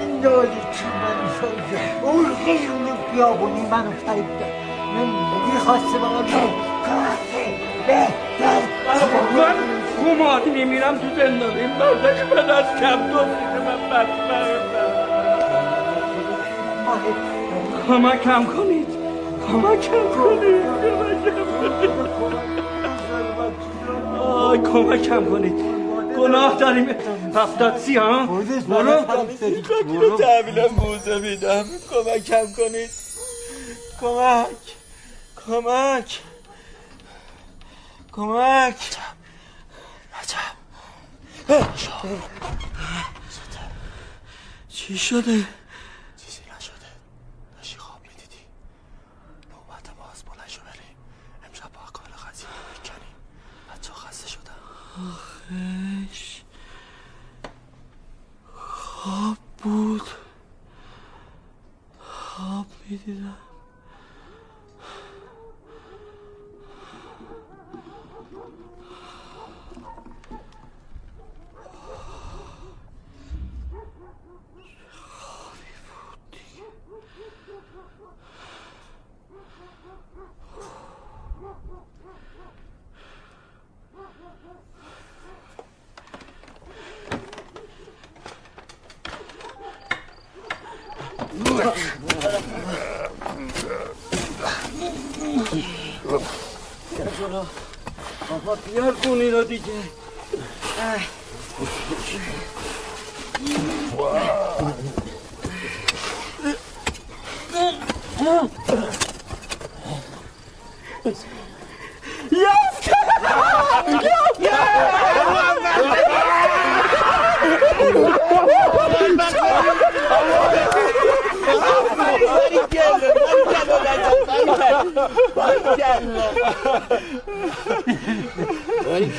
این 0.01 0.21
دادی 0.21 0.49
که 0.49 0.85
منو 1.03 1.29
فریب 1.41 2.05
اون 2.05 2.27
خیلی 2.45 2.69
بیابونی 3.13 3.61
منو 3.61 3.91
فریب 4.07 4.27
داد 4.41 4.53
من 4.95 5.07
می‌خواسته 5.55 5.99
بقا 5.99 6.23
بهتر. 7.87 8.61
من 9.37 9.57
خمار 9.97 10.43
میمیرم 10.55 10.99
تو 10.99 11.07
زندان 11.17 11.57
این 11.57 11.79
بردش 11.79 12.21
من 12.23 12.51
از 12.51 12.81
کم 12.81 13.11
دو 13.11 13.19
من 13.19 13.81
بدبختم 13.91 14.99
کمکم 17.89 18.45
کنید 18.45 18.89
کمکم 19.47 20.05
کنید. 20.15 20.65
کمکم 20.83 21.35
کنید. 21.39 22.78
آی 24.49 24.59
کمکم 24.59 25.31
کنید 25.31 25.55
گناه 26.17 26.57
داریم. 26.59 26.89
هفتاد 27.35 27.79
سی 27.79 27.97
ها؟ 27.97 28.27
برو. 28.27 29.11
اینو 29.87 30.19
تحویل 30.19 30.67
موزه 30.67 31.19
میدم. 31.19 31.65
کمکم 31.91 32.53
کنید 32.57 32.91
کمک. 34.01 34.47
کمک. 35.47 36.21
کمک. 38.13 38.97
چی 44.69 44.99
شده؟ 44.99 45.47
چیزی 46.17 46.43
نشده 46.57 46.89
داشتی 47.57 47.79
خواب 47.79 48.01
می‌دیدی 48.03 48.43
نوبت 49.51 49.91
باز 49.99 50.23
بلند 50.23 50.49
شو 50.49 50.61
بریم 50.61 50.97
امشب 51.49 51.73
با 51.73 51.81
کار 51.93 52.07
قضیه 52.07 52.49
رو 52.49 52.55
می‌کنیم 52.73 53.15
بچه 53.75 53.93
خسته 53.93 54.29
شدن 54.29 54.53
آخش 55.49 56.43
خواب 58.55 59.37
بود. 59.63 60.03
خواب 61.99 62.67
می‌دیدم. 62.89 63.48
بیار 99.09 99.17
کن 99.17 99.21
اینو 99.21 99.45
دیگه 99.45 99.73
اه. 100.79 101.01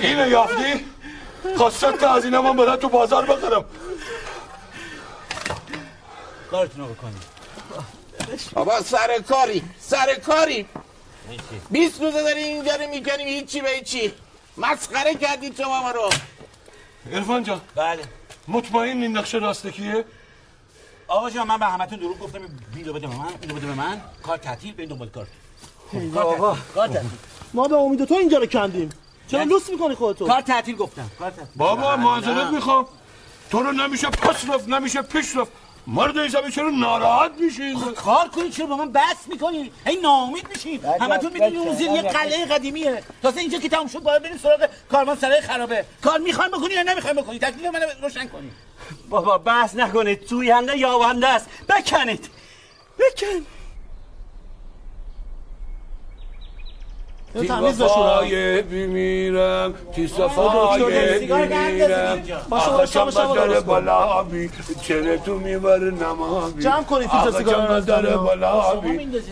اینو 0.02 0.28
یافتی؟ 0.30 0.86
خواستم 1.80 1.98
تا 1.98 2.14
از 2.14 2.26
اینم 2.26 2.44
من 2.44 2.56
برای 2.56 2.78
تو 2.78 2.90
بازار 2.90 3.26
بخرم. 3.26 3.66
کارتونو 6.52 6.88
بکنید 6.88 7.24
بابا 8.54 8.82
سر 8.82 9.20
کاری 9.28 9.64
سر 9.80 10.16
کاری. 10.16 10.66
بیست 11.70 12.02
روزه 12.02 12.24
داری 12.24 12.40
اینجا 12.40 12.76
رو 12.76 12.90
می‌کنیم 12.90 13.28
هیچی 13.28 13.62
به 13.62 13.70
هیچی. 13.70 14.14
مسخره 14.58 15.16
کردید 15.16 15.58
شما 15.58 15.82
ما 15.82 15.92
رو. 15.92 16.10
ارفان 17.12 17.44
جان. 17.44 17.62
بله. 17.76 18.04
مطمئن 18.48 19.02
این 19.02 19.18
نقشه 19.18 19.38
راستکیه؟ 19.38 20.06
آقا 21.08 21.30
جان 21.30 21.48
من 21.48 21.58
به 21.58 21.66
همتون 21.66 22.00
دروغ 22.00 22.20
گفتم. 22.20 22.40
بیلو 22.76 22.94
بده 22.94 23.08
به 23.08 23.16
من 23.16 23.28
اینو 23.42 23.56
بده 23.56 23.68
به 23.68 23.74
من. 23.74 24.02
کار 24.24 24.38
تعطیل 24.38 24.74
به 24.74 24.84
این 24.84 24.90
دنبال 24.90 25.10
کار 25.10 25.28
تعطیل. 26.88 27.10
ما 27.54 27.68
به 27.68 27.76
امید 27.76 28.06
تو 28.06 28.16
اینجا 28.16 28.38
رو 28.38 28.46
کندیم. 28.46 28.90
چرا 29.32 29.44
لوس 29.44 29.70
می‌کنی 29.70 29.96
خودتو؟ 29.96 30.28
کار 30.28 30.42
تعطیل 30.42 30.76
گفتم. 30.76 31.12
کار 31.20 31.30
تعطیل. 31.30 31.46
بابا 31.56 31.98
معذرت 31.98 32.48
می‌خوام. 32.48 32.88
تو 33.52 33.64
رو 33.64 33.72
نمیشه 33.72 34.10
پس 34.10 34.50
رفت 34.50 34.68
نمیشه 34.68 35.02
پیش 35.02 35.36
رفت. 35.36 35.52
مرد 35.88 36.18
ایزمه 36.18 36.52
چرا 36.52 36.70
ناراحت 36.70 37.32
میشین 37.40 37.80
کار 37.92 38.28
کنی 38.28 38.50
چرا 38.50 38.66
با 38.66 38.78
من 38.78 38.92
بس 38.92 39.28
می‌کنی؟ 39.28 39.72
این 39.86 40.00
ناامید 40.02 40.48
میشین 40.50 40.86
همتون 41.02 41.34
می‌دونی 41.34 41.58
اون 41.58 41.76
زیر 41.76 41.92
یه 41.92 42.02
قلعه 42.02 42.46
قدیمیه. 42.46 43.04
تازه 43.24 43.40
اینجا 43.40 43.60
که 43.60 43.70
تموم 43.70 43.88
شد 43.88 44.00
باید 44.00 44.24
بریم 44.24 44.38
سراغ 44.38 44.70
کاروان 44.92 45.18
سرای 45.18 45.42
خرابه. 45.42 45.86
کار 46.04 46.20
می‌خوایم 46.20 46.52
بکنی 46.52 46.74
یا 46.74 46.84
نمی‌خوایم 46.84 47.16
بکنی؟ 47.16 47.40
تکلیف 47.40 47.66
من 47.66 47.82
روشن 48.02 48.28
کنی. 48.28 48.52
بابا 49.10 49.38
بحث 49.38 49.76
نکنید. 49.76 50.26
توینده 50.26 50.78
یابنده 50.78 51.28
است. 51.28 51.50
بکنید. 51.70 52.30
بکن. 53.00 53.46
تی 57.34 57.48
وفای 57.48 58.62
بمیرم 58.62 59.74
تی 59.96 60.08
صفای 60.08 60.84
بمیرم 61.32 62.24
آقا 62.52 62.86
چم 62.86 63.10
داره 63.10 63.60
بالا 63.60 64.24
بی 64.24 64.50
چره 64.82 65.18
تو 65.18 65.36
می‌بره 65.36 65.92
نمابی. 65.92 66.64
جمع 66.64 66.84
کنید 66.84 67.10
فیلتر 67.10 67.38
سیگار 67.38 67.68
رو 67.68 67.82
داره 67.82 68.18
بالا 68.18 68.76
بی 68.76 68.90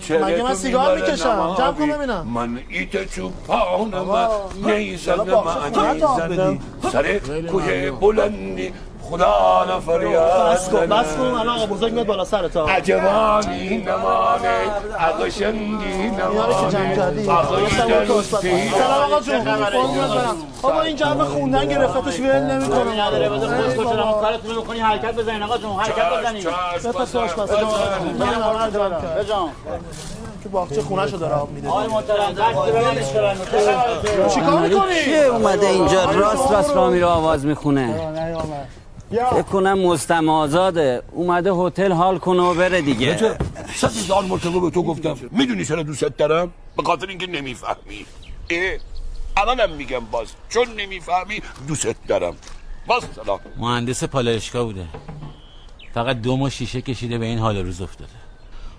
مگه 0.10 0.44
من 0.44 0.53
سیگار 0.53 0.95
می‌کشم؟ 0.95 1.56
جمع 1.57 1.72
کن 1.72 1.88
ببینم. 1.91 2.28
من 2.28 2.60
ایت 2.69 3.14
چوپانم 3.14 4.18
نیزدم 4.65 5.44
من 5.45 5.94
نیزدم 5.94 6.60
سر 6.91 7.19
کوه 7.52 7.91
بلندی. 7.91 8.74
خدا 9.10 9.66
نفریاد 9.78 10.54
بس 10.54 10.70
کن 10.70 10.86
بس 10.86 11.16
کن 11.16 11.24
الان 11.24 11.50
آقا 11.50 11.66
بزرگ 11.66 11.94
میاد 11.94 12.06
بالا 12.06 12.26
سر 12.26 12.48
تا. 12.48 12.66
عجبانی 12.66 13.78
نمانه 13.78 14.60
عقشنگی 15.00 16.08
نمانه. 16.08 17.68
سلام 17.70 19.04
آقا 19.04 19.22
جون. 19.22 19.44
بابا 20.62 20.82
این 20.82 20.96
جمع 20.96 21.24
خوندن 21.24 21.66
گرفتش 21.66 22.20
ول 22.20 22.42
نمی‌کنه. 22.42 23.02
نداره 23.02 23.30
بده 23.30 23.48
خودت 23.48 23.78
کشتم 23.78 24.12
کارتون 24.22 24.56
رو 24.56 24.62
بکنی 24.62 24.80
حرکت 24.80 25.16
بزنین 25.16 25.44
آقا 25.44 25.58
جون 25.58 25.72
حرکت 25.72 26.20
بزنین 26.20 26.44
بپس 26.84 27.16
باش 27.16 27.32
پس 27.32 27.50
بجام 29.20 29.50
تو 30.44 30.50
باغچه 30.50 30.82
خونه 30.82 31.08
شو 31.08 31.18
داره 31.18 31.34
آب 31.34 31.50
میده. 31.50 31.70
آقای 31.70 31.88
محترم 31.88 32.34
دست 32.34 32.44
چیکار 34.34 34.60
می‌کنی؟ 34.60 35.04
کیه 35.04 35.24
اومده 35.24 35.68
اینجا؟ 35.68 36.12
راست 36.12 36.52
راست 36.52 36.76
را 36.76 36.90
میره 36.90 37.06
آواز 37.06 37.46
می‌خونه. 37.46 37.94
فکر 39.10 39.42
کنم 39.42 39.80
مستم 39.80 40.30
آزاده. 40.30 41.04
اومده 41.12 41.54
هتل 41.54 41.92
حال 41.92 42.18
کنه 42.18 42.42
و 42.42 42.54
بره 42.54 42.82
دیگه. 42.82 43.38
صد 43.76 43.88
هزار 43.88 44.24
مرتبه 44.24 44.60
به 44.60 44.70
تو 44.70 44.84
گفتم. 44.84 45.18
می‌دونی 45.32 45.66
چرا 45.66 45.84
دوست 45.84 46.04
دارم؟ 46.04 46.54
به 46.78 46.84
خاطر 46.84 47.08
اینکه 47.08 47.28
نمی‌فهمی. 47.28 48.06
اه 48.50 48.78
الانم 49.38 49.76
میگم 49.76 50.00
باز. 50.12 50.28
چون 50.50 50.68
نمی‌فهمی 50.78 51.42
دوست 51.68 51.96
دارم. 52.08 52.36
باز 52.88 53.04
سلام. 53.16 53.40
مهندس 53.58 54.04
پالایشگاه 54.04 54.64
بوده. 54.64 54.86
فقط 55.94 56.22
دو 56.22 56.38
ماه 56.38 56.50
شیشه 56.50 56.82
کشیده 56.82 57.18
به 57.18 57.26
این 57.26 57.40
حال 57.40 57.58
روز 57.58 57.82
افتاده. 57.82 58.12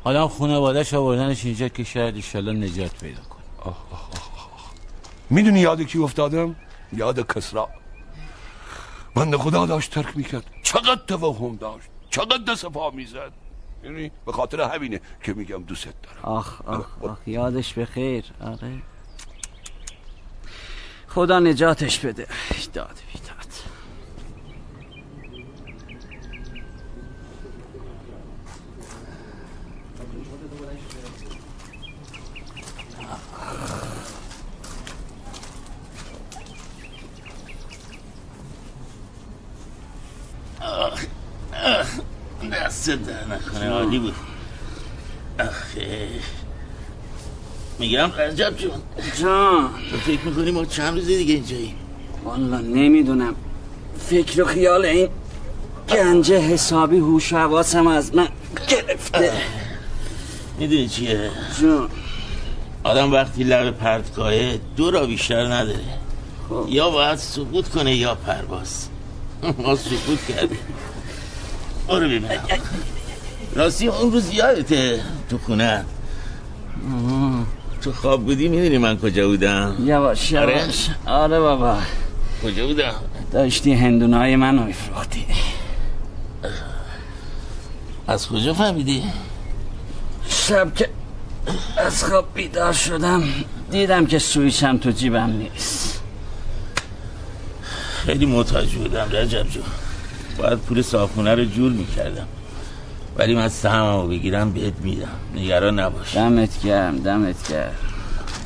حالا 0.04 0.22
هم 0.22 0.28
خانواده‌اش 0.28 0.94
آوردنش 0.94 1.44
اینجا 1.44 1.68
که 1.68 1.84
شاید 1.84 2.16
ایشالله 2.16 2.52
نجات 2.52 2.90
پیدا 3.00 3.20
کنه. 3.22 3.74
می‌دونی 5.30 5.60
یاد 5.60 5.82
کی 5.82 5.98
افتادم؟ 5.98 6.56
یاد 6.92 7.34
کسرا. 7.34 7.68
بنده 9.18 9.38
خدا 9.38 9.66
داشت 9.66 9.90
ترک 9.90 10.16
می‌کرد. 10.16 10.44
چقدر 10.62 11.00
توهم 11.06 11.56
داشت 11.56 11.88
چقدر 12.10 12.44
دست 12.52 12.66
پا 12.66 12.90
می‌زد. 12.90 13.32
یعنی 13.84 14.10
به 14.26 14.32
خاطر 14.32 14.60
همینه 14.60 15.00
که 15.22 15.32
میگم 15.32 15.62
دوست 15.62 15.84
دارم. 15.84 16.18
آخ 16.22 16.62
آخ 16.62 16.86
آخ 17.02 17.18
یادش 17.26 17.74
به 17.74 17.84
خیر. 17.84 18.24
آره. 18.40 18.82
خدا 21.08 21.38
نجاتش 21.38 21.98
بده. 21.98 22.26
داد. 22.74 22.98
بیداد 23.12 23.27
دست 42.52 42.90
در 42.90 43.34
نکنه 43.34 43.70
عالی 43.70 43.98
بود. 43.98 44.14
آخه. 45.40 46.08
میگم؟ 47.78 48.10
رجب 48.18 48.56
جون. 48.56 48.70
جان. 49.20 49.70
تو 49.90 49.96
فکر 49.96 50.20
می‌کنی 50.20 50.50
ما 50.50 50.64
چند 50.64 50.94
روز 50.94 51.06
دیگه 51.06 51.34
اینجایی 51.34 51.74
والا 52.24 52.58
نمی‌دونم. 52.58 53.34
فکر 53.98 54.42
و 54.42 54.44
خیال 54.44 54.84
این 54.84 55.08
گنجه 55.88 56.38
حسابی 56.38 56.98
هوش 56.98 57.32
و 57.32 57.36
حواسم 57.36 57.86
از 57.86 58.14
من 58.14 58.28
گرفته. 58.68 59.32
می‌دونی 60.58 60.88
چیه؟ 60.88 61.30
جون. 61.60 61.88
آدم 62.84 63.12
وقتی 63.12 63.44
لب 63.44 63.70
پرتگاهه 63.70 64.60
دو 64.76 64.90
را 64.90 65.06
بیشتر 65.06 65.46
نداره. 65.46 65.84
یا 66.68 66.90
باید 66.90 67.18
سقوط 67.18 67.68
کنه 67.68 67.96
یا 67.96 68.14
پرواز. 68.14 68.88
ما 69.62 69.76
سقوط 69.76 70.18
کردیم. 70.28 70.58
برو 71.88 72.06
ببینم 72.08 72.40
راستی 73.54 73.88
اون 73.88 74.12
روز 74.12 74.34
یادته 74.34 75.02
تو 75.30 75.38
خونه؟ 75.38 75.84
تو 77.82 77.92
خواب 77.92 78.24
بودی 78.24 78.48
می‌دونی 78.48 78.78
من 78.78 78.98
کجا 78.98 79.28
بودم؟ 79.28 79.76
یواش 79.84 80.34
آره؟ 80.34 80.62
یواش. 80.62 80.90
آره؟ 81.06 81.40
بابا. 81.40 81.78
کجا 82.44 82.66
بودم؟ 82.66 82.94
داشتی 83.32 83.72
هندونای 83.72 84.36
منو 84.36 84.64
میفروختی. 84.64 85.26
از 88.06 88.28
کجا 88.28 88.54
فهمیدی؟ 88.54 89.02
شب 90.28 90.74
که 90.74 90.88
از 91.76 92.04
خواب 92.04 92.28
بیدار 92.34 92.72
شدم 92.72 93.22
دیدم 93.70 94.06
که 94.06 94.18
سویچم 94.18 94.78
تو 94.78 94.90
جیبم 94.90 95.30
نیست. 95.30 96.02
خیلی 98.06 98.26
محتاج 98.26 98.74
بودم 98.74 99.08
رجب 99.12 99.48
جون. 99.48 99.62
باید 100.38 100.58
پول 100.58 100.82
صاحبخونه 100.82 101.34
رو 101.34 101.44
جور 101.44 101.72
می‌کردم. 101.72 102.26
ولی 103.16 103.34
من 103.34 103.48
سهممو 103.48 104.08
بگیرم 104.08 104.52
بهت 104.52 104.74
میدم. 104.82 105.08
نگران 105.34 105.78
نباش. 105.78 106.14
دمت 106.14 106.62
گرم 106.62 106.98
دمت 106.98 107.48
گرم. 107.52 107.72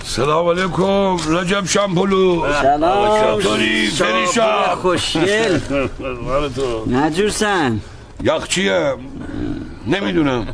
سلام 0.04 0.48
علیکم 0.48 1.16
رجب 1.36 1.66
شمپلو. 1.66 2.52
سلام. 2.62 3.40
چطوری؟ 3.40 3.90
پریشب 3.90 4.74
خوشگل. 4.82 5.60
نجورسن 6.90 7.80
یخچیه 8.22 8.94
نمی‌دونم. 9.86 10.46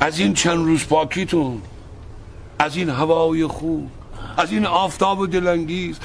از 0.00 0.18
این 0.18 0.34
چند 0.34 0.66
روز 0.66 0.86
پاکیتون 0.86 1.62
از 2.58 2.76
این 2.76 2.90
هوای 2.90 3.46
خوب 3.46 3.88
از 4.36 4.52
این 4.52 4.66
آفتاب 4.66 5.30
دلانگیز 5.30 5.96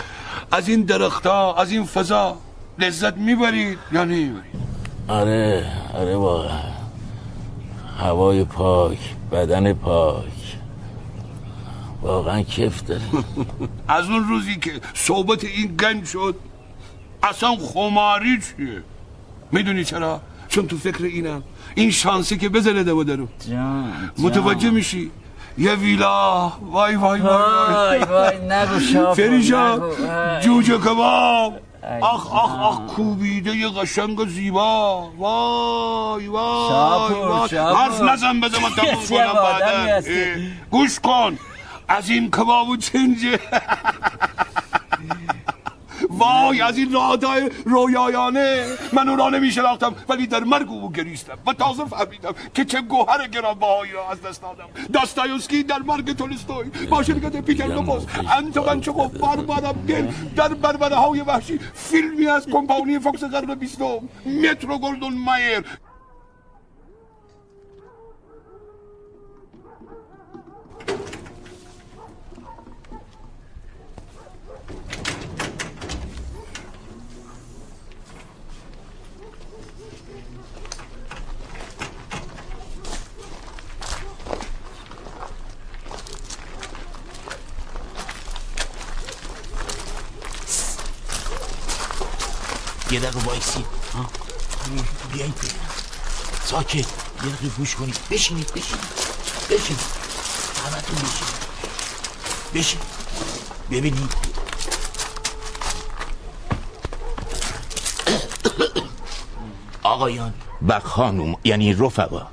از 0.51 0.69
این 0.69 0.81
درختها 0.81 1.55
از 1.55 1.71
این 1.71 1.85
فضا. 1.85 2.37
لذت 2.79 3.17
می‌برید 3.17 3.77
یا 3.91 4.03
نمی‌برید 4.03 4.57
آره 5.07 5.65
آره 5.93 6.15
واقعا. 6.15 6.77
هوای 7.99 8.43
پاک 8.43 8.97
بدن 9.31 9.73
پاک. 9.73 10.23
واقعا 12.01 12.41
کیف 12.41 12.83
داره. 12.83 13.01
از 13.87 14.09
اون 14.09 14.27
روزی 14.29 14.55
که 14.55 14.71
صحبت 14.93 15.43
این 15.43 15.75
گنج 15.75 16.05
شد 16.05 16.35
اصلا 17.23 17.55
خماری 17.55 18.39
چیه؟ 18.41 18.83
می‌دونی 19.51 19.83
چرا؟ 19.83 20.21
چون 20.47 20.67
تو 20.67 20.77
فکر 20.77 21.03
اینم. 21.03 21.43
این 21.75 21.91
شانسی 21.91 22.37
که 22.37 22.49
بزنه 22.49 22.83
دو 22.83 23.03
درو. 23.03 23.27
جان 23.49 23.93
متوجه 24.17 24.69
میشی؟ 24.69 25.11
یه 25.57 25.75
ویلا. 25.75 26.51
وای 26.61 26.95
وای 26.95 27.19
وای 27.21 27.99
وای. 27.99 28.37
نگو 28.49 28.79
شاپور 28.79 29.13
فریشا. 29.13 29.77
وای. 29.79 30.41
جوجه 30.41 30.77
کباب. 30.77 31.59
آخ 32.01 32.31
آخ 32.33 32.55
آخ 32.59 32.79
کوبیده 32.95 33.55
یه 33.55 33.67
قشنگ 33.69 34.19
و 34.19 34.25
زیبا. 34.25 35.01
وای 35.17 36.27
وای 36.27 37.13
وای. 37.13 37.57
حرف 37.75 38.01
نزن 38.01 38.39
بذار 38.39 38.61
من 38.61 38.69
تموم 38.69 39.05
کنم 39.09 39.33
بعدن 39.33 40.03
گوش 40.71 40.99
کن. 40.99 41.39
از 41.87 42.09
این 42.09 42.31
کباب 42.31 42.69
و 42.69 42.77
چنجه. 42.77 43.39
وای 46.17 46.61
از 46.61 46.77
این 46.77 46.93
راههای 46.93 47.51
رویایانه. 47.65 48.65
من 48.93 49.09
اون 49.09 49.17
را 49.17 49.29
نمی 49.29 49.51
شناختم 49.51 49.95
ولی 50.09 50.27
در 50.27 50.43
مرگ 50.43 50.69
او 50.69 50.91
گریستم 50.91 51.37
و 51.47 51.53
تازه 51.53 51.85
فهمیدم 51.85 52.33
که 52.53 52.65
چه 52.65 52.81
گوهر 52.81 53.27
گرانبهایی 53.27 53.91
را 53.91 54.09
از 54.11 54.21
دست 54.21 54.41
دادم. 54.41 54.69
داستایوسکی 54.93 55.63
در 55.63 55.79
مرگ 55.79 56.17
تولستوی. 56.17 56.69
با 56.89 57.03
شرکت 57.03 57.41
پیتر 57.41 57.67
لوپوس 57.67 58.03
انتون 58.37 58.81
چخوف 58.81 59.11
بربرم 59.11 59.85
دل 59.87 60.07
در 60.35 60.53
بربره 60.53 60.95
های 60.95 61.21
وحشی 61.21 61.59
فیلمی 61.73 62.27
از 62.27 62.47
کمپانی 62.47 62.99
فوکس 62.99 63.23
قرن 63.23 63.55
بیستم. 63.55 63.99
مترو 64.25 64.77
گلدون 64.77 65.13
مایر 65.13 65.63
یه 92.91 92.99
دقیقه 92.99 93.25
وایسی 93.25 93.65
ها 93.93 94.09
بیایید 95.17 95.35
ساکت 96.43 96.75
یه 96.75 96.85
دقیقه 97.21 97.55
گوش 97.57 97.75
کنید 97.75 97.97
بشینید 98.11 98.47
بشینید. 98.47 98.85
بشینید. 99.49 99.79
همتون 100.65 100.95
بشینید. 100.95 101.47
بشین. 102.53 102.79
ببینید 103.71 104.13
آقایان. 109.83 110.33
و 110.67 110.79
خانوم 110.79 111.35
یعنی 111.43 111.73
رفقا 111.73 112.27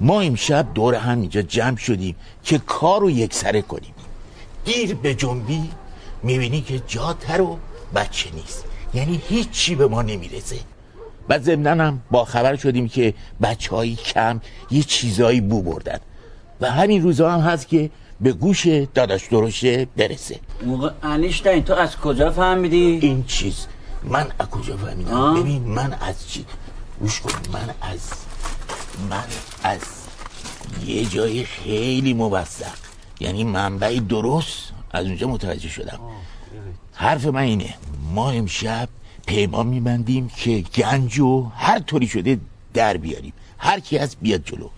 ما 0.00 0.20
امشب 0.20 0.74
دور 0.74 0.94
هم 0.94 1.20
اینجا 1.20 1.42
جمع 1.42 1.76
شدیم 1.76 2.16
که 2.44 2.58
کار 2.58 3.00
رو 3.00 3.10
یک 3.10 3.34
سره 3.34 3.62
کنیم. 3.62 3.94
دیر 4.64 4.94
به 4.94 5.14
جنبی 5.14 5.70
می‌بینی 6.22 6.60
که 6.60 6.78
جا 6.78 7.12
تر 7.12 7.40
و 7.40 7.58
بچه 7.94 8.30
نیست. 8.30 8.64
یعنی 8.94 9.22
هیچی 9.28 9.74
به 9.74 9.88
ما 9.88 10.02
نمی‌رسه. 10.02 10.56
و 11.28 11.38
ضمناً 11.38 11.84
هم 11.84 12.02
با 12.10 12.24
خبر 12.24 12.56
شدیم 12.56 12.88
که 12.88 13.14
بچه 13.42 13.70
های 13.70 13.94
کم 13.94 14.40
یه 14.70 14.82
چیزایی 14.82 15.40
بو 15.40 15.62
بردن. 15.62 15.98
و 16.60 16.70
همین 16.70 17.02
روزا 17.02 17.30
هم 17.30 17.40
هست 17.40 17.68
که 17.68 17.90
به 18.20 18.32
گوش 18.32 18.66
داداش 18.94 19.26
درشه 19.26 19.84
برسه. 19.96 20.40
موقع 20.66 20.90
انیشتین 21.02 21.64
تو 21.64 21.74
از 21.74 21.96
کجا 21.96 22.30
فهمیدی؟ 22.30 22.98
این 23.02 23.24
چیز. 23.24 23.66
من 24.04 24.26
از 24.38 24.46
کجا 24.46 24.76
فهمیدم؟ 24.76 25.40
ببین 25.40 25.62
من 25.62 25.96
از 26.00 26.28
چی؟ 26.28 26.44
گوش 27.00 27.20
کن. 27.20 27.32
من 27.52 27.74
از 27.82 28.10
من 29.10 29.24
از 29.62 29.80
یه 30.86 31.04
جای 31.04 31.44
خیلی 31.44 32.14
موثق 32.14 32.76
یعنی 33.20 33.44
منبعی 33.44 34.00
درست 34.00 34.72
از 34.90 35.06
اونجا 35.06 35.28
متوجه 35.28 35.68
شدم. 35.68 36.00
حرف 36.94 37.26
من 37.26 37.40
اینه. 37.40 37.74
ما 38.14 38.30
امشب 38.30 38.88
پیمان 39.28 39.66
میبندیم 39.66 40.30
که 40.36 40.64
گنجو 40.74 41.46
هر 41.56 41.78
طوری 41.78 42.06
شده 42.06 42.38
در 42.74 42.96
بیاریم 42.96 43.32
هر 43.58 43.80
کی 43.80 43.98
از 43.98 44.16
بیاد 44.22 44.40
جلو 44.44 44.68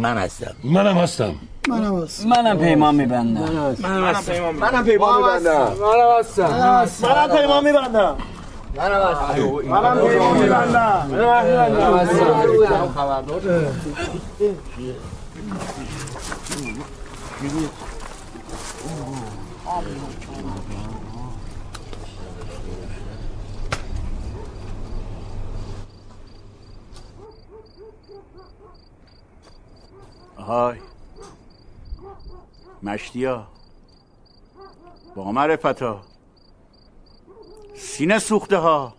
من 0.00 0.18
هستم 0.18 0.54
منم 0.64 0.98
هستم 0.98 1.34
منم 1.68 2.02
هستم 2.02 2.28
منم 2.28 2.58
پیمان 2.58 2.94
میبندم 2.94 3.76
منم 3.82 4.04
هستم 4.04 4.50
منم 4.50 4.84
پیمان 4.84 5.16
میبندم 5.16 5.72
منم 5.80 6.18
هستم 6.18 7.06
منم 7.06 7.36
پیمان 7.36 7.64
میبندم 7.64 8.16
منم 8.76 9.00
هستم 9.02 9.72
منم 9.72 10.00
پیمان 10.06 10.38
میبندم 10.38 11.06
منم 19.68 20.13
های. 30.44 30.78
مشتیا. 32.82 33.46
با 35.14 35.32
معرفتا 35.32 36.00
سینه 37.74 38.18
سوخته 38.18 38.56
ها. 38.56 38.94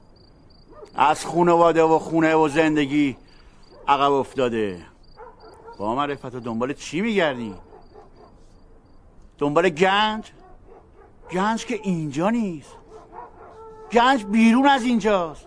از 0.96 1.26
خونواده 1.26 1.84
و 1.84 2.00
خونه 2.00 2.36
و 2.36 2.48
زندگی 2.48 3.18
عقب 3.88 4.12
افتاده. 4.12 4.86
با 5.78 5.96
معرفتا 5.96 6.40
دنبال 6.40 6.74
چی 6.74 7.02
میگردی؟ 7.02 7.56
دنبال 9.38 9.70
گنج؟ 9.70 10.32
گنج 11.32 11.66
که 11.66 11.80
اینجا 11.84 12.30
نیست. 12.30 12.72
گنج 13.92 14.26
بیرون 14.26 14.68
از 14.68 14.84
اینجاست. 14.84 15.46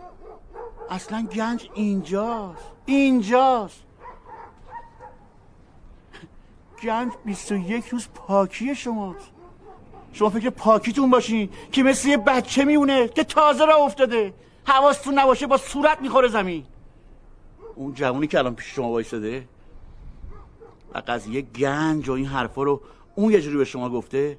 اصلا 0.91 1.27
گنج 1.27 1.71
اینجاست. 1.75 2.63
اینجاست. 2.87 3.83
گنج 6.83 7.13
21 7.25 7.89
روز 7.89 8.09
پاکی 8.15 8.75
شماست. 8.75 9.31
شما 10.13 10.31
فکر 10.31 10.51
پاکیتون 10.51 11.11
باشین 11.11 11.49
که 11.73 11.83
مثل 11.83 12.09
یه 12.09 12.17
بچه 12.17 12.65
میونه 12.65 13.09
که 13.09 13.25
تازه 13.25 13.65
را 13.65 13.77
افتاده. 13.77 14.35
حواستون 14.65 15.19
نباشه 15.19 15.47
با 15.47 15.57
صورت 15.57 16.01
می‌خوره 16.01 16.29
زمین. 16.29 16.65
اون 17.75 17.95
جوونی 17.95 18.27
که 18.27 18.39
الان 18.39 18.55
پیش 18.55 18.67
شما 18.67 18.89
وایساده 18.89 19.49
و 20.95 21.03
قضیه 21.07 21.41
گنج 21.41 22.09
و 22.09 22.13
این 22.13 22.27
حرفا 22.27 22.63
رو 22.63 22.81
اون 23.15 23.33
یه 23.33 23.41
جوری 23.41 23.57
به 23.57 23.65
شما 23.65 23.91
گفته 23.91 24.39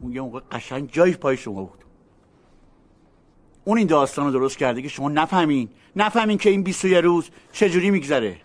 اون 0.00 0.12
یه 0.12 0.20
موقع 0.20 0.40
قشنگ 0.52 0.90
جای 0.92 1.12
پای 1.12 1.36
شما 1.36 1.64
بود. 1.64 1.84
اون 3.64 3.78
این 3.78 3.86
داستان 3.86 4.24
رو 4.26 4.32
درست 4.32 4.58
کرده 4.58 4.82
که 4.82 4.88
شما 4.88 5.08
نفهمین 5.08 5.68
نفهمین 5.96 6.38
که 6.38 6.50
این 6.50 6.62
21 6.62 7.04
روز 7.04 7.30
چجوری 7.52 7.90
میگذره. 7.90 8.36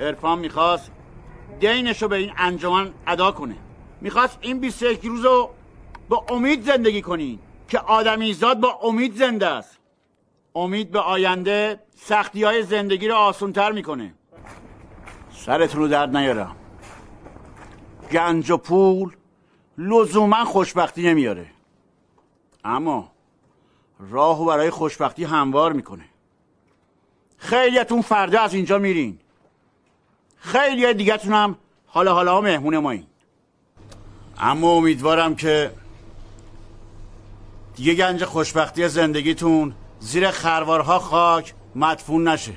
عرفان 0.00 0.38
می‌خواست 0.38 0.90
دینش 1.60 2.02
رو 2.02 2.08
به 2.08 2.16
این 2.16 2.32
انجمن 2.36 2.92
ادا 3.06 3.32
کنه. 3.32 3.56
می‌خواست 4.00 4.38
این 4.40 4.60
21 4.60 5.04
روز 5.04 5.24
رو 5.24 5.50
با 6.08 6.24
امید 6.28 6.62
زندگی 6.62 7.02
کنین 7.02 7.38
که 7.68 7.78
آدمی 7.78 8.34
زاد 8.34 8.60
با 8.60 8.78
امید 8.82 9.16
زنده 9.16 9.46
است. 9.46 9.78
امید 10.54 10.90
به 10.90 11.00
آینده 11.00 11.80
سختی 11.96 12.44
های 12.44 12.62
زندگی 12.62 13.08
رو 13.08 13.14
آسونتر 13.14 13.72
می‌کنه. 13.72 14.14
سرتون 15.32 15.80
رو 15.80 15.88
درد 15.88 16.16
نیارم. 16.16 16.56
گنج 18.12 18.50
و 18.50 18.56
پول 18.56 19.16
لزوما 19.78 20.44
خوشبختی 20.44 21.02
نمیاره. 21.02 21.46
اما 22.64 23.12
راهو 24.10 24.44
برای 24.44 24.70
خوشبختی 24.70 25.24
هموار 25.24 25.72
می‌کنه. 25.72 26.04
خیلیتون 27.38 28.02
فردا 28.02 28.40
از 28.40 28.54
اینجا 28.54 28.78
میرین. 28.78 29.18
خیلی 30.46 30.94
دیگه 30.94 31.16
هم 31.16 31.56
حالا 31.86 32.14
حالا 32.14 32.40
مهمون 32.40 32.78
مایین 32.78 33.06
اما 34.38 34.70
امیدوارم 34.70 35.34
که 35.34 35.72
دیگه 37.76 37.94
گنج 37.94 38.24
خوشبختی 38.24 38.88
زندگیتون 38.88 39.74
زیر 40.00 40.30
خروارها 40.30 40.98
خاک 40.98 41.54
مدفون 41.74 42.28
نشه. 42.28 42.52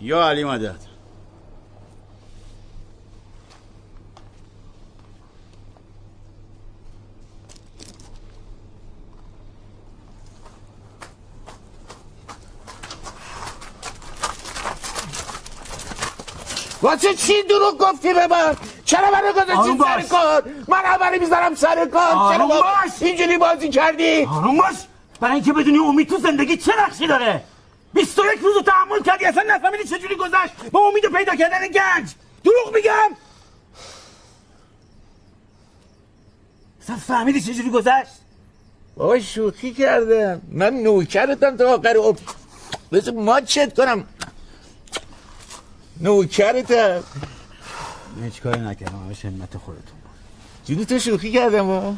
یا 0.00 0.28
علی 0.28 0.44
مدد. 0.44 0.91
واسه 16.82 17.14
چی 17.14 17.42
دروغ 17.42 17.78
گفتی 17.78 18.14
به 18.14 18.26
من؟ 18.26 18.56
چرا 18.84 19.10
منو 19.10 19.32
گذاشتی 19.32 19.78
سر. 19.84 20.02
کار؟ 20.02 20.42
من 20.68 20.84
اول 20.84 21.18
می‌ذارم 21.18 21.54
سر 21.54 21.86
کار. 21.86 22.34
چرا 22.34 22.46
با-. 22.46 22.64
اینجوری 23.00 23.38
بازی 23.38 23.68
کردی؟ 23.68 24.24
آروم 24.24 24.58
باش. 24.58 24.74
برای 25.20 25.34
اینکه 25.34 25.52
بدونی 25.52 25.78
امید 25.78 26.08
تو 26.08 26.18
زندگی 26.18 26.56
چه 26.56 26.72
نقشی 26.78 27.06
داره؟ 27.06 27.44
21 27.94 28.38
روز 28.42 28.56
رو 28.56 28.62
تحمل 28.62 29.02
کردی 29.02 29.24
اصلا 29.24 29.44
نفهمیدی 29.46 29.84
چجوری 29.84 30.16
گذشت. 30.16 30.70
با 30.72 30.80
امید 30.80 31.06
پیدا 31.06 31.34
کردن 31.36 31.66
گنج. 31.66 32.10
دروغ 32.44 32.74
میگم. 32.74 33.16
اصلا 36.82 36.96
فهمیدی 36.96 37.40
چجوری 37.40 37.70
گذشت؟ 37.70 38.12
بابا 38.96 39.18
شوخی 39.18 39.72
کردم. 39.72 40.42
من 40.48 40.74
نوکرتم 40.74 41.56
تا 41.56 41.74
آخر 41.74 41.96
عمر. 41.96 42.18
بذار 42.92 43.14
ماچت 43.14 43.76
کنم. 43.76 44.04
نوکرتم 46.02 47.02
هیچ 48.24 48.40
کاری 48.40 48.60
نکردم 48.60 48.98
همش 49.06 49.24
همت 49.24 49.56
خودتون 49.56 49.98
جونی 50.64 50.84
تو 50.84 50.98
شوخی 50.98 51.32
کردم 51.32 51.66
بابا 51.66 51.94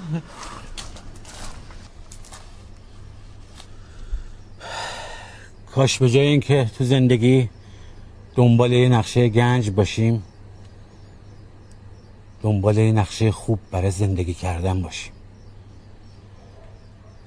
کاش 5.73 5.99
به 5.99 6.11
جای 6.11 6.27
اینکه 6.27 6.71
تو 6.79 6.85
زندگی 6.85 7.49
دنبال 8.35 8.73
یه 8.73 8.89
نقشه 8.89 9.29
گنج 9.29 9.71
باشیم 9.71 10.23
دنبال 12.43 12.79
یه 12.79 12.93
نقشه 12.93 13.33
خوب 13.33 13.59
برای 13.71 13.91
زندگی 13.91 14.35
کردن 14.35 14.83
باشیم. 14.83 15.13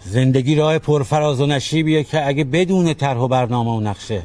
زندگی 0.05 0.55
راه 0.55 0.79
پرفراز 0.79 1.41
و 1.41 1.45
نشیبیه 1.45 2.03
که 2.03 2.27
اگه 2.27 2.43
بدون 2.43 2.93
طرح 2.93 3.17
و 3.17 3.27
برنامه 3.27 3.71
و 3.71 3.79
نقشه 3.79 4.23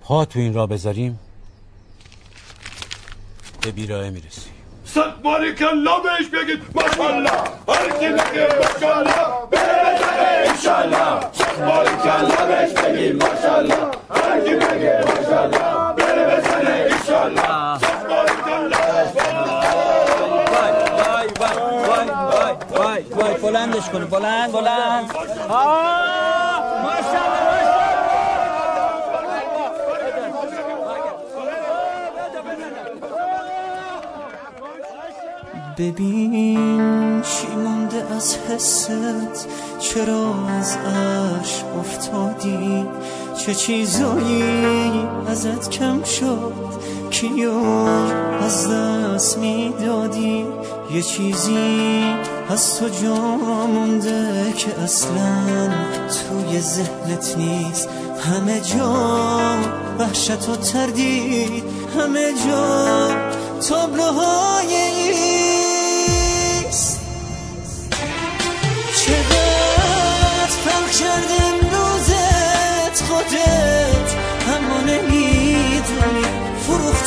پا 0.00 0.24
تو 0.24 0.38
این 0.38 0.54
راه 0.54 0.66
بذاریم 0.66 1.18
به 3.62 3.70
بیراه 3.70 4.10
می‌رسیم 4.10 4.52
صد 4.84 5.22
باریکلا 5.22 5.98
بهش 6.00 6.26
بگید. 6.26 6.62
ماشالله 6.74 7.30
هر 7.68 7.90
کی 8.00 8.08
بگه 8.08 8.48
ماشالله 8.56 9.12
بره 9.50 9.94
بزنه 9.94 10.48
انشالله 10.50 11.20
صد 11.32 11.66
باریکلا 11.66 12.46
بهش 12.46 12.72
بگید. 12.72 13.22
ماشالله 13.22 13.74
هر 14.10 14.40
کی 14.40 14.54
بگه 14.54 15.04
ماشالله 15.06 15.92
بره 15.96 16.36
بزنه 16.36 16.88
انشالله 16.90 17.78
صد 17.78 18.08
باریکلا 18.08 18.78
وای 20.52 20.72
وای 20.98 21.28
وای 21.88 22.08
وای 22.08 22.54
وای 22.70 23.04
وای. 23.14 23.34
بلندش 23.42 23.88
کنی. 23.90 24.04
بلند 24.04 24.52
بلند. 24.52 25.10
آه 25.48 26.82
ماشاءالله 26.82 27.58
ببین 35.78 37.22
چی 37.22 37.46
مونده 37.56 38.14
از 38.16 38.36
حست؟ 38.36 39.48
چرا 39.78 40.34
از 40.58 40.76
عرش 40.76 41.64
افتادی؟ 41.80 42.86
چه 43.38 43.54
چیزایی 43.54 44.42
ازت 45.28 45.70
کم 45.70 46.02
شد؟ 46.02 46.52
کیو 47.10 47.52
از 48.42 48.70
دست 48.70 49.38
می‌دادی؟ 49.38 50.46
یه 50.94 51.02
چیزی 51.02 52.04
از 52.50 52.78
تو 52.78 52.88
جا 52.88 53.36
مونده 53.66 54.52
که 54.56 54.80
اصلا 54.82 55.68
توی 56.08 56.60
ذهنت 56.60 57.34
نیست. 57.38 57.88
همه 58.18 58.60
جا 58.60 58.94
وحشت 59.98 60.48
و 60.48 60.56
تردید 60.56 61.64
همه 61.98 62.32
جا 62.46 63.08
تابلوهای 63.68 64.74
ایست 64.74 65.37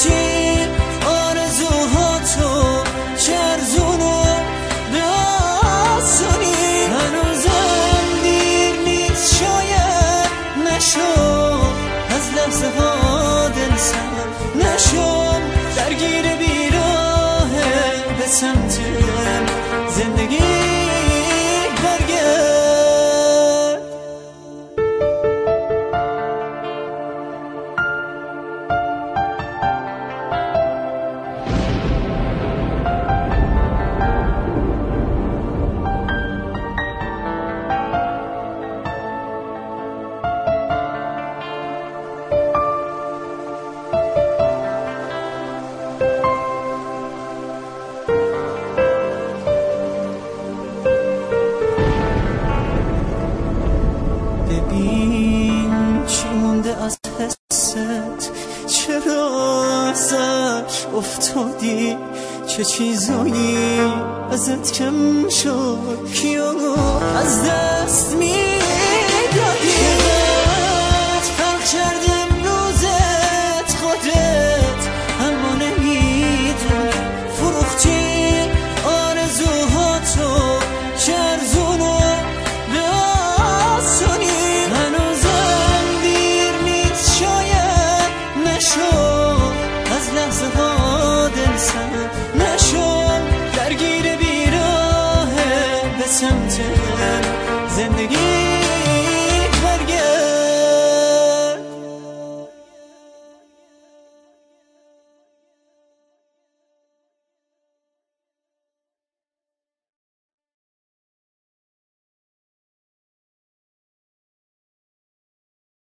te 0.03 0.30